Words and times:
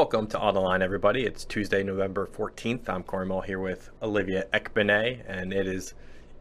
Welcome 0.00 0.28
to 0.28 0.38
On 0.38 0.54
the 0.54 0.60
Line, 0.60 0.80
everybody. 0.80 1.26
It's 1.26 1.44
Tuesday, 1.44 1.82
November 1.82 2.26
14th. 2.26 2.88
I'm 2.88 3.02
Cory 3.02 3.26
Mull 3.26 3.42
here 3.42 3.58
with 3.58 3.90
Olivia 4.02 4.46
Ekpone, 4.50 5.22
and 5.28 5.52
it 5.52 5.66
is 5.66 5.92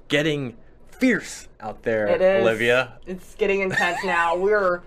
getting 0.08 0.56
fierce 0.92 1.50
out 1.60 1.84
there, 1.84 2.08
It 2.08 2.22
is. 2.22 2.42
Olivia. 2.42 2.94
It's 3.06 3.36
getting 3.36 3.60
intense 3.60 4.02
now. 4.06 4.38
We're 4.38 4.82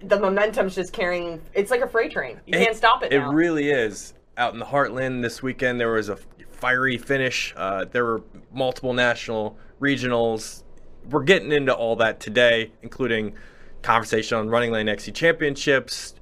the 0.00 0.18
momentum's 0.18 0.74
just 0.74 0.94
carrying. 0.94 1.42
It's 1.52 1.70
like 1.70 1.82
a 1.82 1.86
freight 1.86 2.12
train. 2.12 2.40
You 2.46 2.54
can't 2.54 2.74
stop 2.74 3.02
it 3.02 3.12
It 3.12 3.20
really 3.20 3.68
is. 3.68 4.14
Out 4.38 4.54
in 4.54 4.58
the 4.58 4.64
Heartland 4.64 5.20
this 5.20 5.42
weekend, 5.42 5.78
there 5.78 5.92
was 5.92 6.08
a 6.08 6.16
fiery 6.52 6.96
finish. 6.96 7.52
Uh, 7.58 7.84
there 7.84 8.06
were 8.06 8.22
multiple 8.54 8.94
national 8.94 9.58
regionals. 9.82 10.62
We're 11.10 11.24
getting 11.24 11.52
into 11.52 11.74
all 11.74 11.94
that 11.96 12.20
today, 12.20 12.72
including 12.80 13.34
conversation 13.82 14.38
on 14.38 14.48
Running 14.48 14.72
Lane 14.72 14.88
XC 14.88 15.12
Championships, 15.12 16.14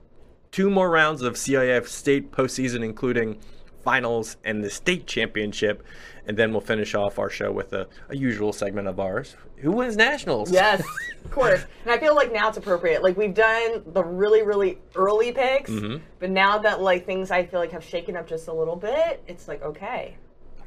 two 0.50 0.70
more 0.70 0.90
rounds 0.90 1.22
of 1.22 1.34
CIF 1.34 1.86
state 1.86 2.30
postseason, 2.32 2.84
including 2.84 3.38
finals 3.82 4.36
and 4.44 4.62
the 4.64 4.70
state 4.70 5.06
championship. 5.06 5.82
And 6.26 6.36
then 6.36 6.52
we'll 6.52 6.60
finish 6.60 6.94
off 6.94 7.18
our 7.18 7.30
show 7.30 7.50
with 7.50 7.72
a, 7.72 7.86
a 8.10 8.16
usual 8.16 8.52
segment 8.52 8.86
of 8.86 9.00
ours. 9.00 9.34
Who 9.58 9.72
wins 9.72 9.96
nationals? 9.96 10.50
yes, 10.52 10.82
of 11.24 11.30
course. 11.30 11.64
And 11.84 11.90
I 11.92 11.98
feel 11.98 12.14
like 12.14 12.32
now 12.32 12.48
it's 12.48 12.58
appropriate. 12.58 13.02
Like 13.02 13.16
we've 13.16 13.32
done 13.34 13.82
the 13.86 14.04
really, 14.04 14.42
really 14.42 14.78
early 14.94 15.32
picks, 15.32 15.70
Mm-hmm. 15.70 16.02
but 16.18 16.30
now 16.30 16.58
that 16.58 16.80
like 16.82 17.06
things 17.06 17.30
I 17.30 17.44
feel 17.46 17.60
like 17.60 17.72
have 17.72 17.82
shaken 17.84 18.14
up 18.14 18.26
just 18.28 18.48
a 18.48 18.52
little 18.52 18.76
bit, 18.76 19.22
it's 19.26 19.48
like 19.48 19.62
okay, 19.62 20.16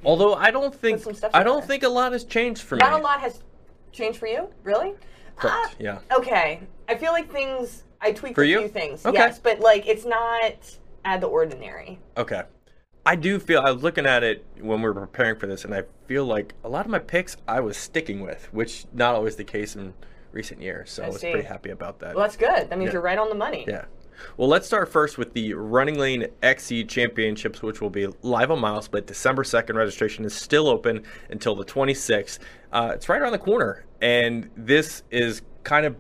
Although 0.04 0.34
I 0.34 0.50
don't 0.50 0.74
think 0.74 1.06
I 1.32 1.44
don't 1.44 1.60
there. 1.60 1.68
think 1.68 1.84
a 1.84 1.90
lot 1.90 2.12
has 2.14 2.24
changed 2.24 2.64
for 2.64 2.76
not 2.78 2.86
me. 2.88 2.92
Not 2.92 3.00
a 3.00 3.04
lot 3.04 3.20
has 3.22 3.44
changed 3.92 4.18
for 4.18 4.26
you. 4.28 4.48
Really? 4.64 4.94
Correct, 5.36 5.58
Ah, 5.70 5.72
yeah. 5.80 6.00
Okay. 6.18 6.60
I 6.90 6.96
feel 6.96 7.12
like 7.12 7.32
things. 7.32 7.84
I 8.02 8.12
tweaked 8.12 8.36
For 8.36 8.44
a 8.44 8.48
you? 8.48 8.60
few 8.60 8.68
things. 8.68 9.06
Okay. 9.06 9.18
Yes, 9.18 9.40
but 9.40 9.60
like 9.60 9.88
it's 9.88 10.06
not 10.06 10.78
of 11.06 11.22
the 11.22 11.28
ordinary. 11.28 12.00
Okay. 12.18 12.44
I 13.06 13.16
do 13.16 13.40
feel 13.40 13.62
I 13.62 13.72
was 13.72 13.82
looking 13.82 14.06
at 14.06 14.24
it 14.24 14.46
when 14.60 14.80
we 14.82 14.88
were 14.90 14.94
preparing 14.94 15.40
for 15.40 15.48
this, 15.48 15.66
and 15.66 15.74
I 15.74 15.84
feel 16.08 16.24
like 16.26 16.54
a 16.64 16.70
lot 16.70 16.86
of 16.86 16.92
my 16.92 17.00
picks 17.00 17.36
I 17.48 17.60
was 17.60 17.76
sticking 17.78 18.20
with, 18.22 18.48
which 18.54 18.86
not 18.94 19.16
always 19.16 19.36
the 19.38 19.44
case 19.44 19.76
in 19.76 19.94
recent 20.32 20.62
years. 20.62 20.92
So 20.92 21.04
I, 21.04 21.06
I 21.08 21.10
was 21.10 21.20
see. 21.22 21.32
pretty 21.32 21.48
happy 21.48 21.72
about 21.72 22.00
that. 22.00 22.16
Well, 22.16 22.24
that's 22.24 22.38
good. 22.38 22.70
That 22.70 22.78
means 22.78 22.90
Yeah. 22.90 22.94
you're 22.94 23.02
right 23.02 23.18
on 23.18 23.30
the 23.30 23.36
money. 23.36 23.66
yeah. 23.68 23.86
Well, 24.38 24.48
let's 24.48 24.68
start 24.68 24.92
first 24.92 25.18
with 25.18 25.34
the 25.34 25.56
Running 25.56 25.98
Lane 25.98 26.28
XC 26.44 26.84
Championships, 26.84 27.64
which 27.64 27.82
will 27.82 27.90
be 27.90 28.08
live 28.22 28.52
on 28.52 28.60
MileSplit. 28.60 29.08
December 29.08 29.42
2nd 29.44 29.74
registration 29.74 30.24
is 30.26 30.36
still 30.36 30.68
open 30.68 31.02
until 31.32 31.56
the 31.56 31.66
26th. 31.66 32.38
Uh, 32.72 32.92
it's 32.94 33.10
right 33.10 33.20
around 33.20 33.32
the 33.32 33.40
corner, 33.40 33.84
and 34.00 34.48
this 34.56 35.02
is 35.10 35.42
kind 35.64 35.88
of 35.88 35.96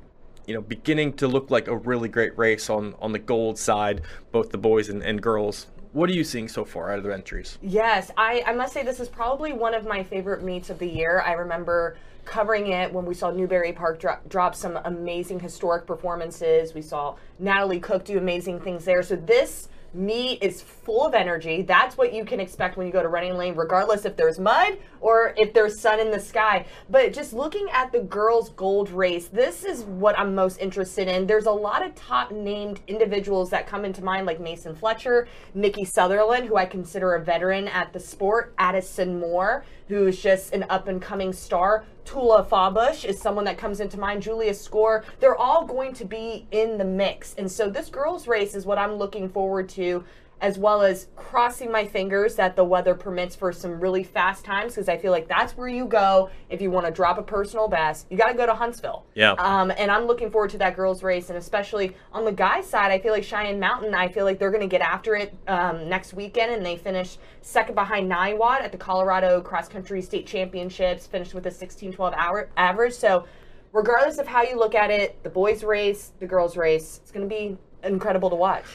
you 0.51 0.57
know 0.57 0.61
beginning 0.61 1.13
to 1.13 1.29
look 1.29 1.49
like 1.49 1.69
a 1.69 1.77
really 1.77 2.09
great 2.09 2.37
race 2.37 2.69
on 2.69 2.93
on 2.99 3.13
the 3.13 3.19
gold 3.19 3.57
side, 3.57 4.01
both 4.33 4.51
the 4.51 4.57
boys 4.57 4.89
and, 4.89 5.01
and 5.01 5.21
girls. 5.21 5.67
What 5.93 6.09
are 6.09 6.13
you 6.13 6.25
seeing 6.25 6.49
so 6.49 6.65
far 6.65 6.91
out 6.91 6.97
of 6.97 7.05
the 7.05 7.13
entries? 7.13 7.57
Yes, 7.61 8.11
I, 8.17 8.43
I 8.45 8.53
must 8.53 8.73
say 8.73 8.83
this 8.83 8.99
is 8.99 9.07
probably 9.07 9.53
one 9.53 9.73
of 9.73 9.85
my 9.85 10.03
favorite 10.03 10.43
meets 10.43 10.69
of 10.69 10.77
the 10.77 10.87
year. 10.87 11.23
I 11.25 11.33
remember 11.33 11.97
covering 12.25 12.67
it 12.67 12.91
when 12.91 13.05
we 13.05 13.13
saw 13.13 13.31
Newbury 13.31 13.71
Park 13.71 13.99
drop, 13.99 14.27
drop 14.27 14.55
some 14.55 14.77
amazing 14.83 15.39
historic 15.39 15.85
performances. 15.85 16.73
We 16.73 16.81
saw 16.81 17.15
Natalie 17.39 17.79
Cook 17.79 18.03
do 18.05 18.17
amazing 18.17 18.59
things 18.59 18.83
there. 18.85 19.03
So 19.03 19.15
this 19.15 19.69
meet 19.93 20.41
is 20.41 20.61
full 20.61 21.05
of 21.05 21.13
energy. 21.13 21.61
That's 21.61 21.97
what 21.97 22.13
you 22.13 22.25
can 22.25 22.39
expect 22.39 22.77
when 22.77 22.87
you 22.87 22.93
go 22.93 23.01
to 23.01 23.09
running 23.09 23.37
lane, 23.37 23.55
regardless 23.55 24.05
if 24.05 24.15
there's 24.15 24.39
mud 24.39 24.77
or 25.01 25.33
if 25.35 25.53
there's 25.53 25.79
sun 25.79 25.99
in 25.99 26.11
the 26.11 26.19
sky. 26.19 26.65
But 26.89 27.11
just 27.11 27.33
looking 27.33 27.67
at 27.73 27.91
the 27.91 27.99
girls' 27.99 28.49
gold 28.49 28.89
race, 28.89 29.27
this 29.27 29.65
is 29.65 29.83
what 29.83 30.17
I'm 30.17 30.33
most 30.33 30.57
interested 30.59 31.07
in. 31.07 31.27
There's 31.27 31.47
a 31.47 31.51
lot 31.51 31.85
of 31.85 31.93
top 31.95 32.31
named 32.31 32.79
individuals 32.87 33.49
that 33.49 33.67
come 33.67 33.83
into 33.83 34.03
mind, 34.03 34.25
like 34.25 34.39
Mason 34.39 34.75
Fletcher, 34.75 35.27
Nikki 35.53 35.83
Sutherland, 35.83 36.47
who 36.47 36.55
I 36.55 36.65
consider 36.65 37.15
a 37.15 37.23
veteran 37.23 37.67
at 37.67 37.91
the 37.91 37.99
sport, 37.99 38.53
Addison 38.57 39.19
Moore, 39.19 39.65
who 39.89 40.07
is 40.07 40.21
just 40.21 40.53
an 40.53 40.65
up 40.69 40.87
and 40.87 41.01
coming 41.01 41.33
star. 41.33 41.83
Tula 42.05 42.43
Fabush 42.43 43.05
is 43.05 43.19
someone 43.19 43.45
that 43.45 43.57
comes 43.57 43.79
into 43.79 43.99
mind. 43.99 44.21
Julia 44.21 44.53
Score. 44.53 45.03
They're 45.19 45.35
all 45.35 45.65
going 45.65 45.93
to 45.93 46.05
be 46.05 46.47
in 46.51 46.77
the 46.77 46.85
mix. 46.85 47.33
And 47.35 47.51
so 47.51 47.69
this 47.69 47.89
girls' 47.89 48.27
race 48.27 48.55
is 48.55 48.65
what 48.65 48.77
I'm 48.77 48.93
looking 48.93 49.29
forward 49.29 49.69
to 49.69 50.03
as 50.41 50.57
well 50.57 50.81
as 50.81 51.07
crossing 51.15 51.71
my 51.71 51.85
fingers 51.85 52.35
that 52.35 52.55
the 52.55 52.63
weather 52.63 52.95
permits 52.95 53.35
for 53.35 53.53
some 53.53 53.79
really 53.79 54.03
fast 54.03 54.43
times 54.43 54.73
because 54.73 54.89
I 54.89 54.97
feel 54.97 55.11
like 55.11 55.27
that's 55.27 55.55
where 55.55 55.67
you 55.67 55.85
go 55.85 56.31
if 56.49 56.61
you 56.61 56.71
want 56.71 56.87
to 56.87 56.91
drop 56.91 57.19
a 57.19 57.23
personal 57.23 57.67
best. 57.67 58.07
You 58.09 58.17
got 58.17 58.29
to 58.29 58.33
go 58.33 58.47
to 58.47 58.55
Huntsville. 58.55 59.05
Yeah. 59.13 59.33
Um, 59.33 59.71
and 59.77 59.91
I'm 59.91 60.05
looking 60.05 60.31
forward 60.31 60.49
to 60.51 60.57
that 60.57 60.75
girls' 60.75 61.03
race, 61.03 61.29
and 61.29 61.37
especially 61.37 61.95
on 62.11 62.25
the 62.25 62.31
guys' 62.31 62.67
side, 62.67 62.91
I 62.91 62.97
feel 62.97 63.13
like 63.13 63.23
Cheyenne 63.23 63.59
Mountain. 63.59 63.93
I 63.93 64.07
feel 64.07 64.25
like 64.25 64.39
they're 64.39 64.51
going 64.51 64.67
to 64.67 64.67
get 64.67 64.81
after 64.81 65.15
it 65.15 65.33
um, 65.47 65.87
next 65.87 66.13
weekend, 66.15 66.51
and 66.51 66.65
they 66.65 66.75
finished 66.75 67.19
second 67.41 67.75
behind 67.75 68.11
Niwot 68.11 68.61
at 68.61 68.71
the 68.71 68.77
Colorado 68.77 69.41
Cross 69.41 69.69
Country 69.69 70.01
State 70.01 70.25
Championships, 70.25 71.05
finished 71.05 71.35
with 71.35 71.45
a 71.45 71.51
16:12 71.51 72.13
hour 72.15 72.49
average. 72.57 72.93
So. 72.93 73.25
Regardless 73.73 74.17
of 74.17 74.27
how 74.27 74.43
you 74.43 74.57
look 74.59 74.75
at 74.75 74.91
it, 74.91 75.23
the 75.23 75.29
boys' 75.29 75.63
race, 75.63 76.11
the 76.19 76.27
girls' 76.27 76.57
race, 76.57 76.99
it's 77.01 77.09
going 77.09 77.25
to 77.25 77.33
be 77.33 77.57
incredible 77.85 78.29
to 78.29 78.35
watch. 78.35 78.65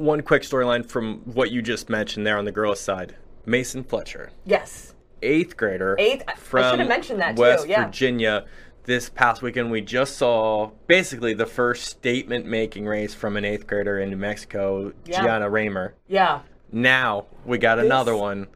One 0.00 0.22
quick 0.22 0.44
storyline 0.44 0.86
from 0.88 1.18
what 1.26 1.50
you 1.50 1.60
just 1.60 1.90
mentioned 1.90 2.26
there 2.26 2.38
on 2.38 2.46
the 2.46 2.52
girls' 2.52 2.80
side. 2.80 3.16
Mason 3.44 3.84
Fletcher, 3.84 4.30
Yes. 4.46 4.94
eighth 5.20 5.58
grader, 5.58 5.94
Eighth- 5.98 6.24
I- 6.26 6.32
I 6.32 6.34
from 6.36 6.70
should 6.70 6.78
have 6.78 6.88
mentioned 6.88 7.20
that 7.20 7.36
too, 7.36 7.42
West 7.42 7.68
yeah. 7.68 7.84
Virginia. 7.84 8.46
This 8.84 9.10
past 9.10 9.42
weekend, 9.42 9.70
we 9.70 9.82
just 9.82 10.16
saw 10.16 10.70
basically 10.86 11.34
the 11.34 11.44
first 11.44 11.84
statement-making 11.84 12.86
race 12.86 13.12
from 13.12 13.36
an 13.36 13.44
eighth 13.44 13.66
grader 13.66 13.98
in 13.98 14.08
New 14.08 14.16
Mexico, 14.16 14.94
Yeah. 15.04 15.20
Gianna 15.22 15.50
Raymer. 15.50 15.92
Yeah. 16.08 16.40
Now 16.72 17.26
we 17.44 17.58
got 17.58 17.78
another 17.78 18.16
one, 18.16 18.46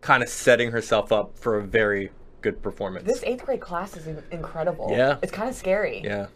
kind 0.00 0.20
of 0.24 0.28
setting 0.28 0.72
herself 0.72 1.12
up 1.12 1.38
for 1.38 1.58
a 1.58 1.62
very 1.62 2.10
good 2.42 2.60
performance. 2.60 3.06
This 3.06 3.22
eighth 3.22 3.44
grade 3.44 3.60
class 3.60 3.96
is 3.96 4.08
incredible. 4.32 4.88
Yeah. 4.90 5.18
It's 5.22 5.30
kind 5.30 5.48
of 5.48 5.54
scary. 5.54 6.00
yeah. 6.04 6.26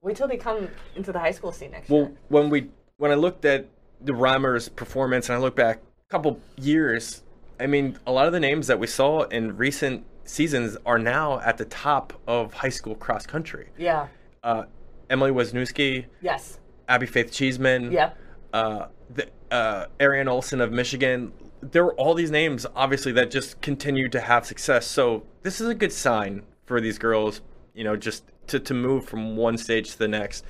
Wait 0.00 0.16
till 0.16 0.28
they 0.28 0.36
come 0.36 0.68
into 0.94 1.10
the 1.10 1.18
high 1.18 1.32
school 1.32 1.50
scene 1.50 1.72
next 1.72 1.90
Well, 1.90 2.02
year. 2.02 2.08
Well, 2.30 2.42
when 2.42 2.50
we 2.50 2.70
when 2.98 3.10
I 3.10 3.14
looked 3.16 3.44
at 3.44 3.66
the 4.04 4.12
Reimer's 4.12 4.68
performance 4.68 5.28
and 5.28 5.36
I 5.36 5.40
look 5.40 5.56
back 5.56 5.78
a 5.78 6.10
couple 6.10 6.40
years, 6.56 7.22
I 7.60 7.66
mean, 7.66 7.98
a 8.06 8.12
lot 8.12 8.26
of 8.26 8.32
the 8.32 8.40
names 8.40 8.66
that 8.66 8.78
we 8.78 8.86
saw 8.86 9.22
in 9.24 9.56
recent 9.56 10.04
seasons 10.24 10.76
are 10.86 10.98
now 10.98 11.40
at 11.40 11.58
the 11.58 11.64
top 11.64 12.12
of 12.26 12.52
high 12.54 12.68
school 12.68 12.94
cross 12.94 13.26
country. 13.26 13.68
Yeah. 13.78 14.08
Uh, 14.42 14.64
Emily 15.10 15.30
Wisniewski, 15.30 16.06
Yes. 16.20 16.58
Abby 16.88 17.06
Faith 17.06 17.32
Cheeseman, 17.32 17.92
Yep. 17.92 18.16
uh, 18.52 18.86
the, 19.14 19.28
uh, 19.50 19.86
Arian 20.00 20.28
Olson 20.28 20.60
of 20.60 20.72
Michigan. 20.72 21.32
There 21.60 21.84
were 21.84 21.94
all 21.94 22.14
these 22.14 22.30
names, 22.30 22.66
obviously, 22.74 23.12
that 23.12 23.30
just 23.30 23.60
continue 23.60 24.08
to 24.08 24.20
have 24.20 24.46
success. 24.46 24.86
So 24.86 25.22
this 25.42 25.60
is 25.60 25.68
a 25.68 25.74
good 25.74 25.92
sign 25.92 26.42
for 26.66 26.80
these 26.80 26.98
girls, 26.98 27.40
you 27.74 27.84
know, 27.84 27.94
just 27.96 28.24
to, 28.48 28.58
to 28.58 28.74
move 28.74 29.04
from 29.04 29.36
one 29.36 29.56
stage 29.58 29.92
to 29.92 29.98
the 29.98 30.08
next. 30.08 30.44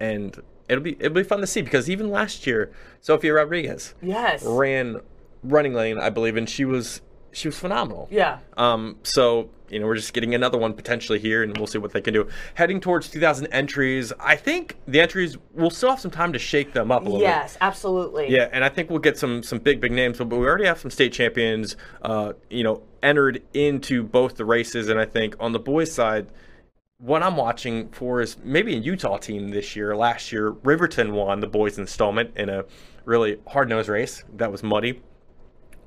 And 0.00 0.36
it'll 0.68 0.82
be 0.84 0.96
it'll 1.00 1.14
be 1.14 1.22
fun 1.22 1.40
to 1.40 1.46
see 1.46 1.62
because 1.62 1.88
even 1.90 2.10
last 2.10 2.46
year, 2.46 2.70
Sophia 3.00 3.34
Rodriguez 3.34 3.94
Yes. 4.02 4.42
ran 4.44 5.00
running 5.42 5.74
lane, 5.74 5.98
I 5.98 6.10
believe, 6.10 6.36
and 6.36 6.48
she 6.48 6.64
was 6.64 7.00
she 7.32 7.48
was 7.48 7.58
phenomenal. 7.58 8.08
Yeah. 8.10 8.38
Um, 8.56 8.96
so 9.02 9.50
you 9.70 9.78
know, 9.78 9.84
we're 9.86 9.96
just 9.96 10.14
getting 10.14 10.34
another 10.34 10.56
one 10.56 10.72
potentially 10.72 11.18
here, 11.18 11.42
and 11.42 11.54
we'll 11.58 11.66
see 11.66 11.76
what 11.76 11.92
they 11.92 12.00
can 12.00 12.14
do. 12.14 12.26
Heading 12.54 12.80
towards 12.80 13.10
2,000 13.10 13.48
entries, 13.48 14.14
I 14.18 14.34
think 14.34 14.76
the 14.86 14.98
entries 14.98 15.36
will 15.52 15.68
still 15.68 15.90
have 15.90 16.00
some 16.00 16.10
time 16.10 16.32
to 16.32 16.38
shake 16.38 16.72
them 16.72 16.90
up 16.90 17.02
a 17.02 17.04
little 17.04 17.18
bit. 17.18 17.24
Yes, 17.24 17.58
absolutely. 17.60 18.30
Yeah, 18.30 18.48
and 18.50 18.64
I 18.64 18.70
think 18.70 18.88
we'll 18.88 18.98
get 18.98 19.18
some 19.18 19.42
some 19.42 19.58
big 19.58 19.80
big 19.80 19.92
names, 19.92 20.16
but 20.18 20.26
we 20.30 20.38
already 20.38 20.64
have 20.64 20.78
some 20.78 20.90
state 20.90 21.12
champions, 21.12 21.76
uh, 22.00 22.32
you 22.48 22.64
know, 22.64 22.82
entered 23.02 23.42
into 23.52 24.02
both 24.02 24.36
the 24.36 24.46
races, 24.46 24.88
and 24.88 24.98
I 24.98 25.04
think 25.04 25.36
on 25.38 25.52
the 25.52 25.58
boys' 25.60 25.92
side, 25.92 26.28
what 26.98 27.22
I'm 27.22 27.36
watching 27.36 27.88
for 27.90 28.20
is 28.20 28.36
maybe 28.42 28.74
a 28.74 28.78
Utah 28.78 29.18
team 29.18 29.48
this 29.48 29.76
year. 29.76 29.96
Last 29.96 30.32
year, 30.32 30.50
Riverton 30.50 31.12
won 31.12 31.40
the 31.40 31.46
boys' 31.46 31.78
installment 31.78 32.36
in 32.36 32.48
a 32.48 32.64
really 33.04 33.38
hard 33.46 33.68
nosed 33.68 33.88
race 33.88 34.24
that 34.36 34.50
was 34.50 34.62
muddy. 34.62 35.00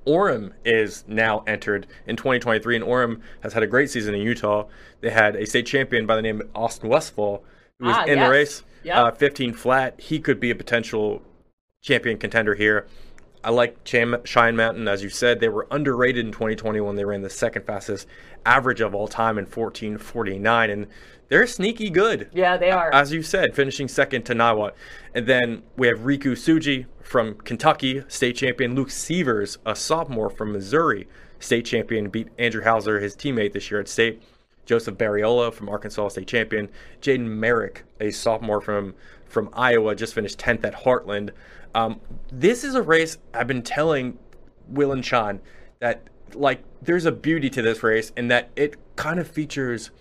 Orem 0.07 0.53
is 0.65 1.03
now 1.07 1.43
entered 1.45 1.85
in 2.07 2.15
2023, 2.15 2.77
and 2.77 2.85
Orem 2.85 3.21
has 3.41 3.53
had 3.53 3.61
a 3.61 3.67
great 3.67 3.89
season 3.91 4.15
in 4.15 4.21
Utah. 4.21 4.67
They 5.01 5.11
had 5.11 5.35
a 5.35 5.45
state 5.45 5.67
champion 5.67 6.07
by 6.07 6.15
the 6.15 6.21
name 6.23 6.41
of 6.41 6.49
Austin 6.55 6.89
Westfall, 6.89 7.43
who 7.79 7.85
was 7.87 7.95
Ah, 7.97 8.03
in 8.05 8.17
yes. 8.17 8.25
the 8.27 8.31
race, 8.31 8.63
Yep. 8.83 8.97
uh, 8.97 9.11
15 9.11 9.53
flat. 9.53 9.99
He 9.99 10.19
could 10.19 10.39
be 10.39 10.49
a 10.49 10.55
potential 10.55 11.21
champion 11.83 12.17
contender 12.17 12.55
here. 12.55 12.87
I 13.43 13.49
like 13.49 13.83
Cham- 13.83 14.21
Cheyenne 14.23 14.55
Mountain, 14.55 14.87
as 14.87 15.01
you 15.03 15.09
said. 15.09 15.39
They 15.39 15.49
were 15.49 15.67
underrated 15.71 16.25
in 16.25 16.31
2021. 16.31 16.95
they 16.95 17.05
ran 17.05 17.21
the 17.21 17.29
second 17.29 17.65
fastest 17.65 18.07
average 18.45 18.81
of 18.81 18.93
all 18.93 19.07
time 19.07 19.37
in 19.37 19.45
14:49, 19.45 20.69
and 20.69 20.87
they're 21.29 21.47
sneaky 21.47 21.89
good. 21.89 22.29
Yeah, 22.33 22.57
they 22.57 22.71
are. 22.71 22.93
As 22.93 23.11
you 23.13 23.23
said, 23.23 23.55
finishing 23.55 23.87
second 23.87 24.23
to 24.23 24.33
Niwot. 24.35 24.73
And 25.15 25.25
then 25.27 25.63
we 25.75 25.87
have 25.87 25.99
Riku 25.99 26.33
Suji 26.33 26.85
from 27.01 27.35
Kentucky, 27.35 28.03
state 28.07 28.35
champion. 28.35 28.75
Luke 28.75 28.91
Sievers, 28.91 29.57
a 29.65 29.75
sophomore 29.75 30.29
from 30.29 30.51
Missouri, 30.51 31.07
state 31.39 31.65
champion, 31.65 32.09
beat 32.09 32.27
Andrew 32.37 32.63
Hauser, 32.63 32.99
his 32.99 33.15
teammate 33.15 33.53
this 33.53 33.71
year 33.71 33.79
at 33.79 33.87
state. 33.87 34.21
Joseph 34.65 34.95
Barriola 34.95 35.51
from 35.51 35.67
Arkansas, 35.69 36.09
state 36.09 36.27
champion. 36.27 36.69
Jaden 37.01 37.27
Merrick, 37.27 37.83
a 37.99 38.11
sophomore 38.11 38.61
from 38.61 38.93
from 39.25 39.49
Iowa, 39.53 39.95
just 39.95 40.13
finished 40.13 40.37
10th 40.37 40.65
at 40.65 40.83
Heartland. 40.83 41.29
Um, 41.73 41.99
this 42.31 42.63
is 42.63 42.75
a 42.75 42.81
race 42.81 43.17
I've 43.33 43.47
been 43.47 43.63
telling 43.63 44.17
Will 44.67 44.91
and 44.91 45.05
Sean 45.05 45.39
that 45.79 46.03
like 46.33 46.63
there's 46.81 47.05
a 47.05 47.11
beauty 47.11 47.49
to 47.49 47.61
this 47.61 47.83
race 47.83 48.11
in 48.15 48.27
that 48.29 48.49
it 48.55 48.75
kind 48.95 49.19
of 49.19 49.27
features 49.27 49.91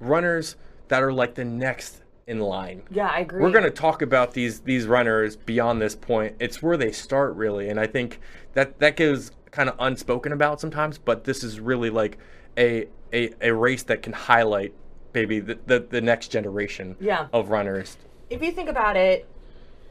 runners 0.00 0.56
that 0.88 1.02
are 1.02 1.12
like 1.12 1.34
the 1.34 1.44
next 1.44 2.02
in 2.26 2.40
line. 2.40 2.82
Yeah, 2.90 3.08
I 3.08 3.20
agree. 3.20 3.40
We're 3.42 3.50
going 3.50 3.64
to 3.64 3.70
talk 3.70 4.02
about 4.02 4.34
these 4.34 4.60
these 4.60 4.86
runners 4.86 5.36
beyond 5.36 5.80
this 5.80 5.94
point. 5.94 6.36
It's 6.40 6.62
where 6.62 6.76
they 6.76 6.92
start 6.92 7.34
really, 7.36 7.68
and 7.70 7.80
I 7.80 7.86
think 7.86 8.20
that 8.54 8.78
that 8.80 8.96
goes 8.96 9.32
kind 9.50 9.68
of 9.68 9.76
unspoken 9.78 10.32
about 10.32 10.60
sometimes. 10.60 10.98
But 10.98 11.24
this 11.24 11.42
is 11.42 11.58
really 11.60 11.90
like 11.90 12.18
a 12.58 12.86
a, 13.12 13.30
a 13.40 13.54
race 13.54 13.82
that 13.84 14.02
can 14.02 14.12
highlight 14.12 14.74
maybe 15.14 15.40
the, 15.40 15.58
the, 15.66 15.80
the 15.80 16.00
next 16.02 16.28
generation 16.28 16.94
Yeah. 17.00 17.28
of 17.32 17.48
runners. 17.48 17.96
if 18.28 18.42
you 18.42 18.52
think 18.52 18.68
about 18.68 18.94
it, 18.94 19.26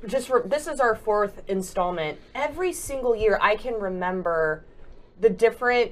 just 0.08 0.30
re- 0.30 0.42
this 0.46 0.68
is 0.68 0.80
our 0.80 0.96
fourth 0.96 1.44
installment. 1.48 2.20
Every 2.34 2.74
single 2.74 3.16
year, 3.16 3.38
I 3.42 3.56
can 3.56 3.76
remember 3.76 4.66
the 5.20 5.30
different 5.30 5.92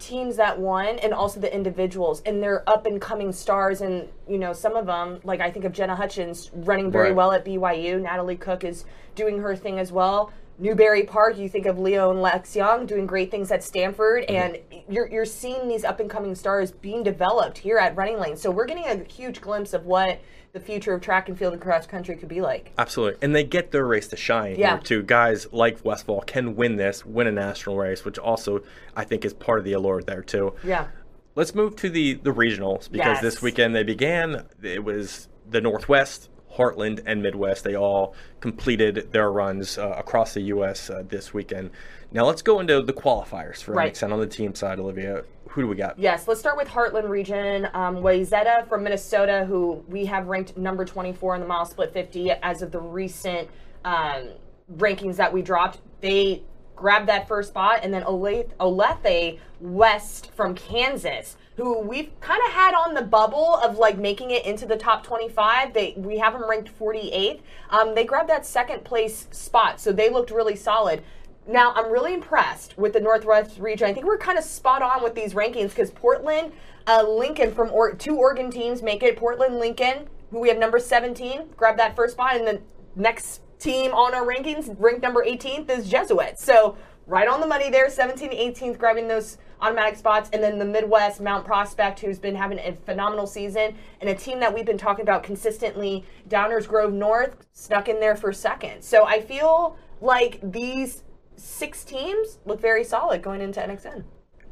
teams 0.00 0.36
that 0.36 0.58
won 0.58 0.98
and 0.98 1.14
also 1.14 1.38
the 1.38 1.54
individuals 1.54 2.20
and 2.26 2.42
their 2.42 2.68
up 2.68 2.84
and 2.86 3.00
coming 3.00 3.32
stars. 3.32 3.80
And 3.80 4.08
you 4.28 4.38
know 4.38 4.52
some 4.52 4.74
of 4.74 4.86
them 4.86 5.20
like 5.22 5.40
i 5.40 5.50
think 5.50 5.64
of 5.64 5.72
jenna 5.72 5.94
hutchins 5.94 6.50
running 6.52 6.90
very 6.90 7.08
Right. 7.08 7.16
well 7.16 7.30
at 7.30 7.44
byu 7.44 8.00
natalie 8.02 8.36
cook 8.36 8.64
is 8.64 8.84
doing 9.14 9.38
her 9.40 9.54
thing 9.54 9.78
as 9.78 9.92
well. 9.92 10.32
Newbury 10.58 11.04
park 11.04 11.38
you 11.38 11.48
think 11.48 11.66
of 11.66 11.78
leo 11.78 12.10
and 12.10 12.20
lex 12.22 12.54
young 12.56 12.86
doing 12.86 13.06
great 13.06 13.30
things 13.30 13.50
at 13.52 13.62
stanford. 13.62 14.24
Mm-hmm. 14.24 14.34
And 14.36 14.84
you're, 14.88 15.08
you're 15.08 15.24
seeing 15.24 15.68
these 15.68 15.84
up 15.84 16.00
and 16.00 16.10
coming 16.10 16.34
stars 16.34 16.72
being 16.72 17.02
developed 17.04 17.58
here 17.58 17.78
at 17.78 17.96
running 17.96 18.18
lane. 18.18 18.36
So 18.36 18.50
we're 18.50 18.66
getting 18.66 18.86
a 18.86 19.04
huge 19.04 19.40
glimpse 19.40 19.72
of 19.74 19.86
what 19.86 20.20
the 20.54 20.60
future 20.60 20.94
of 20.94 21.02
track 21.02 21.28
and 21.28 21.36
field 21.36 21.52
and 21.52 21.60
cross 21.60 21.84
country 21.84 22.14
could 22.16 22.28
be 22.28 22.40
like 22.40 22.70
Absolutely. 22.78 23.18
And 23.20 23.34
they 23.34 23.42
get 23.42 23.72
their 23.72 23.84
race 23.84 24.06
to 24.08 24.16
shine 24.16 24.54
Yeah. 24.56 24.74
here 24.76 24.78
too. 24.78 25.02
Guys 25.02 25.48
like 25.52 25.84
Westfall 25.84 26.20
can 26.22 26.54
win 26.54 26.76
this, 26.76 27.04
win 27.04 27.26
a 27.26 27.32
national 27.32 27.76
race, 27.76 28.04
which 28.04 28.18
also 28.18 28.62
I 28.96 29.02
think 29.04 29.24
is 29.24 29.34
part 29.34 29.58
of 29.58 29.64
the 29.64 29.72
allure 29.72 30.00
there 30.00 30.22
too. 30.22 30.54
yeah 30.64 30.86
Let's 31.34 31.56
move 31.56 31.74
to 31.76 31.90
the 31.90 32.14
the 32.14 32.30
regionals 32.32 32.88
because 32.90 33.16
Yes. 33.16 33.20
this 33.22 33.42
weekend 33.42 33.74
they 33.74 33.82
began. 33.82 34.44
It 34.62 34.84
was 34.84 35.28
the 35.50 35.60
Northwest, 35.60 36.28
Heartland, 36.56 37.02
and 37.04 37.20
Midwest. 37.20 37.64
They 37.64 37.74
all 37.74 38.14
completed 38.38 39.08
their 39.10 39.32
runs 39.32 39.76
uh, 39.76 39.96
across 39.98 40.34
the 40.34 40.42
U.S. 40.42 40.88
Uh, 40.88 41.02
this 41.08 41.34
weekend. 41.34 41.70
Now 42.12 42.24
let's 42.26 42.42
go 42.42 42.60
into 42.60 42.80
the 42.80 42.92
qualifiers 42.92 43.60
for 43.60 43.72
Right. 43.72 43.92
NXN 43.92 44.12
on 44.12 44.20
the 44.20 44.28
team 44.28 44.54
side. 44.54 44.78
Olivia, 44.78 45.24
who 45.54 45.62
do 45.62 45.68
we 45.68 45.76
got? 45.76 45.96
Yes, 45.96 46.26
let's 46.26 46.40
start 46.40 46.56
with 46.56 46.66
Heartland 46.66 47.08
region. 47.08 47.68
Um, 47.74 47.98
Wayzata 47.98 48.68
from 48.68 48.82
Minnesota, 48.82 49.44
who 49.46 49.84
we 49.86 50.04
have 50.06 50.26
ranked 50.26 50.56
number 50.56 50.84
24 50.84 51.36
in 51.36 51.40
the 51.42 51.46
mile 51.46 51.64
split 51.64 51.92
50 51.92 52.32
as 52.32 52.60
of 52.60 52.72
the 52.72 52.80
recent 52.80 53.48
um, 53.84 54.30
rankings 54.76 55.14
that 55.14 55.32
we 55.32 55.42
dropped. 55.42 55.78
They 56.00 56.42
grabbed 56.74 57.08
that 57.08 57.28
first 57.28 57.50
spot, 57.50 57.80
and 57.84 57.94
then 57.94 58.02
Olathe 58.02 59.38
West 59.60 60.32
from 60.32 60.56
Kansas, 60.56 61.36
who 61.56 61.78
we've 61.78 62.10
kind 62.20 62.42
of 62.48 62.52
had 62.52 62.74
on 62.74 62.94
the 62.94 63.02
bubble 63.02 63.54
of 63.62 63.78
like 63.78 63.96
making 63.96 64.32
it 64.32 64.44
into 64.44 64.66
the 64.66 64.76
top 64.76 65.04
25. 65.04 65.72
They 65.72 65.94
we 65.96 66.18
have 66.18 66.32
them 66.32 66.50
ranked 66.50 66.76
48th. 66.76 67.42
Um, 67.70 67.94
they 67.94 68.04
grabbed 68.04 68.28
that 68.28 68.44
second 68.44 68.82
place 68.84 69.28
spot, 69.30 69.80
so 69.80 69.92
they 69.92 70.10
looked 70.10 70.32
really 70.32 70.56
solid. 70.56 71.04
Now, 71.46 71.72
I'm 71.74 71.92
really 71.92 72.14
impressed 72.14 72.78
with 72.78 72.94
the 72.94 73.00
Northwest 73.00 73.58
region. 73.58 73.86
I 73.86 73.92
think 73.92 74.06
we're 74.06 74.16
kind 74.16 74.38
of 74.38 74.44
spot 74.44 74.80
on 74.80 75.02
with 75.02 75.14
these 75.14 75.34
rankings 75.34 75.70
because 75.70 75.90
Portland, 75.90 76.52
uh, 76.86 77.04
Lincoln 77.06 77.52
from 77.52 77.70
or- 77.70 77.92
two 77.94 78.16
Oregon 78.16 78.50
teams 78.50 78.82
make 78.82 79.02
it. 79.02 79.16
Portland, 79.16 79.58
Lincoln, 79.58 80.08
who 80.30 80.40
we 80.40 80.48
have 80.48 80.56
number 80.56 80.78
17, 80.78 81.50
grab 81.56 81.76
that 81.76 81.94
first 81.94 82.14
spot, 82.14 82.36
and 82.36 82.46
the 82.46 82.62
next 82.96 83.42
team 83.58 83.92
on 83.92 84.14
our 84.14 84.24
rankings, 84.24 84.74
ranked 84.78 85.02
number 85.02 85.22
18th, 85.22 85.68
is 85.68 85.88
Jesuit. 85.88 86.38
So 86.38 86.76
right 87.06 87.28
on 87.28 87.40
the 87.40 87.46
money 87.46 87.68
there, 87.68 87.90
17 87.90 88.30
to 88.30 88.36
18th, 88.36 88.78
grabbing 88.78 89.06
those 89.06 89.36
automatic 89.60 89.96
spots, 89.96 90.30
and 90.32 90.42
then 90.42 90.58
the 90.58 90.64
Midwest, 90.64 91.20
Mount 91.20 91.44
Prospect, 91.44 92.00
who's 92.00 92.18
been 92.18 92.34
having 92.34 92.58
a 92.58 92.76
phenomenal 92.86 93.26
season, 93.26 93.74
and 94.00 94.08
a 94.08 94.14
team 94.14 94.40
that 94.40 94.52
we've 94.52 94.64
been 94.64 94.78
talking 94.78 95.02
about 95.02 95.22
consistently, 95.22 96.04
Downers 96.28 96.66
Grove 96.66 96.92
North, 96.92 97.36
stuck 97.52 97.88
in 97.88 98.00
there 98.00 98.16
for 98.16 98.32
second. 98.32 98.82
So 98.82 99.04
I 99.04 99.20
feel 99.20 99.76
like 100.00 100.40
these 100.42 101.04
six 101.36 101.84
teams 101.84 102.38
look 102.44 102.60
very 102.60 102.84
solid 102.84 103.22
going 103.22 103.40
into 103.40 103.60
NXN. 103.60 104.04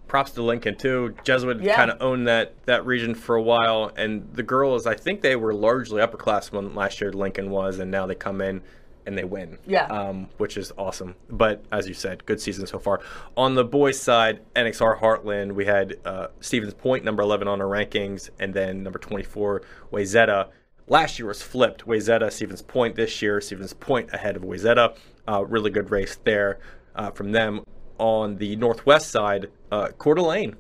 props 0.09 0.33
to 0.33 0.43
Lincoln 0.43 0.77
too. 0.77 1.15
Jesuit 1.25 1.63
Yeah. 1.63 1.75
kind 1.77 1.91
of 1.91 1.97
owned 2.03 2.27
that 2.29 2.53
that 2.67 2.85
region 2.85 3.15
for 3.15 3.35
a 3.35 3.41
while, 3.43 3.91
and 3.97 4.29
the 4.35 4.43
girls, 4.43 4.87
I 4.87 4.95
think 4.95 5.23
they 5.23 5.37
were 5.37 5.55
largely 5.55 6.03
upperclassmen 6.03 6.75
last 6.77 7.01
year. 7.01 7.13
Lincoln 7.13 7.51
was, 7.51 7.79
and 7.79 7.91
now 7.91 8.05
they 8.07 8.15
come 8.15 8.43
in 8.43 8.61
and 9.07 9.17
they 9.17 9.25
win. 9.25 9.57
Yeah. 9.67 9.87
um, 9.87 10.29
which 10.37 10.57
is 10.59 10.71
awesome. 10.77 11.15
But 11.31 11.65
as 11.73 11.89
you 11.89 11.95
said, 11.95 12.27
good 12.27 12.41
season 12.43 12.67
so 12.67 12.79
far. 12.79 13.01
On 13.39 13.55
the 13.55 13.65
boys' 13.65 13.99
side, 13.99 14.41
NXR 14.55 15.01
Heartland, 15.01 15.53
we 15.53 15.65
had 15.65 15.97
uh, 16.05 16.27
Stevens 16.41 16.75
Point 16.75 17.05
number 17.05 17.23
eleven 17.23 17.49
on 17.49 17.61
our 17.63 17.67
rankings, 17.67 18.29
and 18.39 18.53
then 18.53 18.83
number 18.83 18.99
twenty 18.99 19.25
four 19.25 19.63
Wayzata. 19.91 20.49
Last 20.89 21.19
year 21.19 21.29
was 21.29 21.41
flipped. 21.41 21.87
Wayzata, 21.87 22.31
Stevens 22.31 22.61
Point 22.61 22.97
this 22.97 23.23
year. 23.23 23.41
Stevens 23.41 23.73
Point 23.73 24.13
ahead 24.13 24.37
of 24.37 24.43
Wayzata. 24.43 24.95
Uh, 25.29 25.45
really 25.45 25.71
good 25.71 25.91
race 25.91 26.17
there 26.25 26.59
uh, 26.97 27.11
from 27.11 27.33
them. 27.33 27.63
On 27.99 28.37
the 28.37 28.57
northwest 28.57 29.11
side, 29.11 29.47
uh, 29.71 29.89
Coeur 29.99 30.15
d'Alene 30.17 30.57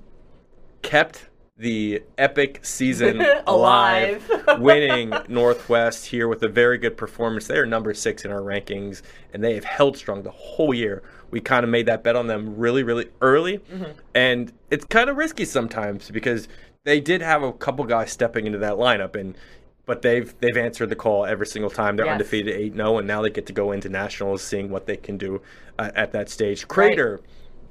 kept 0.82 1.28
the 1.56 2.02
epic 2.18 2.60
season 2.64 3.20
alive, 3.46 4.28
Alive. 4.30 4.60
winning 4.60 5.12
Northwest 5.28 6.06
here 6.06 6.28
with 6.28 6.42
a 6.42 6.48
very 6.48 6.78
good 6.78 6.96
performance. 6.96 7.46
They 7.46 7.58
are 7.58 7.66
number 7.66 7.92
six 7.94 8.24
in 8.24 8.30
our 8.30 8.40
rankings, 8.40 9.02
and 9.32 9.42
they 9.42 9.54
have 9.54 9.64
held 9.64 9.96
strong 9.96 10.22
the 10.22 10.30
whole 10.30 10.72
year. 10.74 11.02
We 11.30 11.40
kind 11.40 11.64
of 11.64 11.70
made 11.70 11.86
that 11.86 12.02
bet 12.04 12.14
on 12.16 12.26
them 12.26 12.56
really, 12.56 12.82
really 12.82 13.08
early, 13.20 13.60
and 14.14 14.52
it's 14.70 14.84
kind 14.84 15.08
of 15.10 15.16
risky 15.16 15.44
sometimes 15.44 16.10
because 16.10 16.46
they 16.84 17.00
did 17.00 17.22
have 17.22 17.42
a 17.42 17.52
couple 17.52 17.84
guys 17.84 18.10
stepping 18.12 18.46
into 18.46 18.58
that 18.58 18.74
lineup, 18.74 19.16
and 19.16 19.36
but 19.86 20.02
they've 20.02 20.34
they've 20.40 20.56
answered 20.56 20.88
the 20.90 20.96
call 20.96 21.24
every 21.26 21.46
single 21.46 21.70
time. 21.70 21.96
They're 21.96 22.06
Yes. 22.06 22.12
undefeated 22.12 22.54
eight 22.56 22.74
0 22.74 22.98
and 22.98 23.06
now 23.06 23.22
they 23.22 23.30
get 23.30 23.46
to 23.46 23.52
go 23.52 23.72
into 23.72 23.88
nationals, 23.88 24.42
seeing 24.42 24.70
what 24.70 24.86
they 24.86 24.96
can 24.96 25.16
do 25.16 25.42
uh, 25.78 25.90
at 25.94 26.12
that 26.12 26.28
stage. 26.28 26.68
Crater 26.68 27.20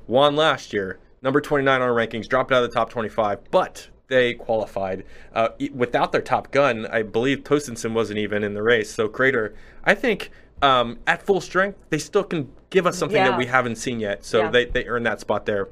won 0.07 0.35
last 0.35 0.73
year, 0.73 0.99
number 1.21 1.39
29 1.41 1.81
on 1.81 1.87
our 1.87 1.93
rankings, 1.95 2.27
dropped 2.27 2.51
out 2.51 2.63
of 2.63 2.69
the 2.69 2.73
top 2.73 2.89
25, 2.89 3.49
but 3.51 3.89
they 4.07 4.33
qualified 4.33 5.06
uh, 5.33 5.49
without 5.73 6.11
their 6.11 6.21
top 6.21 6.51
gun. 6.51 6.85
I 6.87 7.01
believe 7.01 7.44
Tostenson 7.45 7.94
wasn't 7.94 8.19
even 8.19 8.44
in 8.44 8.53
the 8.53 8.61
race. 8.63 8.91
So 8.94 9.07
Crater, 9.07 9.56
I 9.85 9.95
think 9.95 10.31
um, 10.61 10.99
at 11.07 11.23
full 11.23 11.39
strength, 11.39 11.77
they 11.89 11.97
still 11.97 12.25
can 12.25 12.51
give 12.69 12.85
us 12.85 12.97
something 12.97 13.15
Yeah. 13.18 13.30
that 13.30 13.37
we 13.37 13.45
haven't 13.45 13.77
seen 13.77 13.99
yet. 14.01 14.25
So 14.25 14.41
Yeah. 14.41 14.51
they, 14.51 14.65
they 14.65 14.85
earned 14.85 15.06
that 15.06 15.21
spot 15.21 15.45
there 15.45 15.69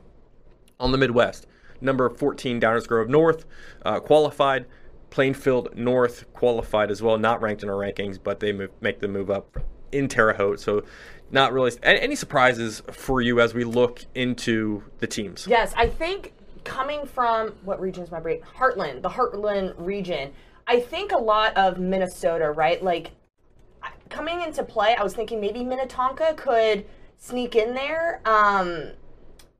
on 0.80 0.92
the 0.94 0.98
Midwest. 0.98 1.48
Number 1.82 2.10
14, 2.10 2.60
Downers 2.62 2.88
Grove 2.88 3.10
North 3.10 3.46
uh, 3.86 4.00
qualified. 4.00 4.66
Plainfield 5.10 5.76
North 5.76 6.32
qualified 6.34 6.92
as 6.92 7.02
well, 7.02 7.18
not 7.18 7.42
ranked 7.42 7.64
in 7.64 7.70
our 7.70 7.76
rankings, 7.76 8.20
but 8.22 8.40
they 8.40 8.52
move, 8.52 8.72
make 8.82 9.00
the 9.00 9.08
move 9.08 9.30
up 9.30 9.58
in 9.92 10.08
Terre 10.08 10.34
Haute. 10.34 10.60
So, 10.60 10.84
not 11.32 11.54
really 11.54 11.72
any 11.84 12.16
surprises 12.16 12.82
for 12.92 13.22
you 13.22 13.40
as 13.40 13.54
we 13.54 13.64
look 13.64 14.04
into 14.16 14.84
the 14.98 15.08
teams. 15.08 15.46
Yes, 15.48 15.74
I 15.78 15.88
think 15.88 16.34
coming 16.64 17.06
from 17.06 17.50
what 17.64 17.80
region 17.80 18.04
is 18.04 18.12
my 18.12 18.20
brain? 18.20 18.42
Heartland, 18.58 19.02
the 19.02 19.10
Heartland 19.10 19.74
region. 19.78 20.32
I 20.68 20.80
think 20.80 21.12
a 21.12 21.18
lot 21.18 21.56
of 21.58 21.80
Minnesota, 21.80 22.52
right? 22.52 22.84
Like 22.84 23.12
coming 24.10 24.42
into 24.42 24.64
play, 24.64 24.96
I 24.96 25.04
was 25.04 25.14
thinking 25.14 25.40
maybe 25.40 25.64
Minnetonka 25.64 26.34
could 26.36 26.86
sneak 27.18 27.56
in 27.56 27.74
there, 27.74 28.22
um, 28.26 28.92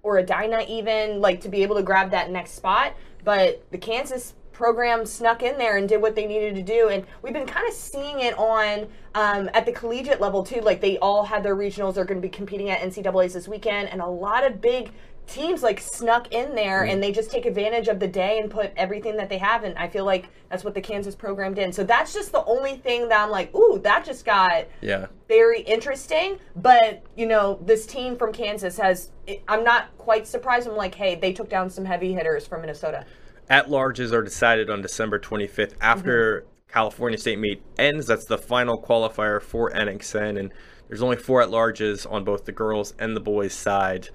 or 0.02 0.20
Edina 0.20 0.66
even, 0.68 1.22
like 1.22 1.42
to 1.42 1.50
be 1.50 1.62
able 1.64 1.76
to 1.76 1.84
grab 1.84 2.12
that 2.12 2.32
next 2.32 2.52
spot. 2.52 2.94
But 3.24 3.64
the 3.72 3.78
Kansas 3.78 4.34
program 4.60 5.06
snuck 5.06 5.42
in 5.42 5.58
there 5.58 5.78
and 5.78 5.88
did 5.88 6.02
what 6.02 6.16
they 6.16 6.28
needed 6.28 6.54
to 6.54 6.62
do, 6.62 6.90
and 6.90 7.06
we've 7.22 7.32
been 7.32 7.48
kind 7.48 7.66
of 7.66 7.74
seeing 7.74 8.20
it 8.20 8.38
on 8.38 8.86
um, 9.16 9.50
at 9.54 9.66
the 9.66 9.72
collegiate 9.72 10.20
level 10.20 10.44
too. 10.44 10.60
Like 10.60 10.82
they 10.82 10.98
all 10.98 11.24
had 11.24 11.44
their 11.44 11.56
regionals; 11.56 11.94
they're 11.96 12.04
going 12.04 12.22
to 12.22 12.28
be 12.28 12.30
competing 12.30 12.70
at 12.70 12.82
NCAA's 12.82 13.34
this 13.34 13.48
weekend, 13.48 13.88
and 13.88 14.02
a 14.02 14.06
lot 14.06 14.46
of 14.46 14.60
big 14.60 14.92
teams 15.28 15.64
like 15.64 15.80
snuck 15.80 16.34
in 16.34 16.56
there 16.56 16.86
and 16.86 17.04
they 17.04 17.12
just 17.12 17.30
take 17.30 17.46
advantage 17.46 17.88
of 17.88 18.00
the 18.00 18.08
day 18.08 18.40
and 18.40 18.50
put 18.50 18.72
everything 18.76 19.16
that 19.16 19.30
they 19.30 19.38
have 19.38 19.64
and 19.64 19.78
I 19.78 19.88
feel 19.88 20.04
like 20.04 20.28
that's 20.50 20.64
what 20.64 20.74
the 20.74 20.82
Kansas 20.82 21.14
program 21.14 21.54
did. 21.54 21.76
So 21.76 21.84
that's 21.84 22.16
just 22.16 22.32
the 22.32 22.44
only 22.46 22.78
thing 22.78 23.08
that 23.10 23.22
I'm 23.26 23.30
like, 23.30 23.54
ooh, 23.54 23.80
that 23.84 24.04
just 24.04 24.26
got 24.26 24.66
Yeah. 24.82 25.06
very 25.28 25.62
interesting. 25.62 26.40
But 26.56 27.04
you 27.16 27.28
know, 27.28 27.60
this 27.64 27.86
team 27.86 28.18
from 28.18 28.34
Kansas 28.34 28.76
has. 28.78 29.12
I'm 29.48 29.64
not 29.64 29.96
quite 30.00 30.28
surprised. 30.28 30.68
I'm 30.68 30.76
like, 30.76 30.96
hey, 30.96 31.14
they 31.14 31.32
took 31.32 31.48
down 31.48 31.70
some 31.70 31.86
heavy 31.86 32.12
hitters 32.14 32.48
from 32.48 32.62
Minnesota. 32.62 33.06
At 33.50 33.68
larges 33.68 34.12
are 34.14 34.22
decided 34.22 34.70
on 34.70 34.82
December 34.82 35.20
25th 35.20 35.74
after 35.82 36.42
mm-hmm. 36.42 36.50
California 36.72 37.18
State 37.18 37.40
meet 37.40 37.64
ends. 37.78 38.08
That's 38.08 38.26
the 38.26 38.38
final 38.38 38.80
qualifier 38.82 39.42
for 39.42 39.72
NXN, 39.72 40.40
and 40.40 40.52
there's 40.88 41.02
only 41.02 41.18
four 41.18 41.42
at 41.42 41.50
larges 41.50 42.10
on 42.10 42.24
both 42.24 42.46
the 42.46 42.52
girls 42.52 42.94
and 43.00 43.16
the 43.16 43.22
boys 43.22 43.54
side. 43.54 44.10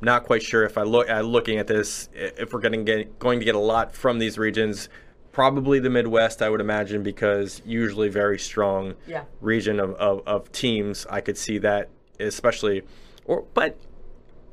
Not 0.00 0.24
quite 0.24 0.42
sure 0.42 0.62
if 0.64 0.78
I 0.78 0.82
look 0.82 1.08
at 1.08 1.24
looking 1.24 1.58
at 1.58 1.66
this 1.66 2.08
if 2.12 2.52
we're 2.52 2.60
going 2.60 2.72
to 2.72 2.84
get 2.84 3.18
going 3.18 3.38
to 3.40 3.44
get 3.44 3.54
a 3.54 3.60
lot 3.60 3.94
from 3.94 4.18
these 4.18 4.38
regions. 4.38 4.88
Probably 5.32 5.80
the 5.80 5.90
Midwest, 5.90 6.40
I 6.40 6.48
would 6.48 6.60
imagine, 6.60 7.02
because 7.02 7.60
usually 7.64 8.08
very 8.08 8.38
strong 8.38 8.94
Yeah. 9.06 9.24
region 9.40 9.80
of, 9.80 9.94
of, 9.96 10.22
of 10.26 10.50
teams. 10.52 11.06
I 11.10 11.20
could 11.20 11.36
see 11.36 11.58
that 11.58 11.88
especially. 12.20 12.82
Or 13.24 13.44
but 13.52 13.78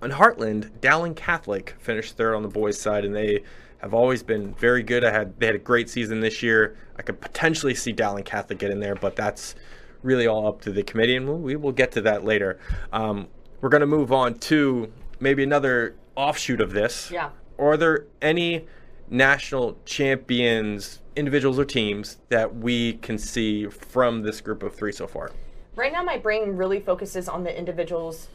in 0.02 0.12
Heartland, 0.12 0.82
Dowling 0.82 1.16
Catholic 1.16 1.76
finished 1.80 2.18
third 2.18 2.36
on 2.36 2.42
the 2.42 2.50
boys' 2.50 2.80
side, 2.80 3.06
and 3.06 3.16
they 3.16 3.44
have 3.84 3.94
always 3.94 4.24
been 4.24 4.54
very 4.56 4.82
good. 4.82 5.04
I 5.04 5.12
had 5.12 5.40
they 5.40 5.46
had 5.46 5.56
a 5.56 5.60
great 5.60 5.90
season 5.90 6.22
this 6.22 6.42
year. 6.42 6.78
I 6.98 7.02
could 7.02 7.20
potentially 7.20 7.76
see 7.76 7.92
Dowling 7.92 8.24
Catholic 8.24 8.60
get 8.60 8.72
in 8.72 8.80
there, 8.80 8.96
but 8.96 9.16
that's 9.16 9.56
really 10.02 10.26
all 10.26 10.48
up 10.48 10.62
to 10.62 10.72
the 10.72 10.84
committee, 10.84 11.16
and 11.16 11.44
we 11.44 11.56
will 11.56 11.72
get 11.72 11.92
to 11.94 12.02
that 12.02 12.24
later. 12.24 12.60
Um, 12.92 13.28
we're 13.62 13.70
going 13.70 13.82
to 13.82 13.88
move 13.88 14.12
on 14.12 14.36
to 14.40 14.92
maybe 15.20 15.44
another 15.44 15.96
offshoot 16.16 16.62
of 16.62 16.72
this. 16.72 17.12
Yeah. 17.12 17.30
Are 17.60 17.78
there 17.78 18.06
any 18.22 18.66
national 19.10 19.78
champions, 19.86 21.00
individuals 21.16 21.60
or 21.60 21.66
teams 21.66 22.18
that 22.30 22.56
we 22.56 22.94
can 22.94 23.18
see 23.18 23.68
from 23.68 24.22
this 24.22 24.42
group 24.42 24.64
of 24.64 24.76
three 24.76 24.92
so 24.92 25.08
far? 25.08 25.32
Right 25.76 25.92
now, 25.92 26.04
my 26.04 26.18
brain 26.18 26.56
really 26.56 26.80
focuses 26.80 27.28
on 27.28 27.44
the 27.44 27.58
individuals. 27.58 28.30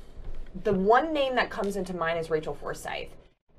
The 0.65 0.73
one 0.73 1.13
name 1.13 1.35
that 1.37 1.51
comes 1.51 1.77
into 1.77 1.95
mind 1.95 2.19
is 2.19 2.31
Rachel 2.31 2.55
Forsyth. 2.55 3.11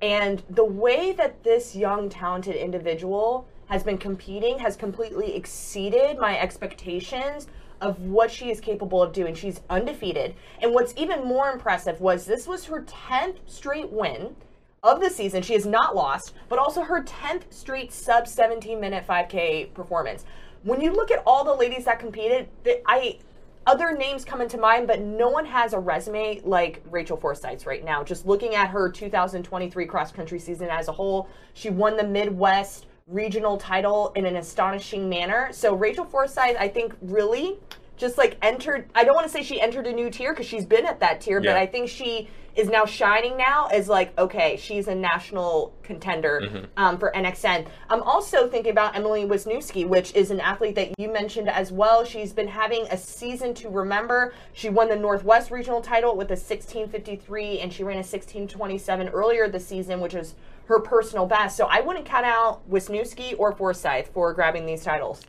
And 0.02 0.42
the 0.48 0.64
way 0.64 1.12
that 1.12 1.42
this 1.44 1.76
young, 1.76 2.08
talented 2.08 2.56
individual 2.56 3.46
has 3.66 3.82
been 3.82 3.98
competing 3.98 4.58
has 4.58 4.76
completely 4.76 5.36
exceeded 5.36 6.18
my 6.18 6.38
expectations 6.38 7.46
of 7.80 8.00
what 8.02 8.30
she 8.30 8.50
is 8.50 8.60
capable 8.60 9.02
of 9.02 9.12
doing. 9.12 9.34
She's 9.34 9.60
undefeated. 9.70 10.34
And 10.60 10.72
what's 10.72 10.92
even 10.96 11.24
more 11.24 11.50
impressive 11.50 12.00
was 12.00 12.26
this 12.26 12.46
was 12.46 12.64
her 12.66 12.82
10th 12.82 13.36
straight 13.46 13.90
win 13.90 14.36
of 14.82 15.00
the 15.00 15.10
season. 15.10 15.42
She 15.42 15.52
has 15.54 15.66
not 15.66 15.94
lost, 15.94 16.34
but 16.48 16.58
also 16.58 16.82
her 16.82 17.02
10th 17.02 17.42
straight 17.50 17.92
sub 17.92 18.26
17 18.26 18.80
minute 18.80 19.06
5K 19.06 19.72
performance. 19.74 20.24
When 20.62 20.80
you 20.80 20.92
look 20.92 21.10
at 21.10 21.22
all 21.26 21.44
the 21.44 21.54
ladies 21.54 21.84
that 21.84 21.98
competed, 21.98 22.48
I 22.86 23.18
other 23.66 23.92
names 23.92 24.24
come 24.24 24.40
into 24.40 24.58
mind, 24.58 24.86
but 24.86 25.00
no 25.00 25.28
one 25.28 25.44
has 25.44 25.72
a 25.74 25.78
resume 25.78 26.40
like 26.44 26.82
Rachel 26.90 27.16
Forsyth's 27.16 27.66
right 27.66 27.84
now. 27.84 28.02
Just 28.02 28.26
looking 28.26 28.54
at 28.54 28.70
her 28.70 28.88
2023 28.90 29.86
cross 29.86 30.10
country 30.12 30.38
season 30.38 30.68
as 30.70 30.88
a 30.88 30.92
whole, 30.92 31.28
she 31.54 31.70
won 31.70 31.96
the 31.96 32.04
Midwest 32.04 32.86
regional 33.06 33.56
title 33.56 34.12
in 34.14 34.24
an 34.24 34.36
astonishing 34.36 35.08
manner. 35.08 35.48
So 35.52 35.74
Rachel 35.74 36.04
Forsyth, 36.04 36.56
I 36.58 36.68
think, 36.68 36.94
really 37.02 37.58
just 37.96 38.16
like 38.16 38.38
entered. 38.40 38.88
I 38.94 39.04
don't 39.04 39.14
want 39.14 39.26
to 39.26 39.32
say 39.32 39.42
she 39.42 39.60
entered 39.60 39.86
a 39.86 39.92
new 39.92 40.10
tier 40.10 40.32
because 40.32 40.46
she's 40.46 40.64
been 40.64 40.86
at 40.86 41.00
that 41.00 41.20
tier, 41.20 41.40
Yeah. 41.40 41.50
but 41.52 41.56
I 41.58 41.66
think 41.66 41.88
she 41.90 42.28
is 42.56 42.68
now 42.68 42.84
shining 42.84 43.36
now 43.36 43.66
as 43.68 43.88
like 43.88 44.16
okay, 44.18 44.56
she's 44.56 44.88
a 44.88 44.94
national 44.94 45.74
contender 45.82 46.40
Mm-hmm. 46.42 46.64
um, 46.76 46.98
for 46.98 47.12
NXN. 47.14 47.66
I'm 47.88 48.02
also 48.02 48.48
thinking 48.48 48.70
about 48.72 48.94
Emily 48.96 49.24
Wisniewski, 49.24 49.86
which 49.86 50.14
is 50.14 50.30
an 50.30 50.40
athlete 50.40 50.74
that 50.76 50.92
you 50.98 51.12
mentioned 51.12 51.48
as 51.48 51.72
well. 51.72 52.04
She's 52.04 52.32
been 52.32 52.48
having 52.48 52.86
a 52.90 52.96
season 52.96 53.54
to 53.54 53.68
remember. 53.68 54.32
She 54.52 54.68
won 54.68 54.88
the 54.88 54.96
Northwest 54.96 55.50
regional 55.50 55.80
title 55.80 56.16
with 56.16 56.28
a 56.30 56.36
1653, 56.38 57.60
and 57.60 57.72
she 57.72 57.82
ran 57.84 57.96
a 57.96 57.98
1627 58.06 59.08
earlier 59.08 59.48
this 59.48 59.66
season, 59.66 60.00
which 60.00 60.14
is 60.14 60.34
her 60.66 60.80
personal 60.80 61.26
best. 61.26 61.56
So 61.56 61.66
I 61.66 61.80
wouldn't 61.80 62.06
count 62.06 62.26
out 62.26 62.68
Wisniewski 62.70 63.34
or 63.38 63.52
Forsyth 63.52 64.08
for 64.14 64.32
grabbing 64.32 64.66
these 64.66 64.84
titles. 64.84 65.20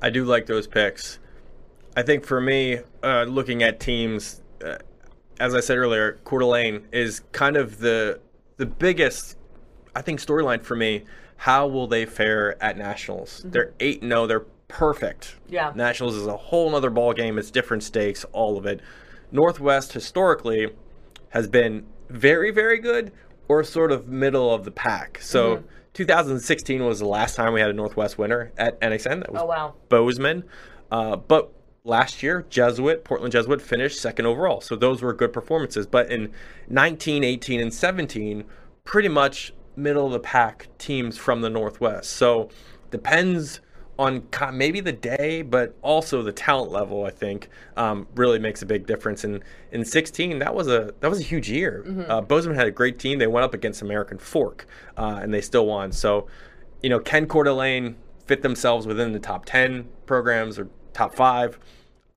I 0.00 0.10
do 0.10 0.24
like 0.24 0.46
those 0.46 0.66
picks. 0.66 1.18
I 1.96 2.02
think 2.02 2.24
for 2.24 2.40
me, 2.40 2.80
uh, 3.02 3.24
looking 3.24 3.62
at 3.62 3.80
teams, 3.80 4.42
uh, 4.64 4.76
as 5.40 5.54
I 5.54 5.60
said 5.60 5.78
earlier, 5.78 6.18
Coeur 6.24 6.40
d'Alene 6.40 6.86
is 6.92 7.20
kind 7.32 7.56
of 7.56 7.78
the 7.78 8.20
the 8.56 8.66
biggest, 8.66 9.36
I 9.94 10.02
think, 10.02 10.20
storyline 10.20 10.62
for 10.62 10.76
me. 10.76 11.04
How 11.38 11.66
will 11.66 11.86
they 11.86 12.06
fare 12.06 12.62
at 12.62 12.78
nationals? 12.78 13.42
They're 13.44 13.74
eight 13.80 14.00
and 14.02 14.10
zero. 14.10 14.26
They're 14.26 14.46
perfect. 14.68 15.36
Yeah. 15.48 15.72
Nationals 15.74 16.16
is 16.16 16.26
a 16.26 16.36
whole 16.36 16.74
other 16.74 16.90
ball 16.90 17.12
game. 17.12 17.38
It's 17.38 17.50
different 17.50 17.82
stakes, 17.82 18.24
all 18.32 18.56
of 18.56 18.64
it. 18.66 18.80
Northwest 19.30 19.92
historically 19.92 20.70
has 21.30 21.46
been 21.48 21.84
very, 22.08 22.50
very 22.50 22.78
good 22.78 23.12
or 23.48 23.62
sort 23.62 23.92
of 23.92 24.08
middle 24.08 24.52
of 24.52 24.64
the 24.64 24.70
pack. 24.70 25.18
So 25.20 25.62
2016 25.92 26.84
was 26.84 26.98
the 27.00 27.06
last 27.06 27.36
time 27.36 27.52
we 27.52 27.60
had 27.60 27.68
a 27.70 27.74
Northwest 27.74 28.16
winner 28.18 28.52
at 28.56 28.80
NXN. 28.80 29.20
That 29.20 29.32
was 29.32 29.42
Oh, 29.42 29.46
wow. 29.46 29.74
Bozeman. 29.88 30.44
Uh, 30.90 31.16
but 31.16 31.52
last 31.86 32.22
year, 32.22 32.44
Jesuit, 32.50 33.04
Portland 33.04 33.32
Jesuit 33.32 33.62
finished 33.62 34.00
second 34.00 34.26
overall. 34.26 34.60
So 34.60 34.76
those 34.76 35.02
were 35.02 35.14
good 35.14 35.32
performances. 35.32 35.86
But 35.86 36.10
in 36.10 36.32
19, 36.68 37.24
18, 37.24 37.60
and 37.60 37.72
17, 37.72 38.44
pretty 38.84 39.08
much 39.08 39.54
middle 39.76 40.06
of 40.06 40.12
the 40.12 40.20
pack 40.20 40.68
teams 40.78 41.16
from 41.16 41.40
the 41.40 41.50
Northwest. 41.50 42.10
So 42.10 42.50
depends 42.90 43.60
on 43.98 44.26
maybe 44.52 44.80
the 44.80 44.92
day, 44.92 45.42
but 45.42 45.74
also 45.80 46.22
the 46.22 46.32
talent 46.32 46.70
level. 46.70 47.04
I 47.04 47.10
think 47.10 47.48
um, 47.76 48.06
really 48.14 48.38
makes 48.38 48.62
a 48.62 48.66
big 48.66 48.86
difference. 48.86 49.24
And 49.24 49.42
in 49.70 49.84
16, 49.84 50.38
that 50.40 50.54
was 50.54 50.68
a 50.68 50.92
that 51.00 51.08
was 51.08 51.20
a 51.20 51.22
huge 51.22 51.48
year. 51.48 51.84
Uh, 52.08 52.20
Bozeman 52.20 52.56
had 52.56 52.66
a 52.66 52.72
great 52.72 52.98
team. 52.98 53.18
They 53.18 53.26
went 53.26 53.44
up 53.44 53.54
against 53.54 53.80
American 53.80 54.18
Fork, 54.18 54.66
uh, 54.98 55.20
and 55.22 55.32
they 55.32 55.40
still 55.40 55.66
won. 55.66 55.92
So, 55.92 56.26
you 56.82 56.90
know, 56.90 56.98
can 56.98 57.26
Coeur 57.26 57.44
d'Alene 57.44 57.96
fit 58.26 58.42
themselves 58.42 58.86
within 58.86 59.12
the 59.12 59.20
top 59.20 59.44
10 59.46 59.88
programs 60.04 60.58
or 60.58 60.68
top 60.96 61.14
five? 61.14 61.58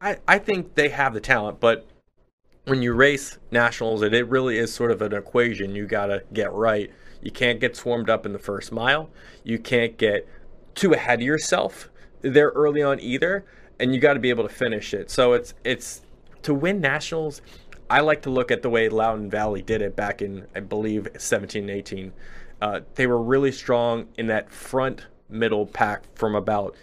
I, 0.01 0.17
I 0.27 0.39
think 0.39 0.75
they 0.75 0.89
have 0.89 1.13
the 1.13 1.19
talent, 1.19 1.59
but 1.59 1.85
when 2.65 2.81
you 2.81 2.93
race 2.93 3.37
nationals, 3.51 4.01
it, 4.01 4.13
it 4.13 4.27
really 4.27 4.57
is 4.57 4.73
sort 4.73 4.91
of 4.91 5.01
an 5.01 5.13
equation 5.13 5.75
you 5.75 5.85
got 5.85 6.07
to 6.07 6.23
get 6.33 6.53
right. 6.53 6.89
You 7.21 7.31
can't 7.31 7.59
get 7.59 7.75
swarmed 7.75 8.09
up 8.09 8.25
in 8.25 8.31
the 8.31 8.39
first 8.39 8.71
mile. 8.71 9.09
You 9.43 9.59
can't 9.59 9.97
get 9.97 10.27
too 10.75 10.93
ahead 10.93 11.19
of 11.19 11.25
yourself 11.25 11.89
there 12.21 12.49
early 12.49 12.81
on 12.81 12.99
either, 13.01 13.45
and 13.79 13.93
you 13.93 13.99
got 13.99 14.13
to 14.13 14.19
be 14.19 14.29
able 14.29 14.47
to 14.47 14.53
finish 14.53 14.93
it. 14.93 15.11
So 15.11 15.33
it's 15.33 15.53
it's 15.65 16.01
to 16.43 16.53
win 16.53 16.79
nationals. 16.79 17.41
I 17.89 17.99
like 18.01 18.21
to 18.21 18.29
look 18.29 18.51
at 18.51 18.61
the 18.61 18.69
way 18.69 18.87
Loudoun 18.87 19.29
Valley 19.29 19.61
did 19.61 19.81
it 19.81 19.95
back 19.95 20.21
in, 20.21 20.45
I 20.55 20.61
believe, 20.61 21.07
17 21.17 21.69
18. 21.69 22.13
Uh, 22.61 22.81
they 22.95 23.07
were 23.07 23.21
really 23.21 23.51
strong 23.51 24.07
in 24.17 24.27
that 24.27 24.49
front 24.51 25.07
middle 25.27 25.65
pack 25.65 26.03
from 26.15 26.35
about 26.35 26.75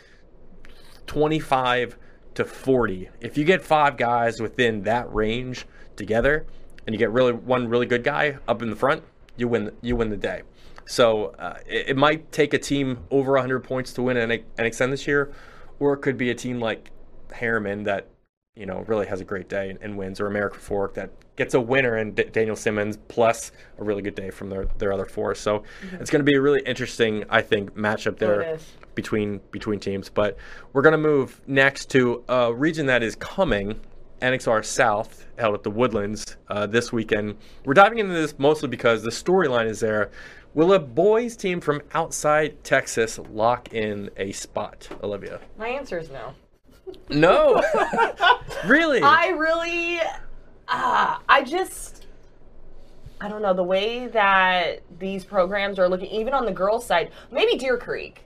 25 1.06 1.96
to 2.34 2.44
40. 2.44 3.08
If 3.20 3.38
you 3.38 3.44
get 3.44 3.62
five 3.62 3.96
guys 3.96 4.40
within 4.40 4.82
that 4.82 5.12
range 5.12 5.66
together, 5.96 6.46
and 6.86 6.94
you 6.94 6.98
get 6.98 7.10
really 7.10 7.32
one 7.32 7.68
really 7.68 7.86
good 7.86 8.04
guy 8.04 8.38
up 8.46 8.62
in 8.62 8.70
the 8.70 8.76
front, 8.76 9.02
you 9.36 9.48
win. 9.48 9.72
You 9.82 9.96
win 9.96 10.10
the 10.10 10.16
day. 10.16 10.42
So 10.86 11.34
uh, 11.38 11.58
it, 11.66 11.90
it 11.90 11.96
might 11.96 12.30
take 12.30 12.54
a 12.54 12.58
team 12.58 12.98
over 13.10 13.32
100 13.32 13.60
points 13.60 13.92
to 13.94 14.02
win 14.02 14.16
an, 14.16 14.30
an 14.30 14.66
extend 14.66 14.92
this 14.92 15.06
year, 15.06 15.32
or 15.80 15.94
it 15.94 15.98
could 15.98 16.16
be 16.16 16.30
a 16.30 16.34
team 16.34 16.60
like 16.60 16.90
Herriman 17.30 17.84
that 17.84 18.08
you 18.54 18.66
know 18.66 18.84
really 18.86 19.06
has 19.06 19.20
a 19.20 19.24
great 19.24 19.48
day 19.48 19.70
and, 19.70 19.78
and 19.82 19.98
wins, 19.98 20.20
or 20.20 20.26
America 20.26 20.58
Fork 20.58 20.94
that 20.94 21.10
gets 21.36 21.54
a 21.54 21.60
winner 21.60 21.96
and 21.96 22.14
D- 22.14 22.24
Daniel 22.24 22.56
Simmons 22.56 22.98
plus 23.08 23.52
a 23.78 23.84
really 23.84 24.02
good 24.02 24.14
day 24.14 24.30
from 24.30 24.48
their, 24.48 24.64
their 24.78 24.92
other 24.92 25.04
four. 25.04 25.34
So 25.34 25.64
it's 26.00 26.10
going 26.10 26.24
to 26.24 26.30
be 26.30 26.34
a 26.34 26.40
really 26.40 26.62
interesting, 26.64 27.24
I 27.28 27.42
think, 27.42 27.74
matchup 27.74 28.18
there. 28.18 28.58
Between 28.96 29.40
between 29.52 29.78
teams. 29.78 30.08
But 30.08 30.36
we're 30.72 30.82
going 30.82 30.92
to 30.92 30.98
move 30.98 31.40
next 31.46 31.90
to 31.90 32.24
a 32.28 32.52
region 32.52 32.86
that 32.86 33.04
is 33.04 33.14
coming, 33.14 33.78
NXR 34.20 34.64
South, 34.64 35.24
held 35.38 35.54
at 35.54 35.62
the 35.62 35.70
Woodlands 35.70 36.36
uh, 36.48 36.66
this 36.66 36.92
weekend. 36.92 37.36
We're 37.64 37.74
diving 37.74 37.98
into 37.98 38.14
this 38.14 38.36
mostly 38.40 38.68
because 38.68 39.04
the 39.04 39.10
storyline 39.10 39.68
is 39.68 39.78
there. 39.78 40.10
Will 40.54 40.72
a 40.72 40.78
boys 40.80 41.36
team 41.36 41.60
from 41.60 41.82
outside 41.92 42.64
Texas 42.64 43.20
lock 43.30 43.74
in 43.74 44.10
a 44.16 44.32
spot, 44.32 44.88
Olivia? 45.02 45.38
My 45.58 45.68
answer 45.68 45.98
is 45.98 46.10
no. 46.10 46.32
No, 47.10 47.62
really. 48.66 49.02
I 49.02 49.28
really, 49.30 49.98
ah, 50.68 51.20
I 51.28 51.42
just, 51.42 52.06
I 53.20 53.28
don't 53.28 53.42
know 53.42 53.54
the 53.54 53.64
way 53.64 54.06
that 54.06 54.82
these 54.98 55.24
programs 55.24 55.80
are 55.80 55.88
looking, 55.88 56.08
even 56.10 56.32
on 56.32 56.44
the 56.44 56.52
girls' 56.52 56.86
side. 56.86 57.10
Maybe 57.32 57.56
Deer 57.56 57.76
Creek, 57.76 58.22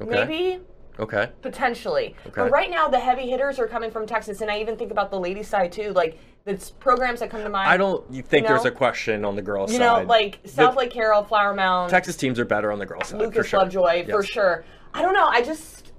Okay. 0.00 0.10
maybe 0.10 0.60
okay. 0.98 1.30
potentially. 1.42 2.14
Okay. 2.26 2.42
But 2.42 2.50
right 2.50 2.70
now, 2.70 2.88
the 2.88 2.98
heavy 2.98 3.28
hitters 3.28 3.58
are 3.58 3.66
coming 3.66 3.90
from 3.90 4.06
Texas, 4.06 4.40
and 4.40 4.50
I 4.50 4.60
even 4.60 4.76
think 4.76 4.90
about 4.90 5.10
the 5.10 5.18
ladies' 5.18 5.48
side 5.48 5.72
too. 5.72 5.92
Like 5.92 6.18
the 6.44 6.72
programs 6.80 7.20
that 7.20 7.30
come 7.30 7.42
to 7.42 7.48
mind. 7.48 7.68
I 7.68 7.76
don't 7.76 8.04
you 8.12 8.22
think 8.22 8.44
You 8.44 8.48
know? 8.48 8.54
there's 8.56 8.66
a 8.66 8.70
question 8.70 9.24
on 9.24 9.36
the 9.36 9.42
girls' 9.42 9.72
You 9.72 9.78
side. 9.78 9.96
You 9.96 10.02
know, 10.02 10.08
like 10.08 10.40
South 10.44 10.76
Lake 10.76 10.90
Carroll, 10.90 11.22
Flower 11.22 11.54
Mound, 11.54 11.90
Texas 11.90 12.16
teams 12.16 12.38
are 12.38 12.44
better 12.44 12.72
on 12.72 12.78
the 12.78 12.86
girls' 12.86 13.08
side. 13.08 13.18
for 13.18 13.26
Lucas 13.26 13.46
sure. 13.46 13.60
Lovejoy, 13.60 14.06
for 14.06 14.22
sure. 14.22 14.64
I 14.94 15.02
don't 15.02 15.14
know. 15.14 15.26
I 15.26 15.42
just. 15.42 15.92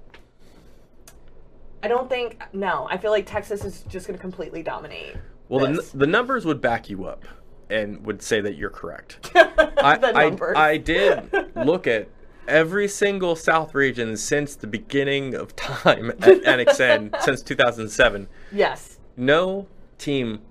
I 1.81 1.87
don't 1.87 2.09
think 2.09 2.41
no. 2.51 2.87
I 2.89 2.97
feel 2.97 3.11
like 3.11 3.25
Texas 3.25 3.63
is 3.63 3.83
just 3.83 4.07
going 4.07 4.17
to 4.17 4.21
completely 4.21 4.63
dominate. 4.63 5.15
Well, 5.47 5.65
the, 5.65 5.73
this. 5.73 5.91
the 5.91 6.07
numbers 6.07 6.45
would 6.45 6.61
back 6.61 6.89
you 6.89 7.05
up 7.05 7.25
and 7.69 8.05
would 8.05 8.21
say 8.21 8.41
that 8.41 8.55
you're 8.55 8.69
correct. 8.69 9.31
I, 9.35 9.97
the 9.97 10.15
I. 10.15 10.69
I 10.71 10.77
did 10.77 11.31
look 11.55 11.87
at 11.87 12.09
every 12.49 12.87
single 12.87 13.35
South 13.35 13.73
region 13.75 14.17
since 14.17 14.55
the 14.55 14.67
beginning 14.67 15.35
of 15.35 15.55
time 15.55 16.09
at 16.21 16.41
NXN 16.43 17.21
since 17.21 17.41
2007. 17.41 18.27
yes. 18.51 18.97
No 19.15 19.67
team 19.97 20.41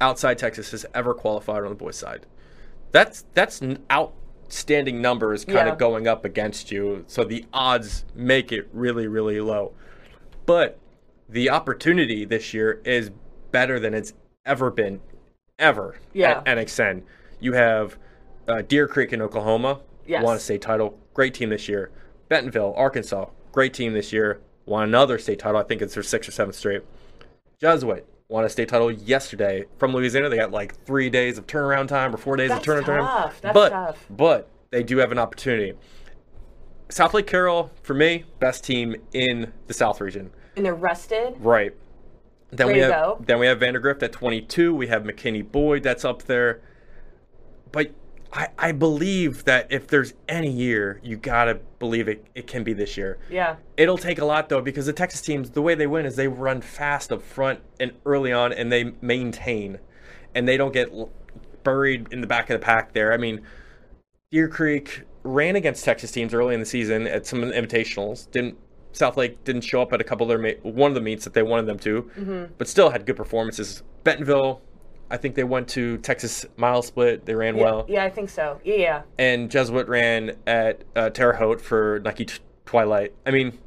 outside 0.00 0.36
Texas 0.38 0.70
has 0.72 0.84
ever 0.94 1.14
qualified 1.14 1.62
on 1.64 1.68
the 1.70 1.74
boys' 1.74 1.96
side. 1.96 2.26
That's 2.90 3.24
that's 3.32 3.62
n- 3.62 3.82
outstanding 3.90 5.00
numbers 5.00 5.44
kind 5.44 5.66
Yeah. 5.66 5.72
of 5.72 5.78
going 5.78 6.06
up 6.06 6.24
against 6.24 6.70
you. 6.70 7.04
So 7.06 7.24
the 7.24 7.46
odds 7.54 8.04
make 8.14 8.52
it 8.52 8.68
really 8.72 9.06
really 9.06 9.40
low. 9.40 9.72
But 10.44 10.78
the 11.28 11.48
opportunity 11.48 12.24
this 12.26 12.52
year 12.52 12.82
is 12.84 13.10
better 13.50 13.80
than 13.80 13.94
it's 13.94 14.12
ever 14.44 14.70
been, 14.70 15.00
ever 15.58 15.96
Yeah. 16.12 16.42
at 16.44 16.58
NXN. 16.58 17.02
You 17.40 17.54
have 17.54 17.96
uh, 18.46 18.60
Deer 18.62 18.86
Creek 18.88 19.12
in 19.14 19.22
Oklahoma, 19.22 19.80
Yes. 20.06 20.24
won 20.24 20.36
a 20.36 20.40
state 20.40 20.62
title, 20.62 20.98
great 21.14 21.34
team 21.34 21.50
this 21.50 21.68
year. 21.68 21.90
Bentonville, 22.28 22.74
Arkansas, 22.76 23.26
great 23.52 23.74
team 23.74 23.92
this 23.92 24.12
year, 24.12 24.40
won 24.66 24.84
another 24.84 25.18
state 25.18 25.38
title. 25.38 25.60
I 25.60 25.64
think 25.64 25.82
it's 25.82 25.94
their 25.94 26.02
sixth 26.02 26.28
or 26.28 26.32
seventh 26.32 26.56
straight. 26.56 26.82
Jesuit 27.60 28.06
won 28.28 28.44
a 28.44 28.48
state 28.48 28.68
title 28.68 28.90
yesterday 28.90 29.64
from 29.78 29.92
Louisiana. 29.92 30.28
They 30.28 30.36
got 30.36 30.50
like 30.50 30.74
three 30.84 31.10
days 31.10 31.38
of 31.38 31.46
turnaround 31.46 31.88
time 31.88 32.14
or 32.14 32.18
four 32.18 32.36
days 32.36 32.48
That's 32.48 32.66
of 32.66 32.74
turnaround 32.74 32.86
time. 32.86 33.04
tough. 33.04 33.40
That's 33.42 33.54
but 33.54 33.68
tough. 33.70 34.06
but 34.10 34.48
they 34.70 34.82
do 34.82 34.96
have 34.98 35.12
an 35.12 35.18
opportunity. 35.18 35.74
South 36.88 37.14
Lake 37.14 37.26
Carroll, 37.26 37.70
for 37.82 37.94
me, 37.94 38.24
best 38.38 38.64
team 38.64 38.96
in 39.12 39.52
the 39.66 39.74
South 39.74 40.00
region. 40.00 40.30
And 40.56 40.64
they're 40.66 40.74
rested. 40.74 41.34
Right. 41.38 41.74
Then 42.50 42.66
Way 42.66 42.72
we 42.74 42.78
have 42.80 42.90
go. 42.90 43.24
then 43.26 43.38
we 43.38 43.46
have 43.46 43.58
Vandergrift 43.58 44.02
at 44.02 44.12
22. 44.12 44.74
We 44.74 44.88
have 44.88 45.04
McKinney 45.04 45.50
Boyd 45.50 45.82
that's 45.82 46.04
up 46.04 46.24
there. 46.24 46.60
But 47.70 47.92
I, 48.32 48.48
I 48.58 48.72
believe 48.72 49.44
that 49.44 49.66
if 49.70 49.86
there's 49.86 50.14
any 50.28 50.50
year, 50.50 51.00
you 51.02 51.16
gotta 51.16 51.60
believe 51.78 52.08
it, 52.08 52.26
it 52.34 52.46
can 52.46 52.64
be 52.64 52.72
this 52.72 52.96
year. 52.96 53.18
Yeah. 53.30 53.56
It'll 53.76 53.98
take 53.98 54.18
a 54.18 54.24
lot 54.24 54.48
though 54.48 54.62
because 54.62 54.86
the 54.86 54.92
Texas 54.92 55.20
teams, 55.20 55.50
the 55.50 55.60
way 55.60 55.74
they 55.74 55.86
win 55.86 56.06
is 56.06 56.16
they 56.16 56.28
run 56.28 56.62
fast 56.62 57.12
up 57.12 57.20
front 57.22 57.60
and 57.78 57.92
early 58.06 58.32
on, 58.32 58.52
and 58.52 58.72
they 58.72 58.92
maintain, 59.02 59.78
and 60.34 60.48
they 60.48 60.56
don't 60.56 60.72
get 60.72 60.90
buried 61.62 62.08
in 62.10 62.20
the 62.20 62.26
back 62.26 62.48
of 62.48 62.58
the 62.58 62.64
pack 62.64 62.92
there. 62.92 63.12
I 63.12 63.18
mean, 63.18 63.42
Deer 64.30 64.48
Creek 64.48 65.02
ran 65.24 65.56
against 65.56 65.84
Texas 65.84 66.10
teams 66.10 66.32
early 66.32 66.54
in 66.54 66.60
the 66.60 66.66
season 66.66 67.06
at 67.06 67.26
some 67.26 67.42
invitationals. 67.42 68.30
Didn't 68.30 68.56
South 68.92 69.16
Lake 69.16 69.42
didn't 69.44 69.62
show 69.62 69.82
up 69.82 69.92
at 69.92 70.00
a 70.00 70.04
couple 70.04 70.30
of 70.30 70.40
their 70.40 70.56
one 70.62 70.90
of 70.90 70.94
the 70.94 71.00
meets 71.00 71.24
that 71.24 71.34
they 71.34 71.42
wanted 71.42 71.66
them 71.66 71.78
to, 71.80 72.02
mm-hmm. 72.16 72.44
but 72.58 72.68
still 72.68 72.90
had 72.90 73.06
good 73.06 73.16
performances. 73.16 73.82
Bentonville, 74.04 74.62
I 75.12 75.18
think 75.18 75.34
they 75.34 75.44
went 75.44 75.68
to 75.68 75.98
Texas 75.98 76.46
mile 76.56 76.80
split. 76.82 77.26
They 77.26 77.34
ran 77.34 77.54
Yeah, 77.56 77.62
well 77.64 77.86
yeah, 77.86 78.02
I 78.04 78.08
think 78.10 78.30
so. 78.30 78.58
Yeah, 78.64 78.74
yeah. 78.76 79.02
and 79.18 79.50
Jesuit 79.50 79.86
ran 79.86 80.36
at 80.46 80.82
uh, 80.96 81.10
Terre 81.10 81.34
Haute 81.34 81.60
for 81.60 82.00
Nike 82.02 82.24
T- 82.24 82.38
Twilight. 82.64 83.12
I 83.26 83.30
mean, 83.30 83.58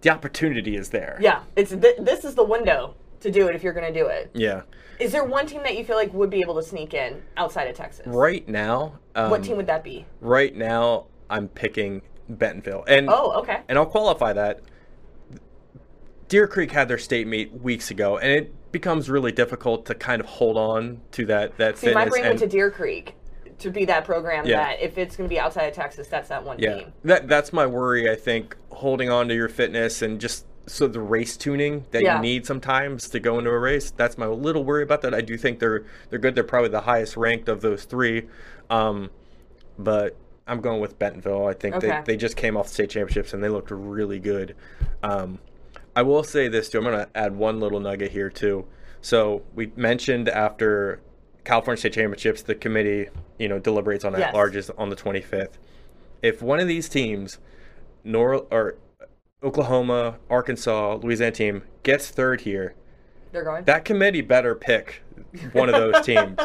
the 0.00 0.10
opportunity 0.10 0.76
is 0.76 0.90
there. 0.90 1.18
Yeah, 1.20 1.42
it's 1.54 1.70
th- 1.70 1.98
this 2.00 2.24
is 2.24 2.34
the 2.34 2.42
window 2.44 2.96
to 3.20 3.30
do 3.30 3.46
it 3.46 3.54
if 3.54 3.62
you're 3.62 3.72
going 3.72 3.92
to 3.92 3.98
do 3.98 4.06
it. 4.08 4.30
Yeah. 4.34 4.62
Is 4.98 5.12
there 5.12 5.22
one 5.24 5.46
team 5.46 5.62
that 5.62 5.76
you 5.78 5.84
feel 5.84 5.96
like 5.96 6.12
would 6.12 6.30
be 6.30 6.40
able 6.40 6.56
to 6.56 6.62
sneak 6.62 6.94
in 6.94 7.22
outside 7.36 7.68
of 7.68 7.76
Texas? 7.76 8.06
Right 8.06 8.48
now, 8.48 8.98
um, 9.14 9.30
What 9.30 9.44
team 9.44 9.56
would 9.58 9.66
that 9.68 9.84
be? 9.84 10.04
right 10.20 10.54
now, 10.54 11.06
I'm 11.30 11.46
picking 11.48 12.02
Bentonville, 12.28 12.84
and 12.88 13.08
Oh, 13.08 13.32
okay. 13.40 13.60
and 13.68 13.78
I'll 13.78 13.86
qualify 13.86 14.32
that. 14.32 14.60
Deer 16.28 16.46
Creek 16.48 16.72
had 16.72 16.88
their 16.88 16.98
state 16.98 17.26
meet 17.26 17.52
weeks 17.52 17.90
ago, 17.90 18.18
and 18.18 18.30
it 18.32 18.72
becomes 18.72 19.08
really 19.08 19.32
difficult 19.32 19.86
to 19.86 19.94
kind 19.94 20.20
of 20.20 20.26
hold 20.26 20.56
on 20.56 21.00
to 21.12 21.24
that 21.26 21.56
that 21.58 21.78
See, 21.78 21.92
my 21.94 22.06
brain 22.08 22.24
and, 22.24 22.30
went 22.30 22.40
to 22.40 22.46
Deer 22.46 22.70
Creek 22.70 23.14
to 23.58 23.70
be 23.70 23.84
that 23.86 24.04
program 24.04 24.44
Yeah. 24.46 24.64
that 24.64 24.80
if 24.82 24.98
it's 24.98 25.16
going 25.16 25.28
to 25.28 25.32
be 25.34 25.38
outside 25.40 25.64
of 25.66 25.74
Texas, 25.74 26.08
that's 26.08 26.28
that 26.28 26.44
one 26.44 26.58
Yeah, 26.58 26.78
team. 26.78 26.92
that 27.04 27.28
that's 27.28 27.52
my 27.52 27.66
worry. 27.66 28.10
I 28.10 28.14
think 28.16 28.56
holding 28.70 29.08
on 29.10 29.28
to 29.28 29.34
your 29.34 29.48
fitness 29.48 30.02
and 30.02 30.20
just 30.20 30.44
so 30.66 30.88
the 30.88 31.00
race 31.00 31.36
tuning 31.36 31.86
that 31.92 32.02
Yeah. 32.02 32.16
you 32.16 32.22
need 32.22 32.44
sometimes 32.44 33.08
to 33.10 33.20
go 33.20 33.38
into 33.38 33.50
a 33.50 33.58
race. 33.58 33.92
That's 33.92 34.18
my 34.18 34.26
little 34.26 34.64
worry 34.64 34.82
about 34.82 35.00
that. 35.02 35.14
I 35.14 35.20
do 35.20 35.36
think 35.38 35.58
they're 35.60 35.84
they're 36.10 36.18
good. 36.18 36.34
They're 36.34 36.44
probably 36.44 36.70
the 36.70 36.80
highest 36.82 37.16
ranked 37.16 37.48
of 37.48 37.60
those 37.62 37.84
three, 37.84 38.26
um, 38.68 39.10
but 39.78 40.16
I'm 40.48 40.60
going 40.60 40.80
with 40.80 40.98
Bentonville. 40.98 41.46
I 41.46 41.54
think 41.54 41.76
Okay. 41.76 41.88
they 41.88 42.12
they 42.12 42.16
just 42.16 42.36
came 42.36 42.56
off 42.56 42.66
the 42.66 42.74
state 42.74 42.90
championships 42.90 43.32
and 43.32 43.42
they 43.42 43.48
looked 43.48 43.70
really 43.70 44.18
good. 44.18 44.54
Um, 45.02 45.38
I 45.96 46.02
will 46.02 46.22
say 46.22 46.46
this 46.48 46.68
too. 46.68 46.78
I'm 46.78 46.84
going 46.84 46.98
to 46.98 47.08
add 47.16 47.34
one 47.34 47.58
little 47.58 47.80
nugget 47.80 48.12
here 48.12 48.28
too. 48.30 48.66
So 49.00 49.42
we 49.54 49.72
mentioned 49.76 50.28
after 50.28 51.00
California 51.44 51.78
State 51.78 51.94
Championships, 51.94 52.42
the 52.42 52.54
committee, 52.54 53.08
you 53.38 53.48
know, 53.48 53.58
deliberates 53.58 54.04
on 54.04 54.12
Yes. 54.12 54.28
at 54.28 54.34
larges 54.34 54.70
on 54.78 54.90
the 54.90 54.96
25th. 54.96 55.54
If 56.22 56.42
one 56.42 56.60
of 56.60 56.68
these 56.68 56.88
teams, 56.88 57.38
Nor 58.04 58.46
or 58.50 58.76
Oklahoma, 59.42 60.16
Arkansas, 60.30 60.96
Louisiana 61.02 61.32
team 61.32 61.62
gets 61.82 62.08
third 62.10 62.42
here, 62.42 62.74
They're 63.32 63.42
going. 63.44 63.64
that 63.64 63.84
committee 63.84 64.20
better 64.20 64.54
pick 64.54 65.02
one 65.52 65.68
of 65.68 65.74
those 65.74 66.04
teams 66.06 66.38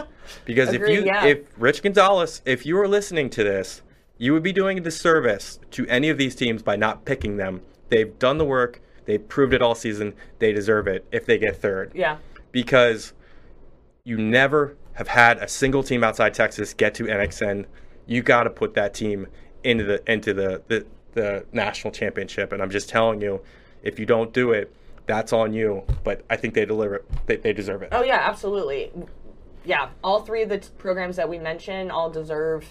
because 0.46 0.74
if 0.74 0.82
you 0.88 1.06
yeah. 1.06 1.26
if 1.26 1.40
Rich 1.58 1.84
Gonzalez, 1.84 2.42
if 2.46 2.66
you 2.66 2.76
were 2.76 2.88
listening 2.88 3.30
to 3.32 3.44
this, 3.44 3.82
you 4.18 4.34
would 4.34 4.44
be 4.44 4.54
doing 4.54 4.78
a 4.78 4.82
disservice 4.82 5.60
to 5.72 5.86
any 5.88 6.10
of 6.10 6.18
these 6.18 6.36
teams 6.36 6.64
by 6.64 6.76
not 6.76 7.06
picking 7.06 7.38
them. 7.38 7.62
They've 7.90 8.18
done 8.18 8.38
the 8.38 8.46
work. 8.46 8.82
They've 9.06 9.26
proved 9.28 9.54
it 9.54 9.62
all 9.62 9.76
season. 9.76 10.14
They 10.40 10.54
deserve 10.54 10.88
it 10.88 11.06
if 11.12 11.26
they 11.26 11.38
get 11.38 11.58
third 11.58 11.92
yeah. 11.96 12.18
because 12.52 13.14
you 14.04 14.18
never 14.18 14.78
have 14.94 15.08
had 15.08 15.38
a 15.38 15.48
single 15.48 15.84
team 15.84 16.04
outside 16.04 16.34
Texas 16.34 16.74
get 16.74 16.94
to 16.96 17.06
NXN. 17.06 17.66
You 18.06 18.22
got 18.22 18.44
to 18.44 18.50
put 18.50 18.74
that 18.76 18.94
team 18.94 19.28
into 19.64 19.84
the 19.84 20.12
into 20.12 20.34
the, 20.34 20.62
the 20.68 20.86
the 21.14 21.46
national 21.52 21.92
championship, 21.92 22.52
and 22.52 22.62
I'm 22.62 22.70
just 22.70 22.90
telling 22.90 23.22
you, 23.22 23.42
if 23.84 24.00
you 24.00 24.06
don't 24.06 24.34
do 24.34 24.52
it, 24.52 24.74
that's 25.06 25.34
on 25.34 25.54
you. 25.54 25.84
But 26.04 26.24
I 26.30 26.36
think 26.36 26.54
they 26.54 26.66
deliver. 26.66 27.04
They, 27.26 27.38
they 27.38 27.54
deserve 27.54 27.84
it. 27.84 27.90
Oh 27.92 28.04
yeah, 28.04 28.20
absolutely. 28.22 28.92
Yeah, 29.64 29.90
all 30.04 30.22
three 30.22 30.44
of 30.44 30.50
the 30.50 30.58
t- 30.58 30.70
programs 30.78 31.16
that 31.18 31.30
we 31.30 31.38
mentioned 31.38 31.92
all 31.92 32.10
deserve. 32.10 32.66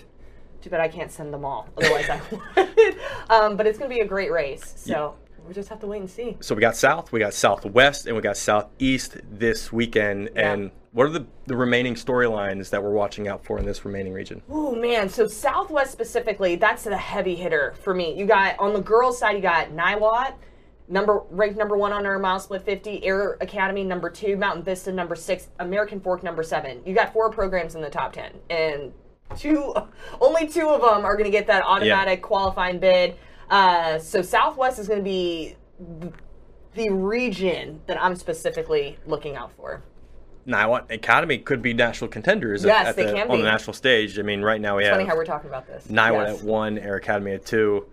Too 0.60 0.68
bad 0.68 0.80
I 0.80 0.88
can't 0.88 1.10
send 1.10 1.32
them 1.32 1.44
all. 1.44 1.68
Otherwise, 1.76 2.10
I 2.10 2.20
would. 2.56 2.98
Um, 3.30 3.56
but 3.56 3.66
it's 3.66 3.78
going 3.78 3.90
to 3.90 3.94
be 3.94 4.02
a 4.02 4.06
great 4.06 4.30
race. 4.30 4.74
So 4.76 5.14
we 5.50 5.54
just 5.54 5.68
have 5.68 5.80
to 5.80 5.86
wait 5.88 5.98
and 5.98 6.08
see. 6.08 6.36
So 6.38 6.54
we 6.54 6.60
got 6.60 6.76
South, 6.76 7.10
we 7.10 7.18
got 7.18 7.34
Southwest, 7.34 8.06
and 8.06 8.14
we 8.14 8.22
got 8.22 8.36
Southeast 8.36 9.16
this 9.32 9.72
weekend. 9.72 10.30
Yeah. 10.36 10.52
And 10.52 10.70
what 10.92 11.08
are 11.08 11.10
the, 11.10 11.26
the 11.46 11.56
remaining 11.56 11.96
storylines 11.96 12.70
that 12.70 12.80
we're 12.80 12.92
watching 12.92 13.26
out 13.26 13.44
for 13.44 13.58
in 13.58 13.66
this 13.66 13.84
remaining 13.84 14.12
region? 14.12 14.42
Oh 14.48 14.76
man, 14.76 15.08
so 15.08 15.26
Southwest 15.26 15.90
specifically, 15.90 16.54
that's 16.54 16.84
the 16.84 16.96
heavy 16.96 17.34
hitter 17.34 17.74
for 17.82 17.92
me. 17.92 18.16
You 18.16 18.26
got 18.26 18.60
on 18.60 18.74
the 18.74 18.80
girls' 18.80 19.18
side, 19.18 19.34
you 19.34 19.42
got 19.42 19.70
Niwot, 19.70 20.34
number 20.86 21.24
ranked 21.30 21.58
number 21.58 21.76
one 21.76 21.92
on 21.92 22.06
our 22.06 22.20
mile 22.20 22.38
split 22.38 22.62
50, 22.62 23.04
Air 23.04 23.36
Academy 23.40 23.82
number 23.82 24.08
two, 24.08 24.36
Mountain 24.36 24.62
Vista 24.62 24.92
number 24.92 25.16
six, 25.16 25.48
American 25.58 25.98
Fork 26.00 26.22
number 26.22 26.44
seven. 26.44 26.80
You 26.86 26.94
got 26.94 27.12
four 27.12 27.28
programs 27.32 27.74
in 27.74 27.80
the 27.80 27.90
top 27.90 28.12
ten, 28.12 28.34
and 28.50 28.92
two, 29.36 29.74
only 30.20 30.46
two 30.46 30.68
of 30.68 30.80
them 30.80 31.04
are 31.04 31.14
going 31.14 31.24
to 31.24 31.36
get 31.36 31.48
that 31.48 31.64
automatic 31.64 32.22
qualifying 32.22 32.78
bid. 32.78 33.16
Uh, 33.50 33.98
so 33.98 34.22
Southwest 34.22 34.78
is 34.78 34.86
going 34.88 35.00
to 35.00 35.04
be 35.04 35.56
the 36.74 36.90
region 36.90 37.80
that 37.86 38.00
I'm 38.02 38.14
specifically 38.14 38.96
looking 39.06 39.36
out 39.36 39.50
for. 39.56 39.82
Niwot 40.46 40.90
Academy 40.90 41.38
could 41.38 41.60
be 41.60 41.74
national 41.74 42.08
contenders 42.08 42.64
Yes, 42.64 42.86
at 42.88 42.96
they 42.96 43.04
the, 43.06 43.28
on 43.28 43.38
the 43.38 43.44
national 43.44 43.74
stage. 43.74 44.18
I 44.18 44.22
mean, 44.22 44.40
right 44.42 44.60
now 44.60 44.76
we 44.76 44.82
It's 44.84 44.88
have 44.88 44.96
funny 44.96 45.08
how 45.08 45.16
we're 45.16 45.24
talking 45.24 45.50
about 45.50 45.66
this. 45.66 45.86
Niwot 45.88 46.28
Yes. 46.28 46.38
at 46.40 46.44
one, 46.44 46.78
Air 46.78 46.96
Academy 46.96 47.32
at 47.32 47.44
two. 47.44 47.86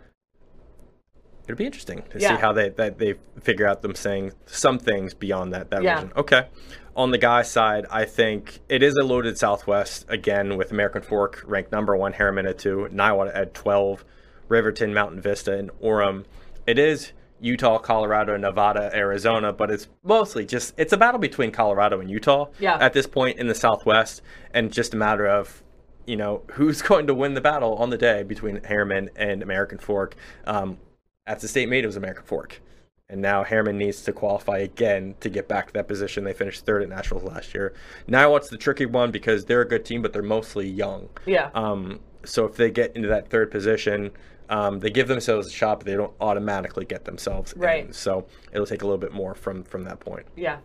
It'll 1.47 1.57
be 1.57 1.65
interesting 1.65 2.03
to 2.11 2.19
Yeah. 2.19 2.35
see 2.35 2.41
how 2.41 2.53
they 2.53 2.69
that 2.69 2.97
they 2.99 3.15
figure 3.41 3.67
out 3.67 3.81
them 3.81 3.95
saying 3.95 4.33
some 4.45 4.79
things 4.79 5.13
beyond 5.13 5.53
that 5.53 5.69
that 5.71 5.81
Yeah. 5.83 5.95
region. 5.95 6.11
Okay. 6.15 6.47
On 6.95 7.11
the 7.11 7.17
guy 7.17 7.41
side, 7.41 7.85
I 7.91 8.05
think 8.05 8.59
it 8.69 8.81
is 8.81 8.95
a 8.95 9.03
loaded 9.03 9.37
Southwest 9.37 10.05
again 10.09 10.57
with 10.57 10.71
American 10.71 11.01
Fork 11.03 11.43
ranked 11.45 11.71
number 11.71 11.95
one, 11.95 12.13
Herriman 12.13 12.47
at 12.49 12.57
two, 12.57 12.87
Niwot 12.91 13.31
at 13.33 13.53
twelve, 13.53 14.03
Riverton, 14.49 14.93
Mountain 14.93 15.21
Vista, 15.21 15.57
and 15.57 15.69
Orem. 15.81 16.25
It 16.65 16.77
is 16.79 17.11
Utah, 17.39 17.77
Colorado, 17.77 18.35
Nevada, 18.37 18.89
Arizona, 18.95 19.53
but 19.53 19.69
it's 19.69 19.87
mostly 20.03 20.45
just 20.45 20.73
it's 20.77 20.93
a 20.93 20.97
battle 20.97 21.19
between 21.19 21.51
Colorado 21.51 21.99
and 21.99 22.09
Utah 22.09 22.47
Yeah. 22.59 22.77
at 22.79 22.93
this 22.93 23.07
point 23.07 23.37
in 23.37 23.47
the 23.47 23.55
Southwest, 23.55 24.21
and 24.53 24.71
just 24.73 24.93
a 24.93 24.97
matter 24.97 25.27
of 25.27 25.61
you 26.05 26.15
know 26.15 26.41
who's 26.53 26.81
going 26.81 27.07
to 27.07 27.13
win 27.13 27.33
the 27.35 27.41
battle 27.41 27.75
on 27.75 27.89
the 27.89 27.97
day 27.97 28.23
between 28.23 28.57
Herriman 28.61 29.09
and 29.15 29.43
American 29.43 29.77
Fork. 29.77 30.15
Um, 30.45 30.77
at 31.25 31.39
the 31.41 31.47
state 31.47 31.69
meet, 31.69 31.83
it 31.83 31.87
was 31.87 31.97
American 31.97 32.23
Fork, 32.23 32.61
and 33.09 33.21
now 33.21 33.43
Herriman 33.43 33.75
needs 33.75 34.01
to 34.03 34.13
qualify 34.13 34.59
again 34.59 35.15
to 35.19 35.29
get 35.29 35.47
back 35.47 35.67
to 35.67 35.73
that 35.73 35.87
position. 35.87 36.23
They 36.23 36.33
finished 36.33 36.65
third 36.65 36.81
at 36.83 36.89
nationals 36.89 37.23
last 37.23 37.53
year. 37.53 37.73
Now, 38.07 38.35
it's 38.37 38.47
the 38.49 38.57
tricky 38.57 38.85
one 38.85 39.11
because 39.11 39.43
they're 39.45 39.61
a 39.61 39.67
good 39.67 39.83
team, 39.85 40.01
but 40.01 40.13
they're 40.13 40.21
mostly 40.23 40.67
young. 40.69 41.09
Yeah. 41.25 41.49
Um, 41.53 41.99
so 42.23 42.45
if 42.45 42.55
they 42.55 42.71
get 42.71 42.95
into 42.95 43.09
that 43.09 43.29
third 43.29 43.51
position, 43.51 44.11
um, 44.49 44.79
they 44.79 44.89
give 44.89 45.07
themselves 45.07 45.47
a 45.47 45.51
shot, 45.51 45.79
but 45.79 45.85
they 45.85 45.95
don't 45.95 46.13
automatically 46.21 46.85
get 46.85 47.05
themselves 47.05 47.53
Right. 47.57 47.85
in. 47.85 47.93
So 47.93 48.25
it'll 48.51 48.65
take 48.65 48.81
a 48.81 48.85
little 48.85 48.97
bit 48.97 49.11
more 49.13 49.33
from 49.35 49.63
from 49.63 49.83
that 49.85 49.99
point. 49.99 50.25
yeah. 50.35 50.57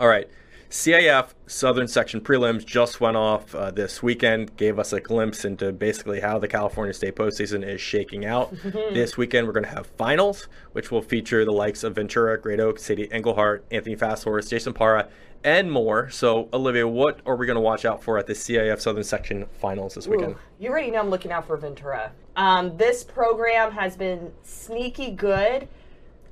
All 0.00 0.08
right. 0.08 0.28
CIF 0.70 1.32
Southern 1.46 1.88
Section 1.88 2.20
prelims 2.20 2.62
just 2.64 3.00
went 3.00 3.16
off 3.16 3.54
uh, 3.54 3.70
this 3.70 4.02
weekend, 4.02 4.54
gave 4.58 4.78
us 4.78 4.92
a 4.92 5.00
glimpse 5.00 5.46
into 5.46 5.72
basically 5.72 6.20
how 6.20 6.38
the 6.38 6.46
California 6.46 6.92
State 6.92 7.16
postseason 7.16 7.66
is 7.66 7.80
shaking 7.80 8.26
out. 8.26 8.54
this 8.92 9.16
weekend, 9.16 9.46
we're 9.46 9.54
going 9.54 9.64
to 9.64 9.70
have 9.70 9.86
finals, 9.96 10.46
which 10.72 10.90
will 10.90 11.00
feature 11.00 11.42
the 11.46 11.52
likes 11.52 11.84
of 11.84 11.94
Ventura, 11.94 12.38
Great 12.38 12.60
Oak, 12.60 12.78
Sadie 12.78 13.10
Engelhardt, 13.10 13.64
Anthony 13.70 13.96
Fasthorse, 13.96 14.50
Jason 14.50 14.74
Parra, 14.74 15.08
and 15.44 15.70
more. 15.70 16.10
So, 16.10 16.48
Olivia, 16.52 16.86
what 16.86 17.20
are 17.26 17.36
we 17.36 17.46
going 17.46 17.56
to 17.56 17.60
watch 17.60 17.84
out 17.84 18.02
for 18.02 18.18
at 18.18 18.26
the 18.26 18.32
CIF 18.32 18.80
Southern 18.80 19.04
Section 19.04 19.46
finals 19.60 19.94
this 19.94 20.06
weekend? 20.06 20.34
Ooh, 20.34 20.38
you 20.58 20.70
already 20.70 20.90
know 20.90 21.00
I'm 21.00 21.10
looking 21.10 21.32
out 21.32 21.46
for 21.46 21.56
Ventura. 21.56 22.12
Um, 22.36 22.76
this 22.76 23.04
program 23.04 23.72
has 23.72 23.96
been 23.96 24.32
sneaky 24.42 25.10
good. 25.10 25.68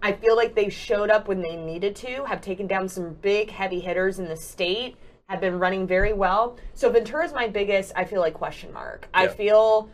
I 0.02 0.12
feel 0.12 0.36
like 0.36 0.54
they 0.54 0.68
showed 0.68 1.10
up 1.10 1.28
when 1.28 1.40
they 1.40 1.56
needed 1.56 1.96
to, 1.96 2.24
have 2.24 2.40
taken 2.40 2.66
down 2.66 2.88
some 2.88 3.14
big 3.14 3.50
heavy 3.50 3.80
hitters 3.80 4.18
in 4.18 4.26
the 4.26 4.36
state, 4.36 4.96
have 5.28 5.40
been 5.40 5.58
running 5.58 5.86
very 5.86 6.12
well. 6.12 6.56
So 6.74 6.90
Ventura 6.90 7.24
is 7.24 7.32
my 7.32 7.48
biggest, 7.48 7.92
I 7.96 8.04
feel 8.04 8.20
like, 8.20 8.34
question 8.34 8.72
mark. 8.72 9.08
I 9.12 9.26
feel 9.26 9.90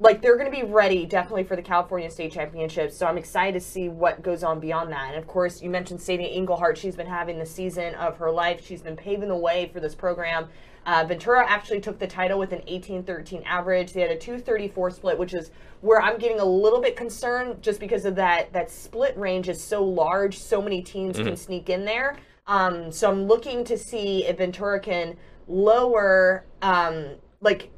like 0.00 0.22
they're 0.22 0.36
going 0.38 0.50
to 0.50 0.56
be 0.56 0.64
ready 0.64 1.04
definitely 1.04 1.44
for 1.44 1.54
the 1.54 1.62
California 1.62 2.10
State 2.10 2.32
Championships. 2.32 2.96
So 2.96 3.06
I'm 3.06 3.18
excited 3.18 3.52
to 3.52 3.64
see 3.64 3.90
what 3.90 4.22
goes 4.22 4.42
on 4.42 4.58
beyond 4.58 4.90
that. 4.92 5.10
And 5.10 5.16
of 5.16 5.26
course, 5.26 5.60
you 5.60 5.68
mentioned 5.68 6.00
Sadie 6.00 6.34
Engelhardt. 6.34 6.78
She's 6.78 6.96
been 6.96 7.06
having 7.06 7.38
the 7.38 7.44
season 7.44 7.94
of 7.96 8.16
her 8.16 8.30
life. 8.30 8.64
She's 8.66 8.80
been 8.80 8.96
paving 8.96 9.28
the 9.28 9.36
way 9.36 9.70
for 9.72 9.78
this 9.78 9.94
program. 9.94 10.48
Uh, 10.86 11.04
Ventura 11.06 11.44
actually 11.46 11.80
took 11.80 11.98
the 11.98 12.06
title 12.06 12.38
with 12.38 12.52
an 12.52 12.62
18-13 12.62 13.44
average. 13.44 13.92
They 13.92 14.00
had 14.00 14.10
a 14.10 14.16
234 14.16 14.90
split, 14.90 15.18
which 15.18 15.34
is 15.34 15.50
where 15.82 16.00
I'm 16.00 16.18
getting 16.18 16.40
a 16.40 16.44
little 16.44 16.80
bit 16.80 16.96
concerned 16.96 17.62
just 17.62 17.78
because 17.78 18.06
of 18.06 18.14
that 18.14 18.54
that 18.54 18.70
split 18.70 19.14
range 19.18 19.50
is 19.50 19.62
so 19.62 19.84
large. 19.84 20.38
So 20.38 20.62
many 20.62 20.80
teams 20.80 21.18
can 21.18 21.36
sneak 21.36 21.68
in 21.68 21.84
there. 21.84 22.16
Um, 22.46 22.90
so 22.90 23.10
I'm 23.10 23.26
looking 23.26 23.64
to 23.64 23.76
see 23.76 24.24
if 24.24 24.38
Ventura 24.38 24.80
can 24.80 25.16
lower, 25.46 26.46
um, 26.62 27.16
like, 27.42 27.70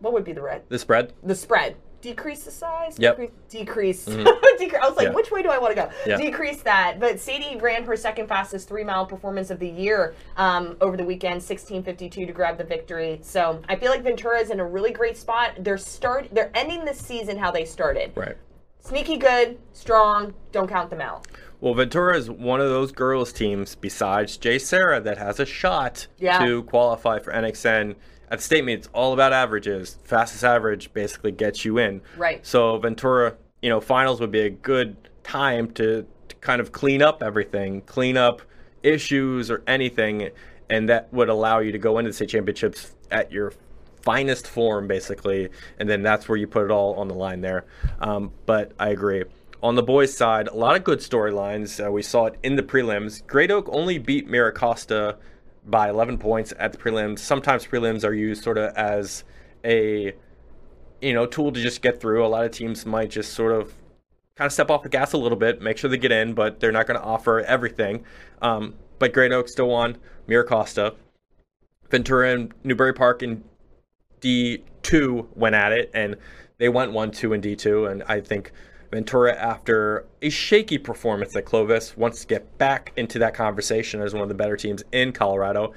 what 0.00 0.12
would 0.12 0.24
be 0.24 0.32
the 0.32 0.42
red? 0.42 0.62
The 0.68 0.78
spread. 0.78 1.12
the 1.22 1.34
spread. 1.34 1.76
Decrease 2.00 2.44
the 2.44 2.50
size. 2.50 2.98
Yep. 2.98 3.18
Decrease. 3.50 4.04
decrease. 4.06 4.06
Decre- 4.58 4.80
I 4.80 4.88
was 4.88 4.96
like, 4.96 5.08
Yeah. 5.08 5.12
which 5.12 5.30
way 5.30 5.42
do 5.42 5.50
I 5.50 5.58
want 5.58 5.76
to 5.76 5.82
go? 5.82 5.90
Yeah. 6.06 6.16
Decrease 6.16 6.62
that. 6.62 6.98
But 6.98 7.20
Sadie 7.20 7.56
ran 7.60 7.84
her 7.84 7.94
second 7.94 8.26
fastest 8.26 8.68
three 8.68 8.84
mile 8.84 9.04
performance 9.04 9.50
of 9.50 9.58
the 9.58 9.68
year 9.68 10.14
um, 10.38 10.78
over 10.80 10.96
the 10.96 11.04
weekend, 11.04 11.42
16:52 11.42 12.10
to 12.26 12.32
grab 12.32 12.56
the 12.56 12.64
victory. 12.64 13.18
So 13.22 13.60
I 13.68 13.76
feel 13.76 13.90
like 13.90 14.02
Ventura 14.02 14.38
is 14.40 14.48
in 14.50 14.60
a 14.60 14.66
really 14.66 14.92
great 14.92 15.18
spot. 15.18 15.52
They're 15.58 15.76
start. 15.76 16.28
They're 16.32 16.50
ending 16.54 16.86
the 16.86 16.94
season 16.94 17.36
how 17.36 17.50
they 17.50 17.66
started. 17.66 18.12
Right. 18.14 18.36
Sneaky 18.82 19.18
good, 19.18 19.58
strong. 19.74 20.32
Don't 20.52 20.68
count 20.68 20.88
them 20.88 21.02
out. 21.02 21.26
Well, 21.60 21.74
Ventura 21.74 22.16
is 22.16 22.30
one 22.30 22.62
of 22.62 22.70
those 22.70 22.92
girls 22.92 23.30
teams 23.30 23.74
besides 23.74 24.38
JSerra 24.38 25.04
that 25.04 25.18
has 25.18 25.38
a 25.38 25.44
shot 25.44 26.06
Yeah. 26.18 26.38
to 26.46 26.62
qualify 26.62 27.18
for 27.18 27.30
NXN. 27.30 27.96
At 28.30 28.38
the 28.38 28.44
state 28.44 28.64
meet, 28.64 28.74
it's 28.74 28.88
all 28.92 29.12
about 29.12 29.32
averages. 29.32 29.98
Fastest 30.04 30.44
average 30.44 30.92
basically 30.92 31.32
gets 31.32 31.64
you 31.64 31.78
in. 31.78 32.00
Right. 32.16 32.46
So 32.46 32.78
Ventura, 32.78 33.36
you 33.60 33.68
know, 33.68 33.80
finals 33.80 34.20
would 34.20 34.30
be 34.30 34.42
a 34.42 34.50
good 34.50 34.96
time 35.24 35.72
to, 35.72 36.06
to 36.28 36.36
kind 36.36 36.60
of 36.60 36.70
clean 36.70 37.02
up 37.02 37.22
everything, 37.22 37.80
clean 37.82 38.16
up 38.16 38.42
issues 38.82 39.50
or 39.50 39.62
anything, 39.66 40.30
and 40.68 40.88
that 40.88 41.12
would 41.12 41.28
allow 41.28 41.58
you 41.58 41.72
to 41.72 41.78
go 41.78 41.98
into 41.98 42.10
the 42.10 42.14
state 42.14 42.28
championships 42.28 42.94
at 43.10 43.32
your 43.32 43.52
finest 44.02 44.46
form, 44.46 44.86
basically, 44.86 45.48
and 45.78 45.88
then 45.88 46.02
that's 46.02 46.28
where 46.28 46.38
you 46.38 46.46
put 46.46 46.64
it 46.64 46.70
all 46.70 46.94
on 46.94 47.08
the 47.08 47.14
line 47.14 47.40
there. 47.40 47.64
Um, 48.00 48.30
but 48.46 48.72
I 48.78 48.90
agree. 48.90 49.24
On 49.62 49.74
the 49.74 49.82
boys' 49.82 50.16
side, 50.16 50.48
a 50.48 50.54
lot 50.54 50.76
of 50.76 50.84
good 50.84 51.00
storylines. 51.00 51.84
Uh, 51.84 51.90
we 51.90 52.00
saw 52.00 52.26
it 52.26 52.36
in 52.42 52.56
the 52.56 52.62
prelims. 52.62 53.26
Great 53.26 53.50
Oak 53.50 53.68
only 53.70 53.98
beat 53.98 54.26
Miracosta 54.26 55.16
by 55.66 55.88
11 55.88 56.18
points 56.18 56.52
at 56.58 56.72
the 56.72 56.78
prelims. 56.78 57.18
Sometimes 57.18 57.66
prelims 57.66 58.04
are 58.04 58.14
used 58.14 58.42
sort 58.42 58.58
of 58.58 58.74
as 58.76 59.24
a 59.64 60.14
you 61.00 61.12
know 61.12 61.26
tool 61.26 61.52
to 61.52 61.60
just 61.60 61.82
get 61.82 62.00
through. 62.00 62.24
A 62.24 62.28
lot 62.28 62.44
of 62.44 62.50
teams 62.50 62.86
might 62.86 63.10
just 63.10 63.32
sort 63.32 63.52
of 63.52 63.72
kind 64.36 64.46
of 64.46 64.52
step 64.52 64.70
off 64.70 64.82
the 64.82 64.88
gas 64.88 65.12
a 65.12 65.18
little 65.18 65.36
bit, 65.36 65.60
make 65.60 65.76
sure 65.76 65.90
they 65.90 65.98
get 65.98 66.12
in, 66.12 66.34
but 66.34 66.60
they're 66.60 66.72
not 66.72 66.86
going 66.86 66.98
to 66.98 67.04
offer 67.04 67.40
everything. 67.40 68.04
Um, 68.40 68.74
but 68.98 69.12
Great 69.12 69.32
Oaks 69.32 69.52
still 69.52 69.68
won. 69.68 69.98
Mira 70.26 70.44
Costa, 70.44 70.94
Ventura, 71.90 72.32
and 72.32 72.54
Newbury 72.64 72.94
Park 72.94 73.22
in 73.22 73.44
D2 74.20 75.36
went 75.36 75.54
at 75.54 75.72
it, 75.72 75.90
and 75.92 76.16
they 76.58 76.68
went 76.68 76.92
1 76.92 77.10
2 77.10 77.32
and 77.32 77.42
D2. 77.42 77.90
And 77.90 78.02
I 78.04 78.20
think 78.20 78.52
Ventura, 78.90 79.34
after 79.36 80.06
a 80.20 80.30
shaky 80.30 80.78
performance 80.78 81.36
at 81.36 81.44
Clovis, 81.44 81.96
wants 81.96 82.20
to 82.22 82.26
get 82.26 82.58
back 82.58 82.92
into 82.96 83.18
that 83.20 83.34
conversation 83.34 84.02
as 84.02 84.12
one 84.12 84.22
of 84.22 84.28
the 84.28 84.34
better 84.34 84.56
teams 84.56 84.82
in 84.92 85.12
Colorado. 85.12 85.72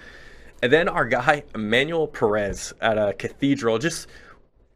And 0.64 0.72
then 0.72 0.88
our 0.88 1.06
guy, 1.06 1.44
Emmanuel 1.54 2.08
Perez 2.08 2.74
at 2.82 2.98
a 2.98 3.14
cathedral, 3.14 3.78
just 3.78 4.08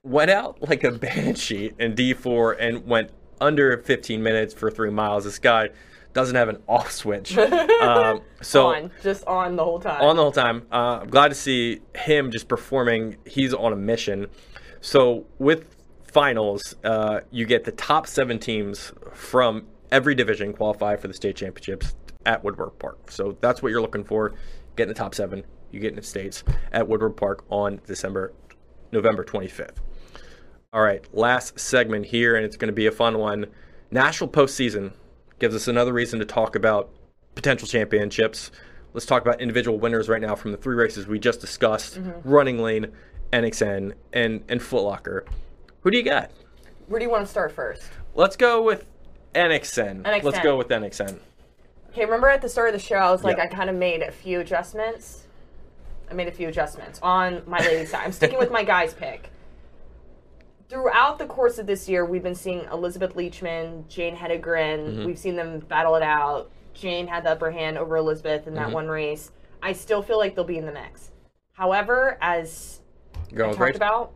went 0.04 0.30
out 0.30 0.62
like 0.68 0.84
a 0.84 0.92
banshee 1.00 1.74
in 1.80 1.96
D4 1.96 2.58
and 2.60 2.86
went 2.86 3.12
under 3.42 3.78
15 3.78 4.22
minutes 4.22 4.54
for 4.54 4.70
three 4.70 4.92
miles. 4.92 5.24
This 5.24 5.40
guy 5.40 5.70
doesn't 6.14 6.36
have 6.36 6.50
an 6.50 6.62
off 6.68 6.92
switch. 6.92 7.38
um, 7.38 8.22
so 8.42 8.68
on, 8.68 8.92
just 9.02 9.26
on 9.26 9.56
the 9.56 9.64
whole 9.64 9.80
time. 9.80 10.02
on 10.02 10.16
the 10.16 10.22
whole 10.22 10.32
time. 10.32 10.68
Uh, 10.72 11.00
I'm 11.02 11.10
glad 11.10 11.30
to 11.30 11.36
see 11.36 11.82
him 11.96 12.32
just 12.32 12.48
performing. 12.48 13.18
He's 13.26 13.54
on 13.54 13.74
a 13.74 13.78
mission. 13.78 14.28
So 14.82 15.26
with 15.40 15.77
finals, 16.12 16.76
uh, 16.84 17.22
you 17.32 17.46
get 17.46 17.64
the 17.64 17.72
top 17.72 18.08
seven 18.08 18.40
teams 18.40 18.92
from 19.14 19.68
every 19.92 20.16
division 20.16 20.54
qualify 20.54 20.96
for 20.96 21.08
the 21.08 21.14
state 21.14 21.36
championships 21.36 21.96
at 22.26 22.44
Woodward 22.44 22.78
Park. 22.80 23.12
So 23.12 23.38
that's 23.42 23.62
what 23.62 23.72
you're 23.72 23.82
looking 23.82 24.04
for. 24.04 24.34
Get 24.76 24.84
in 24.84 24.90
the 24.90 24.96
top 24.96 25.16
seven. 25.16 25.44
You 25.72 25.80
get 25.80 25.90
in 25.90 25.96
the 25.96 26.04
states 26.04 26.44
at 26.72 26.88
Woodward 26.88 27.18
Park 27.18 27.46
on 27.50 27.82
December, 27.86 28.34
November 28.92 29.24
25th. 29.24 29.78
All 30.74 30.82
right, 30.82 31.04
last 31.14 31.60
segment 31.60 32.06
here, 32.06 32.36
and 32.36 32.46
it's 32.46 32.58
going 32.58 32.68
to 32.68 32.74
be 32.74 32.88
a 32.88 32.92
fun 32.92 33.18
one. 33.18 33.48
National 33.90 34.30
postseason 34.30 34.94
gives 35.40 35.56
us 35.56 35.68
another 35.68 35.94
reason 35.94 36.20
to 36.20 36.26
talk 36.26 36.56
about 36.56 36.90
potential 37.36 37.68
championships. 37.68 38.52
Let's 38.94 39.06
talk 39.06 39.22
about 39.22 39.40
individual 39.40 39.80
winners 39.80 40.10
right 40.10 40.22
now 40.22 40.36
from 40.36 40.52
the 40.52 40.58
three 40.58 40.76
races 40.76 41.08
we 41.08 41.20
just 41.20 41.40
discussed: 41.40 42.00
Running 42.24 42.60
Lane, 42.60 42.88
NXN, 43.32 43.94
and 44.12 44.44
and 44.50 44.62
Foot 44.62 44.84
Locker. 44.84 45.26
Who 45.82 45.92
do 45.92 45.98
you 45.98 46.04
got? 46.04 46.32
Where 46.88 47.00
do 47.00 47.06
you 47.06 47.12
want 47.12 47.26
to 47.26 47.30
start 47.32 47.52
first? 47.52 47.84
Let's 48.16 48.36
go 48.36 48.62
with 48.64 48.86
NXN. 49.36 50.24
Let's 50.24 50.40
go 50.40 50.58
with 50.58 50.70
NXN. 50.70 51.20
Okay, 51.90 52.06
remember 52.06 52.30
at 52.30 52.42
the 52.42 52.50
start 52.50 52.70
of 52.70 52.74
the 52.74 52.80
show, 52.86 52.96
I 52.98 53.12
was 53.12 53.24
like, 53.24 53.38
Yeah. 53.38 53.44
I 53.44 53.48
kind 53.48 53.70
of 53.70 53.76
made 53.76 54.02
a 54.02 54.12
few 54.12 54.40
adjustments. 54.40 55.26
I 56.10 56.14
made 56.14 56.28
a 56.28 56.32
few 56.32 56.48
adjustments 56.48 57.00
on 57.04 57.42
my 57.48 57.60
ladies' 57.60 57.92
side. 57.92 58.04
I'm 58.06 58.12
sticking 58.12 58.38
with 58.40 58.52
my 58.52 58.64
guys' 58.64 58.94
pick. 58.94 59.30
Throughout 60.70 61.18
the 61.18 61.26
course 61.26 61.58
of 61.60 61.66
this 61.66 61.88
year, 61.88 62.06
we've 62.06 62.24
been 62.24 62.36
seeing 62.36 62.66
Elizabeth 62.72 63.16
Leachman, 63.16 63.88
Jane 63.88 64.16
Hedegren. 64.16 64.80
Mm-hmm. 64.80 65.06
We've 65.06 65.18
seen 65.20 65.36
them 65.36 65.60
battle 65.60 65.96
it 65.96 66.04
out. 66.04 66.52
Jane 66.74 67.08
had 67.08 67.24
the 67.24 67.32
upper 67.32 67.52
hand 67.52 67.78
over 67.78 67.96
Elizabeth 67.98 68.48
in 68.48 68.54
Mm-hmm. 68.54 68.64
that 68.64 68.72
one 68.72 68.88
race. 68.88 69.32
I 69.64 69.74
still 69.74 70.02
feel 70.02 70.18
like 70.18 70.36
they'll 70.36 70.44
be 70.44 70.58
in 70.58 70.66
the 70.66 70.72
mix. 70.74 71.12
However, 71.54 72.18
as 72.22 72.82
You're 73.32 73.48
I 73.50 73.54
talked 73.54 73.76
about. 73.76 74.14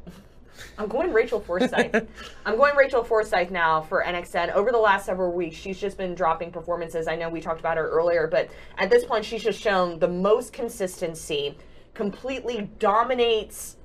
I'm 0.77 0.87
going 0.87 1.13
Rachel 1.13 1.39
Forsyth. 1.39 1.73
I'm 2.45 2.57
going 2.57 2.75
Rachel 2.75 3.03
Forsyth 3.03 3.51
now 3.51 3.81
for 3.81 4.03
NXN. 4.03 4.53
Over 4.53 4.71
the 4.71 4.77
last 4.77 5.05
several 5.05 5.31
weeks, 5.31 5.55
she's 5.55 5.79
just 5.79 5.97
been 5.97 6.15
dropping 6.15 6.51
performances. 6.51 7.07
I 7.07 7.15
know 7.15 7.29
we 7.29 7.41
talked 7.41 7.59
about 7.59 7.77
her 7.77 7.89
earlier, 7.89 8.27
but 8.27 8.49
at 8.77 8.89
this 8.89 9.05
point, 9.05 9.25
she's 9.25 9.43
just 9.43 9.59
shown 9.59 9.99
the 9.99 10.07
most 10.07 10.53
consistency, 10.53 11.57
completely 11.93 12.69
dominates 12.79 13.77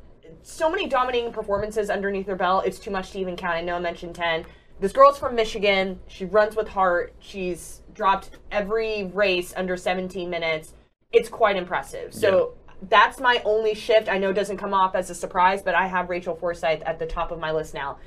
so 0.42 0.70
many 0.70 0.88
dominating 0.88 1.32
performances 1.32 1.90
underneath 1.90 2.26
her 2.26 2.36
belt. 2.36 2.66
It's 2.66 2.78
too 2.78 2.90
much 2.90 3.10
to 3.12 3.18
even 3.18 3.36
count. 3.36 3.54
I 3.54 3.60
know 3.60 3.76
I 3.76 3.80
mentioned 3.80 4.14
10. 4.14 4.44
This 4.78 4.92
girl's 4.92 5.18
from 5.18 5.34
Michigan. 5.34 5.98
She 6.06 6.24
runs 6.24 6.54
with 6.56 6.68
heart. 6.68 7.14
She's 7.18 7.82
dropped 7.94 8.30
every 8.50 9.04
race 9.04 9.54
under 9.56 9.76
17 9.76 10.28
minutes. 10.28 10.74
It's 11.12 11.28
quite 11.28 11.56
impressive. 11.56 12.12
So 12.12 12.54
that's 12.82 13.20
my 13.20 13.40
only 13.44 13.74
shift. 13.74 14.08
I 14.08 14.18
know 14.18 14.30
it 14.30 14.34
doesn't 14.34 14.58
come 14.58 14.74
off 14.74 14.94
as 14.94 15.10
a 15.10 15.14
surprise, 15.14 15.62
but 15.62 15.74
I 15.74 15.86
have 15.86 16.08
Rachel 16.10 16.34
Forsyth 16.34 16.82
at 16.82 16.98
the 16.98 17.06
top 17.06 17.30
of 17.30 17.38
my 17.38 17.50
list 17.52 17.74
now. 17.74 17.98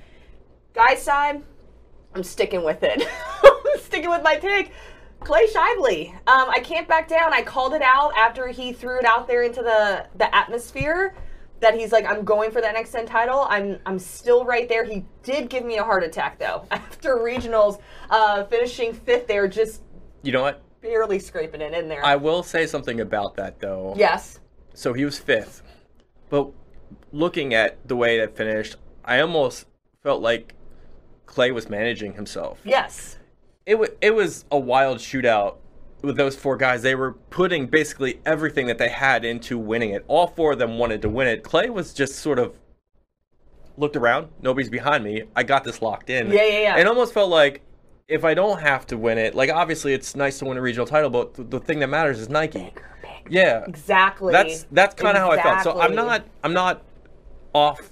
Guys 0.74 1.02
side, 1.02 1.42
I'm 2.14 2.24
sticking 2.24 2.64
with 2.64 2.84
it. 2.84 3.04
I'm 3.44 3.80
sticking 3.82 4.10
with 4.10 4.24
my 4.24 4.38
pick. 4.38 4.72
Clay 5.22 5.48
Shively. 5.48 6.14
Um, 6.28 6.50
I 6.50 6.60
can't 6.64 6.88
back 6.88 7.08
down. 7.10 7.34
I 7.34 7.42
called 7.42 7.74
it 7.74 7.82
out 7.82 8.14
after 8.16 8.48
he 8.48 8.72
threw 8.72 9.00
it 9.00 9.06
out 9.06 9.28
there 9.28 9.44
into 9.44 9.62
the, 9.62 10.06
the 10.16 10.34
atmosphere 10.34 11.14
that 11.60 11.78
he's 11.78 11.92
like, 11.92 12.06
I'm 12.06 12.24
going 12.24 12.52
for 12.52 12.62
that 12.62 12.74
NXN 12.76 13.06
title. 13.06 13.46
I'm 13.50 13.80
I'm 13.86 14.00
still 14.00 14.46
right 14.46 14.70
there. 14.70 14.86
He 14.86 15.04
did 15.24 15.50
give 15.50 15.66
me 15.66 15.78
a 15.78 15.84
heart 15.84 16.04
attack 16.06 16.40
though. 16.40 16.66
After 16.72 17.18
regionals, 17.18 17.82
uh, 18.10 18.46
finishing 18.46 18.94
fifth 18.94 19.28
there, 19.28 19.46
just 19.48 19.82
You 20.24 20.32
know 20.32 20.42
what? 20.42 20.62
barely 20.82 21.20
scraping 21.20 21.60
it 21.60 21.74
in 21.74 21.90
there. 21.90 22.06
I 22.06 22.16
will 22.16 22.42
say 22.44 22.66
something 22.66 23.02
about 23.02 23.36
that 23.36 23.60
though. 23.60 23.94
yes. 23.98 24.40
So 24.80 24.94
he 24.94 25.04
was 25.04 25.20
fifth. 25.20 25.62
But 26.30 26.52
looking 27.12 27.54
at 27.54 27.86
the 27.86 27.98
way 27.98 28.18
that 28.20 28.38
finished, 28.38 28.78
I 29.04 29.20
almost 29.20 29.66
felt 30.02 30.22
like 30.22 30.54
Clay 31.26 31.52
was 31.52 31.70
managing 31.70 32.14
himself. 32.14 32.62
Yes. 32.64 33.18
It, 33.66 33.74
w- 33.74 33.94
it 34.00 34.16
was 34.16 34.46
a 34.50 34.58
wild 34.58 35.00
shootout 35.00 35.58
with 36.02 36.16
those 36.16 36.38
four 36.38 36.56
guys. 36.56 36.82
They 36.82 36.96
were 36.96 37.12
putting 37.12 37.68
basically 37.68 38.22
everything 38.26 38.68
that 38.68 38.78
they 38.78 38.88
had 38.88 39.26
into 39.26 39.58
winning 39.58 39.90
it. 39.90 40.06
All 40.08 40.28
four 40.28 40.54
of 40.54 40.60
them 40.60 40.78
wanted 40.78 41.02
to 41.02 41.10
win 41.10 41.28
it. 41.28 41.44
Clay 41.44 41.70
was 41.70 41.94
just 41.94 42.16
sort 42.16 42.40
of 42.40 42.58
looked 43.76 43.98
around. 43.98 44.30
Nobody's 44.42 44.70
behind 44.70 45.04
me. 45.04 45.24
I 45.36 45.44
got 45.44 45.66
this 45.66 45.82
locked 45.82 46.10
in. 46.10 46.32
Yeah, 46.32 46.46
yeah, 46.46 46.62
yeah. 46.62 46.76
And 46.78 46.88
almost 46.88 47.14
felt 47.14 47.30
like 47.30 47.64
if 48.08 48.24
I 48.24 48.34
don't 48.34 48.62
have 48.62 48.88
to 48.88 48.98
win 48.98 49.18
it, 49.18 49.36
like 49.36 49.50
obviously 49.50 49.92
it's 49.94 50.16
nice 50.16 50.40
to 50.40 50.46
win 50.46 50.58
a 50.58 50.62
regional 50.62 50.88
title, 50.88 51.10
but 51.10 51.34
th- 51.36 51.50
the 51.50 51.60
thing 51.60 51.80
that 51.80 51.88
matters 51.90 52.18
is 52.22 52.30
Nike. 52.30 52.72
Yeah. 53.30 53.64
Exactly. 53.68 54.32
That's 54.34 54.66
that's 54.72 54.96
kind 54.96 55.16
of 55.18 55.24
how 55.24 55.32
I 55.32 55.42
felt. 55.42 55.64
So 55.64 55.80
I'm 55.80 55.96
not 55.96 56.26
I'm 56.44 56.54
not 56.54 56.82
off 57.54 57.92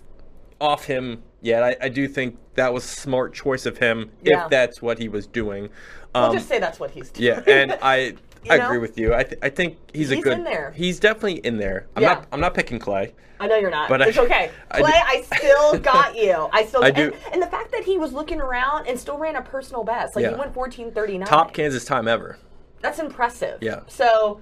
off 0.59 0.85
him 0.85 1.23
yet. 1.41 1.63
I, 1.63 1.75
I 1.81 1.89
do 1.89 2.07
think 2.07 2.37
that 2.55 2.73
was 2.73 2.83
a 2.83 2.87
smart 2.87 3.33
choice 3.33 3.65
of 3.65 3.77
him 3.77 4.11
Yeah. 4.23 4.45
if 4.45 4.49
that's 4.49 4.81
what 4.81 4.97
he 4.99 5.07
was 5.09 5.27
doing. 5.27 5.69
We'll 6.15 6.23
Um, 6.25 6.33
just 6.33 6.47
say 6.47 6.59
that's 6.59 6.79
what 6.79 6.91
he's 6.91 7.11
doing. 7.11 7.27
yeah, 7.27 7.43
and 7.53 7.77
I 7.81 8.15
I 8.49 8.57
know? 8.57 8.65
agree 8.65 8.77
with 8.79 8.97
you. 8.97 9.13
I 9.13 9.23
th- 9.23 9.39
I 9.43 9.49
think 9.49 9.77
he's, 9.93 10.09
a 10.11 10.15
He's 10.15 10.23
good. 10.23 10.33
in 10.37 10.43
there. 10.43 10.71
He's 10.75 10.99
definitely 10.99 11.39
in 11.39 11.57
there. 11.57 11.85
I'm 11.95 12.03
Yeah. 12.03 12.13
not 12.15 12.27
I'm 12.31 12.39
not 12.39 12.53
picking 12.53 12.79
Clay. 12.79 13.13
I 13.39 13.45
know 13.45 13.55
you're 13.55 13.69
not, 13.69 13.87
But 13.87 13.99
but 13.99 14.07
I- 14.07 14.09
it's 14.09 14.17
okay. 14.17 14.51
Clay, 14.71 14.81
do- 14.91 14.97
I, 15.05 15.21
still 15.37 15.77
got 15.93 16.15
you. 16.15 16.49
I 16.51 16.65
still 16.65 16.83
I 16.83 16.87
and, 16.87 16.95
do- 16.95 17.13
And 17.33 17.41
the 17.41 17.45
fact 17.47 17.71
that 17.71 17.83
he 17.83 17.97
was 17.99 18.13
looking 18.13 18.41
around 18.41 18.87
and 18.87 18.97
still 18.99 19.17
ran 19.19 19.35
a 19.35 19.41
personal 19.43 19.83
best, 19.83 20.15
like 20.15 20.27
he 20.27 20.33
went 20.33 20.53
14:39. 20.55 21.25
Top 21.25 21.53
Kansas 21.53 21.85
time 21.85 22.07
ever. 22.07 22.37
That's 22.81 22.97
impressive. 22.99 23.59
Yeah. 23.61 23.81
So 23.87 24.41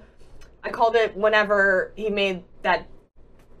I 0.66 0.70
called 0.70 0.96
it 0.96 1.16
whenever 1.16 1.92
he 1.94 2.10
made 2.10 2.42
that 2.62 2.86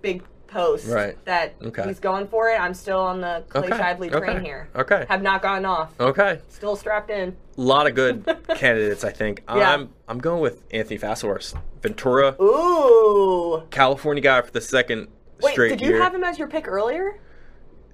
big 0.02 0.22
post 0.48 0.88
Right. 0.88 1.16
that 1.24 1.54
Okay. 1.62 1.84
he's 1.86 2.00
going 2.00 2.26
for 2.28 2.48
it. 2.48 2.60
I'm 2.60 2.74
still 2.74 2.98
on 3.00 3.20
the 3.20 3.44
Clay 3.48 3.66
Okay. 3.68 3.76
Shively 3.78 4.10
train 4.10 4.36
Okay. 4.38 4.44
here. 4.44 4.68
Okay. 4.74 5.04
Have 5.08 5.22
not 5.22 5.42
gotten 5.42 5.64
off. 5.64 5.92
Okay. 6.00 6.40
Still 6.48 6.74
strapped 6.76 7.10
in. 7.10 7.36
A 7.56 7.60
lot 7.60 7.86
of 7.86 7.94
good 7.94 8.24
candidates. 8.56 9.04
I 9.04 9.12
think. 9.12 9.42
Yeah. 9.48 9.72
I'm 9.74 9.90
I'm 10.08 10.18
going 10.18 10.40
with 10.40 10.62
Anthony 10.72 10.98
Fasthorse, 10.98 11.54
Ventura, 11.82 12.36
Ooh. 12.42 13.62
California 13.70 14.22
guy 14.22 14.40
for 14.42 14.50
the 14.50 14.60
second 14.60 15.08
Wait, 15.42 15.52
straight 15.52 15.68
did 15.70 15.80
you 15.80 15.88
year. 15.90 16.02
have 16.02 16.14
him 16.14 16.24
as 16.24 16.38
your 16.38 16.48
pick 16.48 16.66
earlier? 16.68 17.18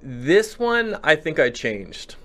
This 0.02 0.58
one, 0.58 0.98
I 1.04 1.16
think 1.16 1.38
I 1.38 1.50
changed. 1.50 2.16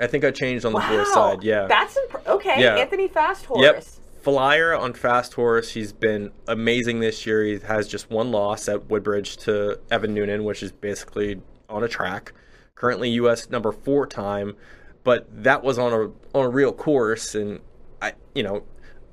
I 0.00 0.06
think 0.08 0.24
I 0.24 0.30
changed 0.32 0.64
on 0.64 0.72
the 0.72 0.78
wow. 0.78 0.96
boys' 0.96 1.12
side. 1.12 1.42
Yeah. 1.44 1.66
That's 1.68 1.96
imp- 1.96 2.26
okay. 2.28 2.60
Yeah. 2.60 2.76
Anthony 2.76 3.06
Fast 3.08 3.44
Horse. 3.46 3.62
Yep. 3.62 3.84
Flyer 4.24 4.74
on 4.74 4.94
Fast 4.94 5.34
Horse. 5.34 5.72
He's 5.72 5.92
been 5.92 6.32
amazing 6.48 7.00
this 7.00 7.26
year. 7.26 7.44
He 7.44 7.58
has 7.58 7.86
just 7.86 8.10
one 8.10 8.30
loss 8.30 8.70
at 8.70 8.88
Woodbridge 8.88 9.36
to 9.38 9.78
Evan 9.90 10.14
Noonan, 10.14 10.44
which 10.44 10.62
is 10.62 10.72
basically 10.72 11.42
on 11.68 11.84
a 11.84 11.88
track. 11.88 12.32
Currently 12.74 13.10
U.S. 13.10 13.50
number 13.50 13.70
four 13.70 14.06
time, 14.06 14.56
but 15.04 15.26
that 15.44 15.62
was 15.62 15.78
on 15.78 15.92
a 15.92 16.36
on 16.36 16.46
a 16.46 16.48
real 16.48 16.72
course. 16.72 17.34
And 17.34 17.60
I, 18.00 18.14
you 18.34 18.42
know, 18.42 18.62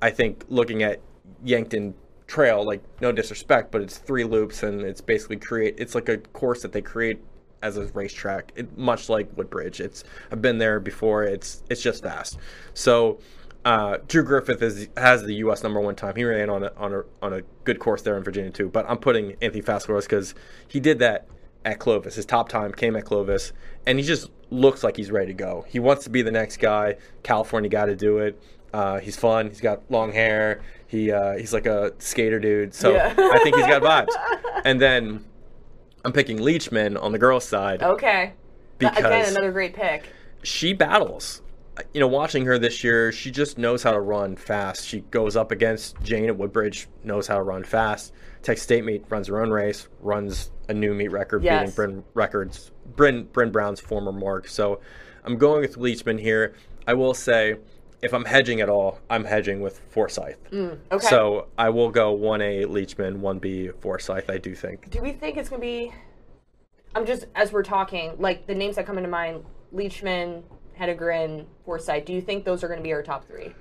I 0.01 0.11
think 0.11 0.45
looking 0.47 0.81
at 0.81 1.01
Yankton 1.43 1.93
Trail, 2.25 2.65
like 2.65 2.81
no 3.01 3.11
disrespect, 3.11 3.69
but 3.69 3.81
it's 3.81 3.97
three 3.97 4.23
loops 4.23 4.63
and 4.63 4.81
it's 4.81 5.01
basically 5.01 5.37
create. 5.37 5.75
It's 5.77 5.93
like 5.93 6.07
a 6.07 6.19
course 6.19 6.61
that 6.61 6.71
they 6.71 6.81
create 6.81 7.19
as 7.61 7.75
a 7.75 7.85
racetrack, 7.87 8.53
it, 8.55 8.77
much 8.77 9.09
like 9.09 9.27
Woodbridge. 9.37 9.81
It's 9.81 10.05
I've 10.31 10.41
been 10.41 10.57
there 10.57 10.79
before. 10.79 11.23
It's 11.23 11.63
it's 11.69 11.81
just 11.81 12.01
fast. 12.03 12.37
So 12.73 13.19
uh, 13.65 13.97
Drew 14.07 14.23
Griffith 14.23 14.61
is 14.61 14.87
has 14.97 15.23
the 15.23 15.35
U.S. 15.35 15.63
number 15.63 15.79
one 15.79 15.95
time. 15.95 16.15
He 16.15 16.23
ran 16.23 16.49
on 16.49 16.63
a 16.63 16.71
on 16.77 16.93
a 16.93 17.03
on 17.21 17.33
a 17.33 17.41
good 17.63 17.79
course 17.79 18.01
there 18.01 18.17
in 18.17 18.23
Virginia 18.23 18.51
too. 18.51 18.69
But 18.69 18.89
I'm 18.89 18.97
putting 18.97 19.35
Anthony 19.41 19.61
Fasthorse 19.61 20.05
because 20.05 20.33
he 20.67 20.79
did 20.79 20.99
that 20.99 21.27
at 21.63 21.79
Clovis. 21.79 22.15
His 22.15 22.25
top 22.25 22.49
time 22.49 22.71
came 22.71 22.95
at 22.95 23.05
Clovis, 23.05 23.53
and 23.85 23.99
he 23.99 24.03
just 24.05 24.29
looks 24.49 24.83
like 24.83 24.97
he's 24.97 25.11
ready 25.11 25.27
to 25.27 25.33
go. 25.33 25.65
He 25.67 25.79
wants 25.79 26.03
to 26.05 26.09
be 26.09 26.21
the 26.23 26.31
next 26.31 26.57
guy. 26.57 26.95
California 27.23 27.69
guy 27.69 27.85
to 27.85 27.95
do 27.95 28.17
it. 28.17 28.41
Uh, 28.73 28.99
he's 28.99 29.15
fun. 29.17 29.49
He's 29.49 29.61
got 29.61 29.81
long 29.89 30.11
hair. 30.11 30.61
He 30.87 31.11
uh, 31.11 31.37
he's 31.37 31.53
like 31.53 31.65
a 31.67 31.93
skater 31.99 32.39
dude. 32.39 32.73
So 32.73 32.91
Yeah. 32.93 33.13
I 33.17 33.39
think 33.43 33.55
he's 33.55 33.67
got 33.67 33.81
vibes. 33.83 34.13
And 34.63 34.79
then 34.79 35.25
I'm 36.05 36.11
picking 36.13 36.37
Leachman 36.37 37.01
on 37.01 37.11
the 37.13 37.17
girls' 37.17 37.45
side 37.45 37.81
Okay. 37.81 38.33
Th- 38.79 38.91
Again, 38.91 39.03
because 39.03 39.31
another 39.31 39.51
great 39.51 39.73
pick. 39.73 40.05
she 40.43 40.73
battles. 40.73 41.41
You 41.93 42.01
know, 42.01 42.07
watching 42.07 42.45
her 42.45 42.59
this 42.59 42.83
year, 42.83 43.11
she 43.11 43.31
just 43.31 43.57
knows 43.57 43.81
how 43.81 43.91
to 43.91 43.99
run 43.99 44.35
fast. 44.35 44.85
She 44.85 45.01
goes 45.01 45.35
up 45.37 45.51
against 45.51 46.01
Jane 46.03 46.25
at 46.25 46.37
Woodbridge, 46.37 46.87
knows 47.03 47.27
how 47.27 47.37
to 47.37 47.43
run 47.43 47.63
fast. 47.63 48.13
Texas 48.43 48.63
State 48.63 48.83
meet 48.83 49.05
runs 49.09 49.27
her 49.27 49.41
own 49.41 49.49
race, 49.51 49.87
runs 50.01 50.51
a 50.67 50.73
new 50.73 50.93
meet 50.93 51.09
record, 51.11 51.43
Yes. 51.43 51.61
beating 51.61 51.75
Bryn 51.75 52.03
records, 52.13 52.71
Bryn 52.95 53.25
Brynn 53.27 53.51
Brown's 53.51 53.79
former 53.79 54.11
mark. 54.11 54.47
So, 54.47 54.81
I'm 55.23 55.37
going 55.37 55.61
with 55.61 55.77
Leachman 55.77 56.19
here. 56.19 56.53
I 56.87 56.93
will 56.93 57.13
say, 57.13 57.57
if 58.01 58.13
I'm 58.13 58.25
hedging 58.25 58.59
at 58.61 58.67
all, 58.69 58.99
I'm 59.09 59.23
hedging 59.23 59.61
with 59.61 59.79
Forsyth. 59.91 60.37
Mm, 60.51 60.77
Okay. 60.91 61.07
So 61.07 61.47
I 61.57 61.69
will 61.69 61.89
go 61.91 62.11
one 62.11 62.41
A 62.41 62.65
Leachman, 62.65 63.17
one 63.17 63.37
B 63.39 63.69
Forsyth. 63.79 64.29
I 64.29 64.39
do 64.39 64.55
think. 64.55 64.89
Do 64.89 65.01
we 65.01 65.11
think 65.13 65.37
it's 65.37 65.47
gonna 65.49 65.61
be? 65.61 65.93
I'm 66.95 67.05
just 67.05 67.27
as 67.35 67.51
we're 67.53 67.63
talking, 67.63 68.13
like 68.17 68.47
the 68.47 68.55
names 68.55 68.75
that 68.75 68.85
come 68.87 68.97
into 68.97 69.09
mind: 69.09 69.45
Leachman, 69.73 70.41
Hedegren, 70.81 71.45
Forsyth. 71.65 72.05
Do 72.05 72.13
you 72.13 72.21
think 72.21 72.43
those 72.43 72.63
are 72.63 72.67
gonna 72.67 72.81
be 72.81 72.93
our 72.93 73.03
top 73.03 73.27
three? 73.27 73.53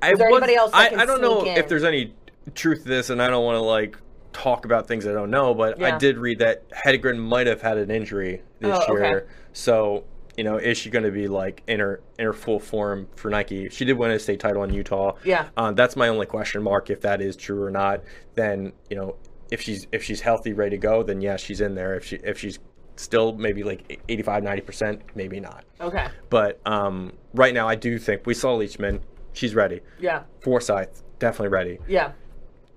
I 0.00 0.12
Is 0.12 0.18
there 0.18 0.28
anybody 0.28 0.54
else 0.54 0.70
I, 0.72 0.88
I 0.96 1.04
don't 1.04 1.20
know 1.20 1.42
in? 1.44 1.56
if 1.56 1.68
there's 1.68 1.84
any 1.84 2.14
truth 2.54 2.82
to 2.82 2.88
this, 2.88 3.10
and 3.10 3.22
I 3.22 3.28
don't 3.28 3.44
want 3.44 3.56
to 3.56 3.60
like 3.60 3.96
talk 4.32 4.64
about 4.64 4.88
things 4.88 5.06
I 5.06 5.12
don't 5.12 5.30
know, 5.30 5.54
but 5.54 5.80
I 5.82 5.96
did 5.98 6.18
read 6.18 6.38
that 6.40 6.68
Hedegren 6.70 7.18
might 7.18 7.46
have 7.46 7.60
had 7.60 7.76
an 7.78 7.90
injury 7.90 8.42
this 8.58 8.76
Oh, 8.88 8.94
okay. 8.94 9.08
year. 9.08 9.28
So 9.52 10.04
you 10.36 10.44
know, 10.44 10.56
is 10.56 10.78
she 10.78 10.88
going 10.88 11.04
to 11.04 11.10
be 11.10 11.28
like 11.28 11.62
in 11.66 11.78
her 11.78 12.00
in 12.18 12.24
her 12.24 12.32
full 12.32 12.58
form 12.58 13.06
for 13.16 13.30
Nike? 13.30 13.68
She 13.68 13.84
did 13.84 13.92
win 13.98 14.10
a 14.10 14.18
state 14.18 14.40
title 14.40 14.64
in 14.64 14.72
Utah. 14.72 15.14
Yeah. 15.24 15.50
uh, 15.58 15.72
that's 15.72 15.94
my 15.94 16.08
only 16.08 16.24
question 16.24 16.62
mark. 16.62 16.88
If 16.88 17.02
that 17.02 17.20
is 17.20 17.36
true 17.36 17.62
or 17.62 17.70
not, 17.70 18.00
then 18.34 18.72
you 18.88 18.96
know, 18.96 19.16
if 19.50 19.60
she's 19.60 19.86
if 19.92 20.02
she's 20.02 20.22
healthy, 20.22 20.54
ready 20.54 20.70
to 20.70 20.78
go, 20.78 21.02
then 21.02 21.20
yeah, 21.20 21.36
she's 21.36 21.60
in 21.60 21.74
there. 21.74 21.94
If 21.94 22.06
she 22.06 22.16
if 22.16 22.38
she's 22.38 22.58
still 22.96 23.32
maybe 23.34 23.62
like 23.62 24.02
85 24.08 24.42
90 24.42 24.62
percent 24.62 25.02
maybe 25.14 25.40
not 25.40 25.64
Okay. 25.80 26.06
but 26.30 26.60
um, 26.66 27.12
right 27.34 27.54
now 27.54 27.66
i 27.68 27.74
do 27.74 27.98
think 27.98 28.26
we 28.26 28.34
saw 28.34 28.56
leachman 28.56 29.00
she's 29.32 29.54
ready 29.54 29.80
Yeah. 29.98 30.24
Forsyth, 30.42 31.02
definitely 31.18 31.48
ready. 31.48 31.78
Yeah. 31.88 32.12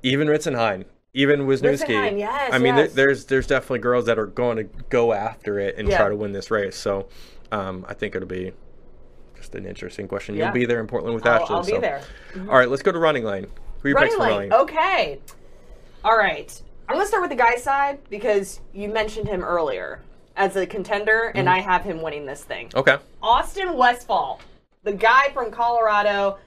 Even 0.03 0.27
Ritzenhein, 0.27 0.85
even 1.13 1.41
Wisniewski. 1.47 2.17
Yes, 2.19 2.53
I 2.53 2.59
mean, 2.59 2.75
there- 2.75 2.85
yes. 2.85 2.93
there's 2.93 3.25
there's 3.25 3.47
definitely 3.47 3.79
girls 3.79 4.05
that 4.05 4.17
are 4.19 4.27
going 4.27 4.57
to 4.57 4.63
go 4.89 5.11
after 5.13 5.59
it 5.59 5.75
and 5.77 5.87
Yeah. 5.89 5.97
try 5.97 6.09
to 6.09 6.15
win 6.15 6.31
this 6.31 6.49
race. 6.51 6.77
So 6.77 7.07
um, 7.51 7.85
I 7.89 7.93
think 7.93 8.15
it'll 8.15 8.27
be 8.27 8.53
just 9.35 9.53
an 9.55 9.65
interesting 9.65 10.07
question. 10.07 10.35
Yeah. 10.35 10.45
You'll 10.45 10.53
be 10.53 10.65
there 10.65 10.79
in 10.79 10.87
Portland 10.87 11.15
with 11.15 11.25
I'll, 11.25 11.41
Ashley. 11.41 11.55
I'll 11.55 11.63
be 11.65 11.71
so. 11.71 11.81
there. 11.81 12.01
All 12.47 12.57
right, 12.57 12.69
let's 12.69 12.83
go 12.83 12.91
to 12.91 12.99
running 12.99 13.23
lane. 13.25 13.47
Who 13.81 13.89
are 13.89 13.95
picks 13.95 14.13
Running 14.15 14.15
for 14.15 14.23
lane. 14.23 14.49
running? 14.51 14.53
Okay. 14.53 15.19
All 16.03 16.17
right. 16.17 16.61
I'm 16.87 16.95
gonna 16.95 17.07
start 17.07 17.21
with 17.23 17.31
the 17.31 17.35
guy 17.35 17.55
side 17.55 17.99
because 18.09 18.59
you 18.73 18.89
mentioned 18.89 19.27
him 19.27 19.43
earlier 19.43 20.01
as 20.35 20.55
a 20.55 20.65
contender, 20.67 21.27
Mm-hmm. 21.29 21.37
and 21.39 21.49
I 21.49 21.59
have 21.59 21.83
him 21.83 22.01
winning 22.01 22.25
this 22.25 22.43
thing. 22.43 22.69
Okay. 22.75 22.97
Austin 23.23 23.75
Westfall, 23.77 24.39
the 24.83 24.93
guy 24.93 25.29
from 25.33 25.51
Colorado. 25.51 26.37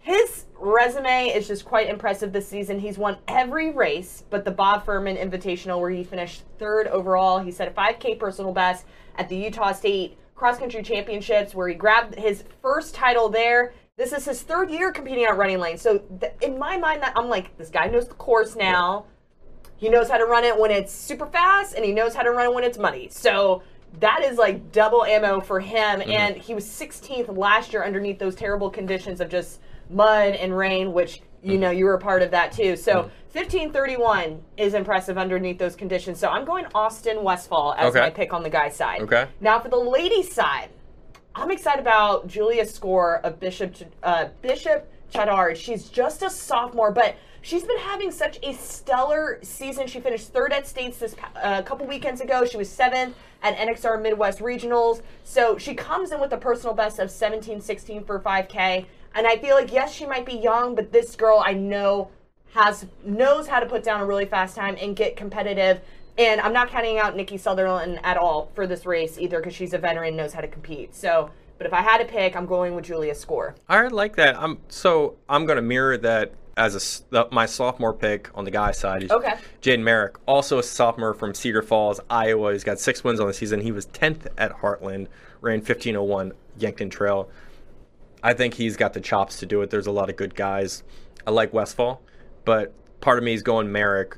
His 0.00 0.46
resume 0.58 1.28
is 1.28 1.46
just 1.46 1.64
quite 1.64 1.88
impressive 1.88 2.32
this 2.32 2.48
season. 2.48 2.80
He's 2.80 2.98
won 2.98 3.18
every 3.28 3.70
race 3.70 4.24
but 4.30 4.44
the 4.44 4.50
Bob 4.50 4.84
Furman 4.84 5.16
Invitational, 5.16 5.80
where 5.80 5.90
he 5.90 6.02
finished 6.02 6.42
third 6.58 6.88
overall. 6.88 7.38
He 7.38 7.52
set 7.52 7.68
a 7.68 7.70
5K 7.70 8.18
personal 8.18 8.52
best 8.52 8.84
at 9.16 9.28
the 9.28 9.36
Utah 9.36 9.70
State 9.72 10.18
Cross 10.34 10.58
Country 10.58 10.82
Championships, 10.82 11.54
where 11.54 11.68
he 11.68 11.76
grabbed 11.76 12.16
his 12.16 12.42
first 12.60 12.96
title 12.96 13.28
there. 13.28 13.74
This 13.96 14.12
is 14.12 14.24
his 14.24 14.42
third 14.42 14.70
year 14.72 14.90
competing 14.90 15.22
at 15.24 15.36
running 15.36 15.60
lane. 15.60 15.78
So, 15.78 15.98
th- 15.98 16.32
in 16.40 16.58
my 16.58 16.76
mind, 16.78 17.00
that 17.02 17.12
I'm 17.14 17.28
like, 17.28 17.56
this 17.56 17.68
guy 17.70 17.86
knows 17.86 18.08
the 18.08 18.14
course 18.14 18.56
now. 18.56 19.04
He 19.82 19.88
knows 19.88 20.08
how 20.08 20.16
to 20.16 20.26
run 20.26 20.44
it 20.44 20.56
when 20.56 20.70
it's 20.70 20.92
super 20.92 21.26
fast, 21.26 21.74
and 21.74 21.84
he 21.84 21.90
knows 21.90 22.14
how 22.14 22.22
to 22.22 22.30
run 22.30 22.44
it 22.46 22.54
when 22.54 22.62
it's 22.62 22.78
muddy. 22.78 23.08
So 23.10 23.64
that 23.98 24.22
is 24.22 24.38
like 24.38 24.70
double 24.70 25.04
ammo 25.04 25.40
for 25.40 25.58
him. 25.58 25.98
Mm-hmm. 25.98 26.10
And 26.12 26.36
he 26.36 26.54
was 26.54 26.64
16th 26.64 27.36
last 27.36 27.72
year 27.72 27.82
underneath 27.82 28.20
those 28.20 28.36
terrible 28.36 28.70
conditions 28.70 29.20
of 29.20 29.28
just 29.28 29.58
mud 29.90 30.36
and 30.36 30.56
rain, 30.56 30.92
which 30.92 31.20
you 31.42 31.54
mm-hmm. 31.54 31.62
know 31.62 31.70
you 31.72 31.86
were 31.86 31.94
a 31.94 31.98
part 31.98 32.22
of 32.22 32.30
that 32.30 32.52
too. 32.52 32.76
So 32.76 32.92
mm-hmm. 32.92 33.08
1531 33.36 34.40
is 34.56 34.74
impressive 34.74 35.18
underneath 35.18 35.58
those 35.58 35.74
conditions. 35.74 36.20
So 36.20 36.28
I'm 36.28 36.44
going 36.44 36.66
Austin 36.76 37.24
Westfall 37.24 37.74
as 37.76 37.88
Okay. 37.88 38.02
my 38.02 38.10
pick 38.10 38.32
on 38.32 38.44
the 38.44 38.50
guy 38.50 38.68
side. 38.68 39.00
Okay. 39.00 39.26
Now 39.40 39.58
for 39.58 39.68
the 39.68 39.80
ladies 39.80 40.32
side, 40.32 40.68
I'm 41.34 41.50
excited 41.50 41.80
about 41.80 42.28
Julia's 42.28 42.72
Score 42.72 43.16
of 43.24 43.40
Bishop 43.40 43.74
uh, 44.04 44.26
Bishop 44.42 44.88
Chatard. 45.12 45.56
She's 45.56 45.88
just 45.88 46.22
a 46.22 46.30
sophomore, 46.30 46.90
but 46.90 47.16
she's 47.42 47.64
been 47.64 47.78
having 47.78 48.10
such 48.10 48.38
a 48.42 48.54
stellar 48.54 49.38
season. 49.42 49.86
She 49.86 50.00
finished 50.00 50.32
third 50.32 50.52
at 50.52 50.66
states 50.66 50.98
this 50.98 51.14
uh, 51.36 51.60
a 51.60 51.62
couple 51.62 51.86
weekends 51.86 52.20
ago. 52.20 52.44
She 52.44 52.56
was 52.56 52.68
seventh 52.68 53.16
at 53.42 53.56
NXR 53.56 54.00
Midwest 54.00 54.40
Regionals. 54.40 55.02
So 55.24 55.58
she 55.58 55.74
comes 55.74 56.12
in 56.12 56.20
with 56.20 56.32
a 56.32 56.38
personal 56.38 56.74
best 56.74 56.98
of 56.98 57.08
17-16 57.08 58.06
for 58.06 58.20
5K. 58.20 58.86
And 59.14 59.26
I 59.26 59.36
feel 59.36 59.54
like 59.54 59.72
yes, 59.72 59.92
she 59.92 60.06
might 60.06 60.24
be 60.24 60.34
young, 60.34 60.74
but 60.74 60.92
this 60.92 61.14
girl 61.16 61.42
I 61.44 61.52
know 61.52 62.10
has 62.54 62.86
knows 63.04 63.48
how 63.48 63.60
to 63.60 63.66
put 63.66 63.82
down 63.82 64.00
a 64.00 64.06
really 64.06 64.26
fast 64.26 64.56
time 64.56 64.76
and 64.80 64.96
get 64.96 65.16
competitive. 65.16 65.80
And 66.18 66.40
I'm 66.40 66.52
not 66.52 66.68
counting 66.68 66.98
out 66.98 67.16
Nikki 67.16 67.38
Sutherland 67.38 67.98
at 68.04 68.18
all 68.18 68.50
for 68.54 68.66
this 68.66 68.84
race 68.84 69.18
either 69.18 69.38
because 69.38 69.54
she's 69.54 69.72
a 69.72 69.78
veteran, 69.78 70.14
knows 70.14 70.34
how 70.34 70.42
to 70.42 70.48
compete. 70.48 70.94
So, 70.94 71.30
but 71.62 71.68
if 71.68 71.72
I 71.74 71.80
had 71.80 71.98
to 71.98 72.04
pick, 72.04 72.34
I'm 72.34 72.46
going 72.46 72.74
with 72.74 72.86
Julia 72.86 73.14
Score. 73.14 73.54
I 73.68 73.86
like 73.86 74.16
that. 74.16 74.36
I'm 74.36 74.58
so 74.66 75.14
I'm 75.28 75.46
going 75.46 75.56
to 75.56 75.62
mirror 75.62 75.96
that 75.98 76.32
as 76.56 77.04
a 77.12 77.28
my 77.30 77.46
sophomore 77.46 77.94
pick 77.94 78.30
on 78.34 78.44
the 78.44 78.50
guy 78.50 78.72
side. 78.72 79.08
Okay. 79.12 79.34
Jaden 79.60 79.82
Merrick, 79.82 80.16
also 80.26 80.58
a 80.58 80.62
sophomore 80.64 81.14
from 81.14 81.34
Cedar 81.34 81.62
Falls, 81.62 82.00
Iowa. 82.10 82.52
He's 82.52 82.64
got 82.64 82.80
six 82.80 83.04
wins 83.04 83.20
on 83.20 83.28
the 83.28 83.32
season. 83.32 83.60
He 83.60 83.70
was 83.70 83.86
10th 83.86 84.26
at 84.36 84.50
Heartland, 84.56 85.06
ran 85.40 85.58
1501 85.58 86.32
Yankton 86.58 86.90
Trail. 86.90 87.30
I 88.24 88.34
think 88.34 88.54
he's 88.54 88.76
got 88.76 88.92
the 88.92 89.00
chops 89.00 89.38
to 89.38 89.46
do 89.46 89.62
it. 89.62 89.70
There's 89.70 89.86
a 89.86 89.92
lot 89.92 90.10
of 90.10 90.16
good 90.16 90.34
guys. 90.34 90.82
I 91.28 91.30
like 91.30 91.52
Westfall, 91.52 92.02
but 92.44 92.74
part 93.00 93.18
of 93.18 93.24
me 93.24 93.34
is 93.34 93.44
going 93.44 93.70
Merrick. 93.70 94.16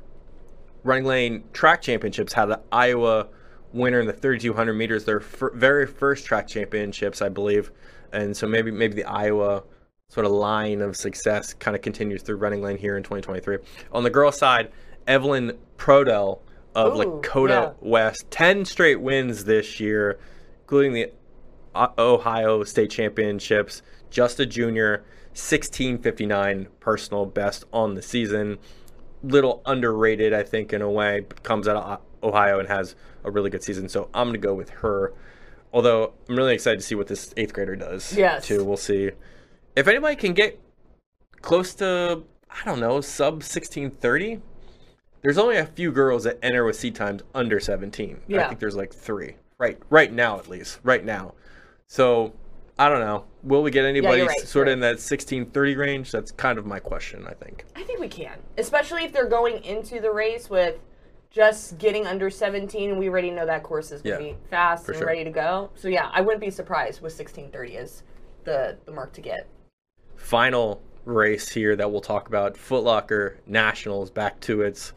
Running 0.83 1.05
Lane 1.05 1.43
Track 1.53 1.83
Championships 1.83 2.33
had 2.33 2.49
an 2.49 2.59
Iowa 2.71 3.27
winner 3.75 3.99
in 3.99 4.07
the 4.07 4.13
3200 4.13 4.73
meters, 4.73 5.05
their 5.05 5.19
fir- 5.19 5.51
very 5.51 5.85
first 5.85 6.25
track 6.25 6.47
championships, 6.47 7.21
I 7.21 7.29
believe. 7.29 7.71
And 8.11 8.35
so 8.35 8.47
maybe 8.47 8.71
maybe 8.71 8.95
the 8.95 9.03
Iowa 9.03 9.63
sort 10.07 10.25
of 10.25 10.31
line 10.31 10.81
of 10.81 10.95
success 10.95 11.53
kind 11.53 11.75
of 11.75 11.81
continues 11.81 12.21
through 12.21 12.37
running 12.37 12.61
lane 12.61 12.77
here 12.77 12.95
in 12.97 13.03
2023. 13.03 13.57
On 13.91 14.03
the 14.03 14.09
girls' 14.09 14.37
side, 14.37 14.71
Evelyn 15.07 15.57
Prodell 15.77 16.39
of 16.73 16.95
Ooh, 16.95 17.21
Lakota 17.21 17.49
yeah. 17.49 17.71
West, 17.81 18.29
10 18.31 18.65
straight 18.65 19.01
wins 19.01 19.45
this 19.45 19.79
year, 19.79 20.19
including 20.61 20.93
the 20.93 21.11
Ohio 21.75 22.63
State 22.63 22.91
Championships. 22.91 23.81
Just 24.09 24.39
a 24.39 24.45
junior, 24.45 24.99
1659 25.31 26.67
personal 26.79 27.25
best 27.25 27.65
on 27.73 27.95
the 27.95 28.01
season. 28.01 28.57
Little 29.23 29.61
underrated, 29.65 30.33
I 30.33 30.43
think, 30.43 30.71
in 30.71 30.81
a 30.81 30.89
way. 30.89 31.25
Comes 31.43 31.67
out 31.67 31.75
of 31.75 31.99
Ohio 32.25 32.59
and 32.59 32.67
has 32.67 32.95
a 33.23 33.31
really 33.31 33.49
good 33.49 33.63
season. 33.63 33.87
So 33.87 34.09
I'm 34.13 34.27
going 34.27 34.41
to 34.41 34.45
go 34.45 34.53
with 34.53 34.69
her. 34.71 35.13
Although 35.71 36.13
I'm 36.29 36.35
really 36.35 36.53
excited 36.53 36.79
to 36.79 36.85
see 36.85 36.95
what 36.95 37.07
this 37.07 37.33
eighth 37.37 37.53
grader 37.53 37.75
does. 37.75 38.15
Yes. 38.15 38.47
Too. 38.47 38.63
We'll 38.63 38.77
see. 38.77 39.11
If 39.75 39.87
anybody 39.87 40.15
can 40.15 40.33
get 40.33 40.59
close 41.41 41.73
to, 41.75 42.23
I 42.49 42.65
don't 42.65 42.79
know, 42.79 43.01
sub 43.01 43.35
1630, 43.35 44.41
there's 45.21 45.37
only 45.37 45.57
a 45.57 45.65
few 45.65 45.91
girls 45.91 46.23
that 46.23 46.39
enter 46.41 46.63
with 46.63 46.75
seat 46.75 46.95
times 46.95 47.23
under 47.33 47.59
17. 47.59 48.21
Yeah. 48.27 48.45
I 48.45 48.47
think 48.47 48.59
there's 48.59 48.75
like 48.75 48.93
three. 48.93 49.35
Right 49.57 49.79
right 49.89 50.11
now 50.11 50.37
at 50.37 50.47
least. 50.47 50.79
Right 50.83 51.03
now. 51.03 51.33
So 51.87 52.33
I 52.77 52.89
don't 52.89 52.99
know. 52.99 53.25
Will 53.43 53.63
we 53.63 53.71
get 53.71 53.85
anybody 53.85 54.21
right, 54.21 54.39
sort 54.39 54.67
you're 54.67 54.73
of 54.73 54.73
in 54.73 54.79
that 54.81 54.95
1630 54.95 55.75
range? 55.75 56.11
That's 56.11 56.31
kind 56.31 56.59
of 56.59 56.65
my 56.65 56.79
question, 56.79 57.25
I 57.27 57.33
think. 57.33 57.65
I 57.75 57.83
think 57.83 57.99
we 57.99 58.09
can, 58.09 58.37
especially 58.57 59.05
if 59.05 59.13
they're 59.13 59.29
going 59.29 59.63
into 59.63 60.01
the 60.01 60.11
race 60.11 60.49
with 60.49 60.75
just 61.35 61.77
getting 61.77 62.07
under 62.07 62.29
17, 62.29 62.97
we 62.97 63.09
already 63.09 63.29
know 63.29 63.45
that 63.45 63.61
course 63.61 63.91
is 63.91 64.01
going 64.01 64.17
to 64.19 64.25
Yeah, 64.25 64.31
be 64.33 64.37
fast 64.49 64.87
and 64.87 64.97
sure. 64.97 65.05
ready 65.05 65.25
to 65.25 65.29
go. 65.29 65.69
So 65.75 65.89
yeah, 65.89 66.09
I 66.13 66.21
wouldn't 66.21 66.39
be 66.39 66.49
surprised 66.49 67.01
with 67.01 67.11
16:30 67.13 67.75
as 67.75 68.03
the 68.45 68.77
the 68.85 68.91
mark 68.93 69.11
to 69.13 69.21
get. 69.21 69.45
Final 70.15 70.81
race 71.03 71.49
here 71.49 71.75
that 71.75 71.91
we'll 71.91 71.99
talk 72.01 72.29
about 72.29 72.55
Footlocker 72.55 73.35
Nationals 73.45 74.09
back 74.09 74.39
to 74.41 74.61
its 74.61 74.93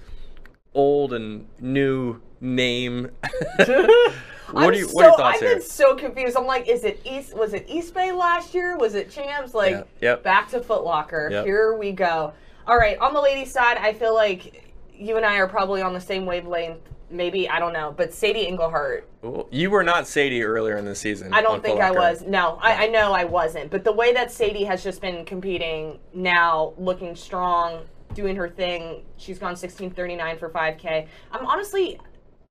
old 0.74 1.12
and 1.12 1.46
new 1.60 2.20
name. 2.40 3.10
what 3.56 4.08
I'm 4.54 4.70
are 4.70 4.72
you 4.74 4.86
so, 4.86 4.94
what 4.94 5.04
are 5.04 5.08
your 5.08 5.16
thoughts 5.16 5.36
I've 5.38 5.40
here? 5.40 5.54
been 5.56 5.62
so 5.62 5.96
confused. 5.96 6.36
I'm 6.36 6.46
like, 6.46 6.68
is 6.68 6.84
it 6.84 7.00
East? 7.04 7.36
Was 7.36 7.52
it 7.52 7.64
East 7.68 7.94
Bay 7.94 8.12
last 8.12 8.54
year? 8.54 8.76
Was 8.78 8.94
it 8.94 9.10
Champs? 9.10 9.54
Like, 9.54 9.72
Yeah, 9.72 9.82
yep. 10.00 10.22
back 10.22 10.48
to 10.50 10.60
Footlocker. 10.60 11.30
Yep. 11.32 11.44
Here 11.46 11.76
we 11.76 11.90
go. 11.90 12.32
All 12.66 12.76
right, 12.76 12.96
on 12.98 13.12
the 13.12 13.20
ladies' 13.20 13.50
side, 13.50 13.78
I 13.78 13.92
feel 13.92 14.14
like 14.14 14.67
you 14.98 15.16
and 15.16 15.24
I 15.24 15.36
are 15.36 15.48
probably 15.48 15.82
on 15.82 15.92
the 15.92 16.00
same 16.00 16.26
wavelength. 16.26 16.80
Maybe 17.10 17.48
I 17.48 17.58
don't 17.58 17.72
know, 17.72 17.94
but 17.96 18.12
Sadie 18.12 18.46
Engelhardt. 18.46 19.08
You 19.50 19.70
were 19.70 19.82
not 19.82 20.06
Sadie 20.06 20.42
earlier 20.42 20.76
in 20.76 20.84
the 20.84 20.94
season. 20.94 21.32
I 21.32 21.40
don't 21.40 21.62
think 21.62 21.80
I 21.80 21.90
was. 21.90 22.22
No, 22.22 22.58
I, 22.60 22.84
I 22.84 22.88
know 22.88 23.12
I 23.12 23.24
wasn't. 23.24 23.70
But 23.70 23.82
the 23.82 23.92
way 23.92 24.12
that 24.12 24.30
Sadie 24.30 24.64
has 24.64 24.84
just 24.84 25.00
been 25.00 25.24
competing 25.24 25.98
now, 26.12 26.74
looking 26.76 27.16
strong, 27.16 27.84
doing 28.14 28.36
her 28.36 28.48
thing. 28.48 29.04
She's 29.16 29.38
gone 29.38 29.54
16:39 29.54 30.38
for 30.38 30.50
5K. 30.50 31.06
I'm 31.32 31.46
honestly 31.46 31.98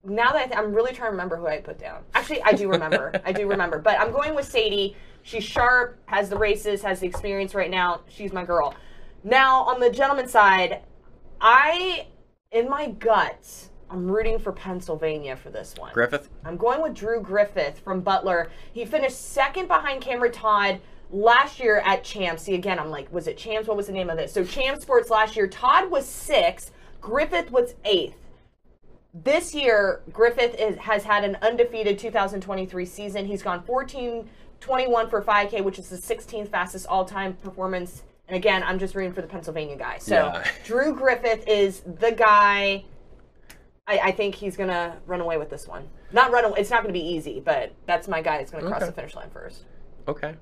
now 0.04 0.32
that 0.32 0.36
I 0.36 0.46
th- 0.46 0.58
I'm 0.58 0.74
really 0.74 0.94
trying 0.94 1.08
to 1.08 1.12
remember 1.12 1.38
who 1.38 1.48
I 1.48 1.60
put 1.60 1.78
down. 1.78 2.04
Actually, 2.14 2.42
I 2.44 2.54
do 2.54 2.70
remember. 2.70 3.12
I 3.26 3.32
do 3.32 3.48
remember. 3.48 3.80
But 3.80 4.00
I'm 4.00 4.12
going 4.12 4.36
with 4.36 4.46
Sadie. 4.46 4.96
She's 5.24 5.44
sharp, 5.44 6.00
has 6.06 6.30
the 6.30 6.38
races, 6.38 6.82
has 6.84 7.02
the 7.02 7.08
experience 7.08 7.54
right 7.54 7.70
now. 7.70 8.02
She's 8.08 8.32
my 8.32 8.46
girl. 8.46 8.74
Now 9.24 9.64
on 9.64 9.80
the 9.80 9.90
gentleman 9.90 10.28
side, 10.28 10.84
I, 11.42 12.08
in 12.52 12.70
my 12.70 12.88
gut, 12.88 13.70
I'm 13.90 14.10
rooting 14.10 14.40
for 14.40 14.52
Pennsylvania 14.52 15.36
for 15.36 15.50
this 15.50 15.76
one. 15.78 15.94
Griffith? 15.94 16.30
I'm 16.44 16.58
going 16.58 16.82
with 16.82 16.94
Drew 16.94 17.22
Griffith 17.22 17.80
from 17.80 18.02
Butler. 18.02 18.50
He 18.74 18.86
finished 18.86 19.20
second 19.32 19.68
behind 19.68 20.02
Cameron 20.02 20.32
Todd 20.32 20.82
last 21.10 21.60
year 21.60 21.80
at 21.86 22.04
Champs. 22.04 22.44
See, 22.44 22.56
again, 22.56 22.80
I'm 22.80 22.90
like, 22.90 23.12
was 23.12 23.28
it 23.28 23.38
Champs? 23.38 23.68
What 23.68 23.78
was 23.78 23.88
the 23.88 23.94
name 23.94 24.10
of 24.10 24.18
this? 24.18 24.34
So, 24.34 24.44
Champs 24.44 24.82
Sports 24.82 25.10
last 25.10 25.36
year, 25.36 25.48
Todd 25.48 25.90
was 25.90 26.06
sixth, 26.06 26.72
Griffith 27.00 27.52
was 27.52 27.76
eighth. 27.86 28.18
This 29.14 29.56
year, 29.56 30.02
Griffith 30.12 30.56
is, 30.60 30.78
has 30.78 31.04
had 31.04 31.24
an 31.24 31.38
undefeated 31.42 31.98
2023 31.98 32.86
season. 32.86 33.26
He's 33.26 33.42
gone 33.42 33.64
14 33.64 34.30
21 34.60 35.10
for 35.10 35.22
5K, 35.22 35.64
which 35.64 35.78
is 35.78 35.90
the 35.90 35.98
16th 35.98 36.50
fastest 36.50 36.88
all 36.88 37.06
time 37.06 37.34
performance. 37.34 38.04
And 38.28 38.36
again, 38.36 38.64
I'm 38.64 38.78
just 38.80 38.94
rooting 38.96 39.14
for 39.14 39.22
the 39.22 39.28
Pennsylvania 39.28 39.78
guy. 39.78 39.98
So, 40.00 40.16
Yeah. 40.16 40.48
Drew 40.66 40.94
Griffith 40.94 41.48
is 41.48 41.82
the 41.82 42.12
guy. 42.12 42.84
I, 43.90 44.00
I 44.00 44.12
think 44.12 44.36
he's 44.36 44.58
gonna 44.58 44.98
run 45.06 45.22
away 45.22 45.38
with 45.38 45.50
this 45.50 45.66
one. 45.68 45.88
Not 46.12 46.32
run 46.32 46.44
away. 46.44 46.60
It's 46.60 46.70
not 46.70 46.82
gonna 46.82 46.92
be 46.94 47.06
easy, 47.06 47.40
but 47.40 47.72
that's 47.86 48.08
my 48.10 48.22
guy. 48.22 48.38
that's 48.40 48.52
gonna 48.52 48.68
cross 48.68 48.82
Okay. 48.82 48.88
the 48.88 48.92
finish 48.92 49.16
line 49.16 49.30
first. 49.30 49.64
Okay. 50.10 50.36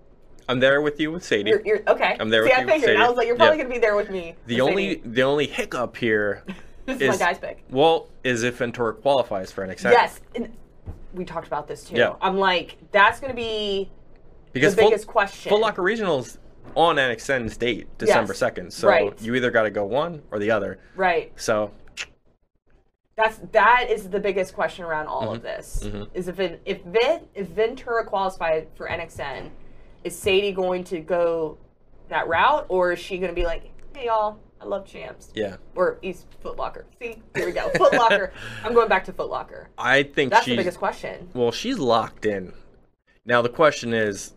I'm 0.49 0.59
there 0.59 0.81
with 0.81 0.99
you 0.99 1.11
with 1.11 1.23
Sadie. 1.23 1.49
You're, 1.51 1.61
you're 1.65 1.81
okay. 1.87 2.17
I'm 2.19 2.29
there 2.29 2.43
See, 2.43 2.49
with 2.49 2.57
I 2.57 2.61
you 2.61 2.65
with 2.67 2.75
figured. 2.81 2.97
I 2.97 3.07
was 3.07 3.17
like, 3.17 3.27
you're 3.27 3.35
probably 3.35 3.57
Yeah. 3.57 3.63
gonna 3.63 3.75
be 3.75 3.79
there 3.79 3.95
with 3.95 4.09
me. 4.09 4.35
the 4.47 4.61
with 4.61 4.69
only 4.71 4.89
Sadie. 4.95 5.09
the 5.09 5.23
only 5.23 5.47
hiccup 5.47 5.95
here 5.97 6.43
this 6.87 6.95
is, 6.97 7.01
is 7.13 7.19
my 7.19 7.25
guy's 7.27 7.37
pick. 7.39 7.63
Well, 7.69 8.09
is 8.23 8.41
if 8.41 8.57
Ventura 8.57 8.93
qualifies 8.95 9.51
for 9.51 9.63
an 9.63 9.69
NXN. 9.69 9.91
Yes, 9.91 10.21
and 10.35 10.51
we 11.13 11.23
talked 11.23 11.45
about 11.47 11.67
this 11.67 11.83
too. 11.83 11.95
Yeah. 11.97 12.15
I'm 12.21 12.37
like, 12.37 12.77
that's 12.91 13.19
gonna 13.19 13.33
be 13.35 13.91
because 14.53 14.75
the 14.75 14.81
biggest 14.83 15.05
question. 15.05 15.51
Foot 15.51 15.61
Locker 15.61 15.83
Regionals 15.83 16.37
on 16.75 16.97
an 16.97 17.15
NXN's 17.15 17.58
date, 17.58 17.88
December 17.97 18.34
Yes, 18.34 18.39
2nd. 18.41 18.71
So 18.71 18.88
right. 18.88 19.21
you 19.21 19.36
either 19.36 19.51
got 19.51 19.63
to 19.63 19.69
go 19.71 19.86
one 19.86 20.21
or 20.32 20.39
the 20.39 20.51
other. 20.51 20.80
right. 20.95 21.32
So 21.36 21.71
That's 23.15 23.38
that 23.54 23.88
is 23.89 24.10
the 24.10 24.19
biggest 24.19 24.54
question 24.54 24.84
around 24.86 25.08
all 25.08 25.23
Mm-hmm. 25.23 25.36
of 25.36 25.41
this. 25.41 25.89
Is 26.13 26.28
if 26.28 26.39
it, 26.39 26.62
if 26.65 26.82
Vin, 26.84 27.21
if 27.34 27.47
Ventura 27.47 28.04
qualified 28.06 28.67
for 28.75 28.88
NXN, 28.89 29.49
is 30.04 30.17
Sadie 30.17 30.51
going 30.51 30.84
to 30.86 30.99
go 30.99 31.58
that 32.10 32.28
route, 32.28 32.65
or 32.69 32.91
is 32.93 32.99
she 32.99 33.17
going 33.17 33.30
to 33.32 33.36
be 33.36 33.45
like, 33.45 33.71
hey 33.95 34.06
y'all, 34.08 34.38
I 34.62 34.65
love 34.65 34.86
champs, 34.86 35.32
yeah, 35.34 35.56
or 35.75 35.97
East 36.01 36.28
Foot 36.41 36.58
Locker? 36.58 36.86
See, 37.01 37.21
here 37.36 37.45
we 37.47 37.51
go, 37.54 37.69
Foot 37.69 37.93
Locker. 37.93 38.32
I'm 38.63 38.73
going 38.73 38.89
back 38.89 39.06
to 39.06 39.13
Foot 39.13 39.30
Locker. 39.30 39.69
I 39.78 40.04
think 40.04 40.32
That's 40.32 40.43
she's 40.45 40.51
the 40.51 40.58
biggest 40.58 40.78
question. 40.78 41.30
well, 41.34 41.51
she's 41.51 41.80
locked 41.80 42.25
in. 42.25 42.54
Now 43.25 43.41
the 43.41 43.49
question 43.49 43.93
is, 43.93 44.34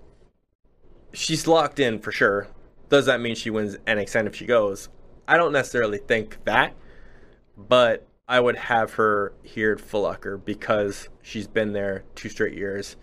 she's 1.12 1.46
locked 1.46 1.78
in 1.80 1.98
for 1.98 2.12
sure. 2.12 2.48
Does 2.88 3.06
that 3.06 3.20
mean 3.20 3.34
she 3.34 3.50
wins 3.50 3.76
NXN 3.86 4.26
if 4.26 4.34
she 4.36 4.46
goes? 4.46 4.88
I 5.26 5.36
don't 5.36 5.52
necessarily 5.52 5.98
think 5.98 6.38
that, 6.44 6.74
but 7.56 8.06
I 8.26 8.40
would 8.40 8.56
have 8.56 8.94
her 8.94 9.32
here 9.42 9.72
at 9.72 9.80
Foot 9.80 10.00
Locker 10.00 10.36
because 10.38 11.08
she's 11.22 11.46
been 11.46 11.72
there 11.72 12.04
two 12.14 12.28
straight 12.28 12.54
years, 12.54 12.96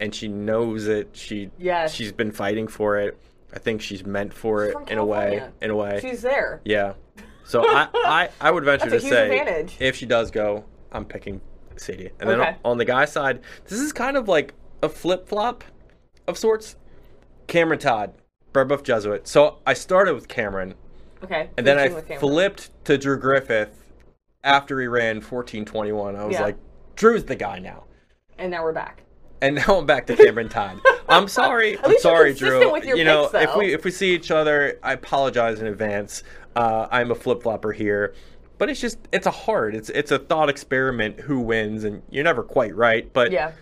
and 0.00 0.14
she 0.14 0.28
knows 0.28 0.86
it. 0.88 1.10
She 1.12 1.50
Yes. 1.58 1.94
she's 1.94 2.12
been 2.12 2.32
fighting 2.32 2.66
for 2.68 2.98
it. 2.98 3.18
I 3.52 3.58
think 3.58 3.80
she's 3.80 4.04
meant 4.04 4.34
for 4.34 4.66
it 4.66 4.76
in 4.90 4.98
a 4.98 5.04
way. 5.04 5.42
In 5.62 5.70
a 5.70 5.76
way, 5.76 6.00
She's 6.02 6.20
there. 6.22 6.60
yeah. 6.64 6.94
So 7.44 7.64
I, 7.66 7.88
I, 7.94 8.28
I 8.40 8.50
would 8.50 8.64
venture 8.64 8.90
to 8.90 9.00
say 9.00 9.24
advantage. 9.38 9.76
if 9.80 9.96
she 9.96 10.04
does 10.04 10.30
go, 10.30 10.64
I'm 10.92 11.04
picking 11.06 11.40
Sadie. 11.76 12.10
And 12.20 12.28
then 12.28 12.56
on 12.64 12.76
the 12.76 12.84
guy 12.84 13.04
side, 13.06 13.40
this 13.66 13.78
is 13.78 13.92
kind 13.92 14.16
of 14.18 14.28
like 14.28 14.52
a 14.82 14.88
flip 14.88 15.28
flop 15.28 15.64
of 16.26 16.36
sorts. 16.36 16.76
Cameron 17.48 17.80
Todd, 17.80 18.14
Brebeuf 18.52 18.82
Jesuit. 18.84 19.26
So 19.26 19.58
I 19.66 19.74
started 19.74 20.14
with 20.14 20.28
Cameron, 20.28 20.74
Okay. 21.24 21.50
and 21.56 21.66
then 21.66 21.76
I 21.76 21.82
finishing 21.88 21.96
with 21.96 22.06
Cameron. 22.08 22.20
flipped 22.20 22.84
to 22.84 22.96
Drew 22.96 23.18
Griffith 23.18 23.82
after 24.44 24.80
he 24.80 24.86
ran 24.86 25.20
14:21. 25.20 26.14
I 26.16 26.24
was 26.24 26.34
Yeah. 26.34 26.42
like, 26.42 26.56
Drew's 26.94 27.24
the 27.24 27.36
guy 27.36 27.58
now. 27.58 27.84
and 28.38 28.52
now 28.52 28.62
we're 28.62 28.72
back. 28.72 29.02
And 29.40 29.56
now 29.56 29.78
I'm 29.78 29.86
back 29.86 30.06
to 30.06 30.16
Cameron 30.16 30.48
Todd. 30.48 30.78
I'm 31.08 31.26
sorry. 31.28 31.76
I'm 31.82 31.98
sorry, 31.98 32.34
Drew. 32.34 32.76
you 32.84 33.02
know, 33.04 33.28
if 33.34 33.56
we 33.56 33.72
if 33.72 33.84
we 33.84 33.90
see 33.90 34.14
each 34.14 34.30
other, 34.30 34.78
I 34.82 34.92
apologize 34.92 35.60
in 35.60 35.66
advance. 35.66 36.22
Uh, 36.56 36.86
I'm 36.90 37.10
a 37.10 37.14
flip 37.14 37.42
flopper 37.42 37.72
here, 37.72 38.14
but 38.58 38.68
it's 38.68 38.80
just 38.80 38.98
it's 39.12 39.26
a 39.26 39.30
hard. 39.30 39.74
It's 39.76 39.90
it's 39.90 40.10
a 40.10 40.18
thought 40.18 40.48
experiment. 40.48 41.20
Who 41.20 41.40
wins? 41.40 41.84
And 41.84 42.02
you're 42.10 42.24
never 42.24 42.42
quite 42.42 42.74
right. 42.76 43.12
But 43.12 43.30
Yeah. 43.32 43.52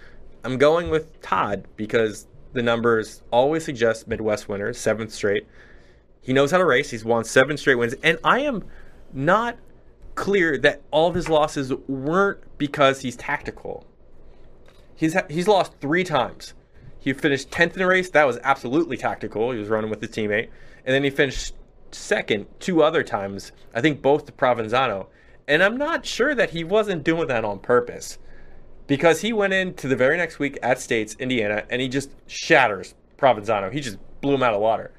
I'm 0.45 0.57
going 0.59 0.89
with 0.91 1.21
Todd 1.23 1.65
because 1.77 2.27
the 2.57 2.63
numbers 2.63 3.23
always 3.31 3.65
suggest 3.65 4.09
Midwest 4.09 4.49
winners, 4.49 4.79
seventh 4.79 5.13
straight. 5.13 5.47
He 6.21 6.33
knows 6.33 6.51
how 6.51 6.59
to 6.59 6.65
race. 6.65 6.91
He's 6.91 7.05
won 7.05 7.25
seven 7.25 7.57
straight 7.57 7.77
wins, 7.77 7.95
and 8.03 8.19
I 8.25 8.41
am 8.41 8.65
not 9.13 9.57
clear 10.17 10.59
that 10.59 10.83
all 10.91 11.09
of 11.09 11.15
his 11.15 11.29
losses 11.29 11.73
weren't 11.87 12.41
because 12.59 13.03
he's 13.03 13.15
tactical. 13.15 13.87
He's 14.97 15.17
he's 15.29 15.47
lost 15.47 15.75
three 15.81 16.03
times. 16.03 16.55
He 16.99 17.13
finished 17.13 17.53
tenth 17.53 17.77
in 17.77 17.83
a 17.83 17.87
race. 17.87 18.11
That 18.11 18.27
was 18.27 18.39
absolutely 18.43 18.97
tactical. 18.97 19.53
He 19.53 19.59
was 19.59 19.69
running 19.69 19.91
with 19.91 20.01
his 20.01 20.11
teammate, 20.11 20.49
and 20.85 20.95
then 20.95 21.05
he 21.05 21.11
finished 21.11 21.55
second 21.93 22.47
two 22.59 22.83
other 22.83 23.05
times. 23.05 23.53
I 23.75 23.81
think 23.81 24.03
both 24.03 24.27
to 24.27 24.33
Provenzano, 24.33 25.07
and 25.47 25.63
I'm 25.63 25.77
not 25.77 26.05
sure 26.05 26.35
that 26.35 26.51
he 26.51 26.65
wasn't 26.65 27.05
doing 27.05 27.29
that 27.29 27.45
on 27.45 27.61
purpose 27.61 28.19
because 28.87 29.21
he 29.21 29.33
went 29.33 29.53
into 29.53 29.89
the 29.89 29.97
very 29.97 30.17
next 30.17 30.39
week 30.39 30.59
at 30.63 30.81
States, 30.81 31.17
Indiana, 31.19 31.65
and 31.71 31.81
he 31.83 31.89
just 31.89 32.11
shatters 32.27 32.95
Provenzano. 33.19 33.73
He 33.73 33.81
just 33.81 33.99
blew 34.21 34.35
him 34.35 34.43
out 34.43 34.55
of 34.55 34.61
water. 34.61 34.93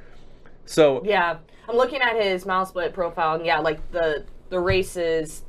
So 0.66 1.02
Yeah, 1.06 1.38
I'm 1.70 1.76
looking 1.76 2.02
at 2.02 2.22
his 2.22 2.46
mile 2.46 2.66
split 2.66 2.94
profile, 2.94 3.36
and 3.36 3.46
yeah, 3.46 3.60
like 3.60 3.92
the 3.92 4.26
the 4.50 4.60
races 4.60 5.44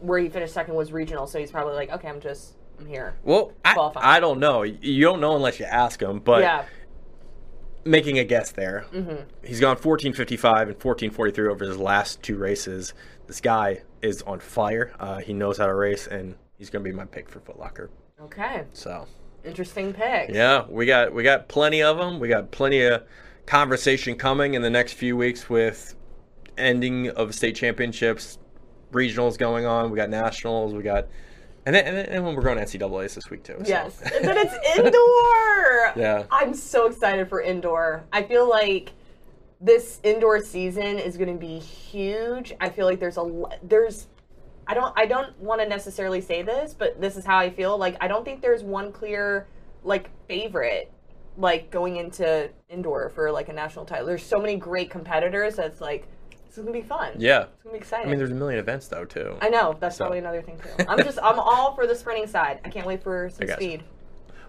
where 0.00 0.18
he 0.18 0.28
finished 0.28 0.54
second 0.54 0.74
was 0.74 0.92
regional, 0.92 1.26
so 1.26 1.38
he's 1.38 1.50
probably 1.50 1.74
like, 1.74 1.90
okay, 1.90 2.08
I'm 2.08 2.20
just 2.20 2.54
I'm 2.78 2.86
here. 2.86 3.14
Well, 3.24 3.52
I, 3.64 3.90
I 3.96 4.20
don't 4.20 4.38
know. 4.38 4.62
You 4.62 5.02
don't 5.04 5.20
know 5.20 5.34
unless 5.36 5.58
you 5.60 5.66
ask 5.66 6.00
him. 6.00 6.18
But 6.20 6.42
yeah. 6.42 6.64
making 7.84 8.18
a 8.18 8.24
guess 8.24 8.52
there, 8.52 8.84
Mm-hmm. 8.92 9.22
he's 9.46 9.60
gone 9.60 9.76
1455 9.76 10.52
and 10.68 10.82
1443 10.82 11.48
over 11.48 11.64
his 11.64 11.78
last 11.78 12.22
two 12.22 12.36
races. 12.36 12.94
This 13.26 13.40
guy 13.40 13.82
is 14.02 14.22
on 14.22 14.40
fire. 14.40 14.92
Uh, 15.00 15.18
he 15.18 15.32
knows 15.32 15.58
how 15.58 15.66
to 15.66 15.74
race, 15.74 16.06
and 16.06 16.36
he's 16.58 16.70
going 16.70 16.84
to 16.84 16.90
be 16.90 16.94
my 16.96 17.04
pick 17.04 17.28
for 17.28 17.40
Foot 17.40 17.58
Locker. 17.58 17.90
Okay. 18.20 18.64
So 18.72 19.06
Interesting 19.44 19.92
pick. 19.92 20.30
yeah, 20.30 20.64
we 20.68 20.86
got 20.86 21.12
we 21.14 21.22
got 21.22 21.48
plenty 21.48 21.82
of 21.82 21.98
them. 21.98 22.18
We 22.18 22.28
got 22.28 22.50
plenty 22.50 22.82
of 22.82 23.04
conversation 23.46 24.16
coming 24.16 24.54
in 24.54 24.62
the 24.62 24.70
next 24.70 24.94
few 24.94 25.16
weeks 25.16 25.48
with 25.48 25.94
ending 26.58 27.10
of 27.10 27.34
state 27.34 27.54
championships, 27.54 28.38
regionals 28.92 29.38
going 29.38 29.64
on. 29.66 29.90
We 29.90 29.96
got 29.96 30.10
nationals. 30.10 30.74
We 30.74 30.82
got. 30.82 31.06
And 31.64 31.74
then, 31.74 31.84
and 31.84 32.08
then 32.08 32.24
when 32.24 32.36
we're 32.36 32.42
going 32.42 32.58
to 32.58 32.64
NCAA's 32.64 33.16
this 33.16 33.28
week 33.28 33.42
too. 33.42 33.56
so. 33.58 33.68
Yes. 33.68 33.98
but 34.00 34.36
it's 34.36 34.78
indoor. 34.78 35.92
Yeah. 35.96 36.24
I'm 36.30 36.52
so 36.54 36.86
excited 36.86 37.28
for 37.28 37.40
indoor. 37.40 38.04
I 38.12 38.22
feel 38.22 38.48
like 38.48 38.92
this 39.60 39.98
indoor 40.02 40.44
season 40.44 40.98
is 40.98 41.16
going 41.16 41.32
to 41.32 41.38
be 41.40 41.58
huge. 41.58 42.52
I 42.60 42.68
feel 42.68 42.86
like 42.86 43.00
there's 43.00 43.16
a 43.16 43.44
there's 43.62 44.08
I 44.68 44.74
don't 44.74 44.92
I 44.96 45.06
don't 45.06 45.38
want 45.38 45.60
to 45.60 45.68
necessarily 45.68 46.20
say 46.20 46.42
this, 46.42 46.74
but 46.74 47.00
this 47.00 47.16
is 47.16 47.24
how 47.24 47.38
I 47.38 47.50
feel. 47.50 47.76
Like 47.78 47.96
I 48.00 48.08
don't 48.08 48.24
think 48.24 48.40
there's 48.42 48.62
one 48.62 48.92
clear 48.92 49.46
like 49.84 50.10
favorite 50.26 50.90
like 51.38 51.70
going 51.70 51.96
into 51.96 52.48
indoor 52.68 53.10
for 53.10 53.30
like 53.30 53.48
a 53.48 53.52
national 53.52 53.84
title. 53.84 54.06
There's 54.06 54.24
so 54.24 54.38
many 54.38 54.56
great 54.56 54.90
competitors 54.90 55.56
that's 55.56 55.80
like 55.80 56.08
this 56.48 56.56
is 56.58 56.64
going 56.64 56.74
to 56.74 56.80
be 56.82 56.86
fun. 56.88 57.12
yeah. 57.18 57.42
It's 57.42 57.62
going 57.62 57.72
to 57.74 57.78
be 57.78 57.78
exciting. 57.78 58.06
I 58.06 58.10
mean, 58.10 58.18
there's 58.18 58.30
a 58.30 58.34
million 58.34 58.58
events 58.58 58.88
though 58.88 59.04
too. 59.04 59.36
I 59.42 59.48
know 59.50 59.76
that's 59.78 59.96
So- 59.96 60.04
probably 60.04 60.18
another 60.20 60.42
thing 60.42 60.58
too. 60.58 60.84
I'm 60.88 61.02
just 61.04 61.18
I'm 61.22 61.38
all 61.38 61.74
for 61.74 61.86
the 61.86 61.94
sprinting 61.94 62.26
side. 62.26 62.60
I 62.64 62.70
can't 62.70 62.86
wait 62.86 63.02
for 63.02 63.28
some 63.34 63.46
speed. 63.48 63.84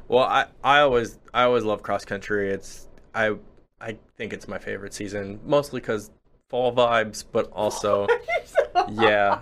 Well, 0.07 0.23
I, 0.23 0.45
I 0.63 0.79
always 0.79 1.19
I 1.33 1.43
always 1.43 1.63
love 1.63 1.83
cross 1.83 2.05
country. 2.05 2.49
It's 2.51 2.87
I 3.13 3.35
I 3.81 3.97
think 4.15 4.31
it's 4.33 4.47
my 4.47 4.57
favorite 4.57 4.93
season, 4.93 5.39
mostly 5.45 5.81
because 5.81 6.09
fall 6.49 6.73
vibes, 6.73 7.25
but 7.29 7.49
also 7.51 8.07
yeah. 8.89 9.41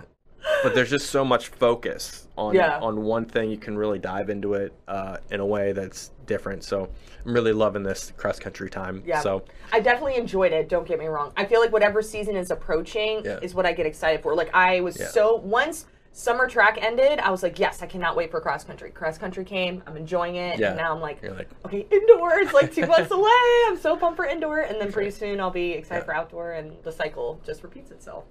But 0.62 0.74
there's 0.74 0.90
just 0.90 1.10
so 1.10 1.24
much 1.24 1.48
focus 1.48 2.28
on 2.36 2.54
Yeah. 2.54 2.78
on 2.80 3.02
one 3.02 3.24
thing. 3.24 3.50
You 3.50 3.56
can 3.58 3.76
really 3.76 3.98
dive 3.98 4.30
into 4.30 4.54
it 4.54 4.72
uh, 4.88 5.18
in 5.30 5.40
a 5.40 5.46
way 5.46 5.72
that's 5.72 6.10
different. 6.26 6.64
So 6.64 6.88
I'm 7.24 7.32
really 7.32 7.52
loving 7.52 7.82
this 7.82 8.12
cross 8.16 8.38
country 8.38 8.68
time. 8.70 9.02
Yeah. 9.06 9.20
So 9.20 9.44
I 9.72 9.80
definitely 9.80 10.16
enjoyed 10.16 10.52
it. 10.52 10.68
Don't 10.68 10.86
get 10.86 10.98
me 10.98 11.06
wrong. 11.06 11.32
I 11.36 11.44
feel 11.44 11.60
like 11.60 11.72
whatever 11.72 12.02
season 12.02 12.36
is 12.36 12.50
approaching 12.50 13.22
Yeah. 13.24 13.38
is 13.42 13.54
what 13.54 13.66
I 13.66 13.72
get 13.72 13.86
excited 13.86 14.22
for. 14.22 14.34
Like 14.34 14.50
I 14.54 14.80
was 14.80 14.98
Yeah. 14.98 15.06
so 15.08 15.36
once 15.36 15.86
summer 16.12 16.46
track 16.48 16.78
ended, 16.80 17.18
I 17.18 17.30
was 17.30 17.42
like, 17.42 17.58
yes, 17.58 17.82
I 17.82 17.86
cannot 17.86 18.16
wait 18.16 18.30
for 18.30 18.40
cross 18.40 18.64
country. 18.64 18.90
Cross 18.90 19.18
country 19.18 19.44
came. 19.44 19.82
I'm 19.86 19.96
enjoying 19.98 20.36
it. 20.36 20.58
Yeah. 20.58 20.68
And 20.68 20.78
now 20.78 20.94
I'm 20.94 21.00
like, 21.02 21.22
like, 21.22 21.50
okay, 21.66 21.86
indoor 21.90 22.38
is 22.40 22.52
like 22.54 22.72
two 22.74 22.86
months 22.86 23.10
away. 23.12 23.30
I'm 23.68 23.76
so 23.76 23.96
pumped 23.96 24.16
for 24.16 24.24
indoor, 24.24 24.60
and 24.60 24.80
then 24.80 24.90
pretty 24.90 25.10
soon 25.10 25.40
I'll 25.40 25.50
be 25.50 25.72
excited 25.72 26.00
Yeah. 26.00 26.04
for 26.06 26.14
outdoor, 26.14 26.52
and 26.52 26.72
the 26.84 26.90
cycle 26.92 27.38
just 27.44 27.62
repeats 27.62 27.90
itself. 27.90 28.24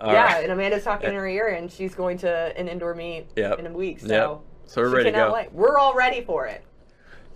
All 0.00 0.12
yeah, 0.12 0.34
right. 0.34 0.42
and 0.44 0.52
Amanda's 0.52 0.84
talking 0.84 1.06
eh. 1.06 1.10
in 1.10 1.16
her 1.16 1.26
ear, 1.28 1.48
and 1.48 1.70
she's 1.70 1.94
going 1.94 2.18
to 2.18 2.56
an 2.58 2.68
indoor 2.68 2.94
meet 2.94 3.26
Yep. 3.36 3.58
in 3.58 3.66
a 3.66 3.72
week. 3.72 4.00
So. 4.00 4.06
Yep. 4.06 4.40
So 4.70 4.82
we're 4.82 4.88
ready 4.88 5.10
to 5.10 5.16
go. 5.16 5.32
wait. 5.34 5.52
We're 5.52 5.78
all 5.78 5.94
ready 5.94 6.22
for 6.22 6.46
it. 6.46 6.62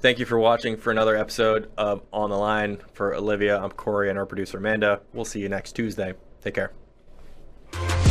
Thank 0.00 0.18
you 0.18 0.26
for 0.26 0.38
watching 0.38 0.76
for 0.76 0.90
another 0.90 1.16
episode 1.16 1.70
of 1.76 2.02
On 2.12 2.30
the 2.30 2.36
Line. 2.36 2.78
For 2.92 3.14
Olivia, 3.14 3.58
I'm 3.58 3.70
Cory, 3.70 4.08
and 4.10 4.18
our 4.18 4.26
producer 4.26 4.58
Amanda. 4.58 5.00
We'll 5.12 5.24
see 5.24 5.40
you 5.40 5.48
next 5.48 5.72
Tuesday. 5.72 6.14
Take 6.42 6.54
care. 6.54 8.03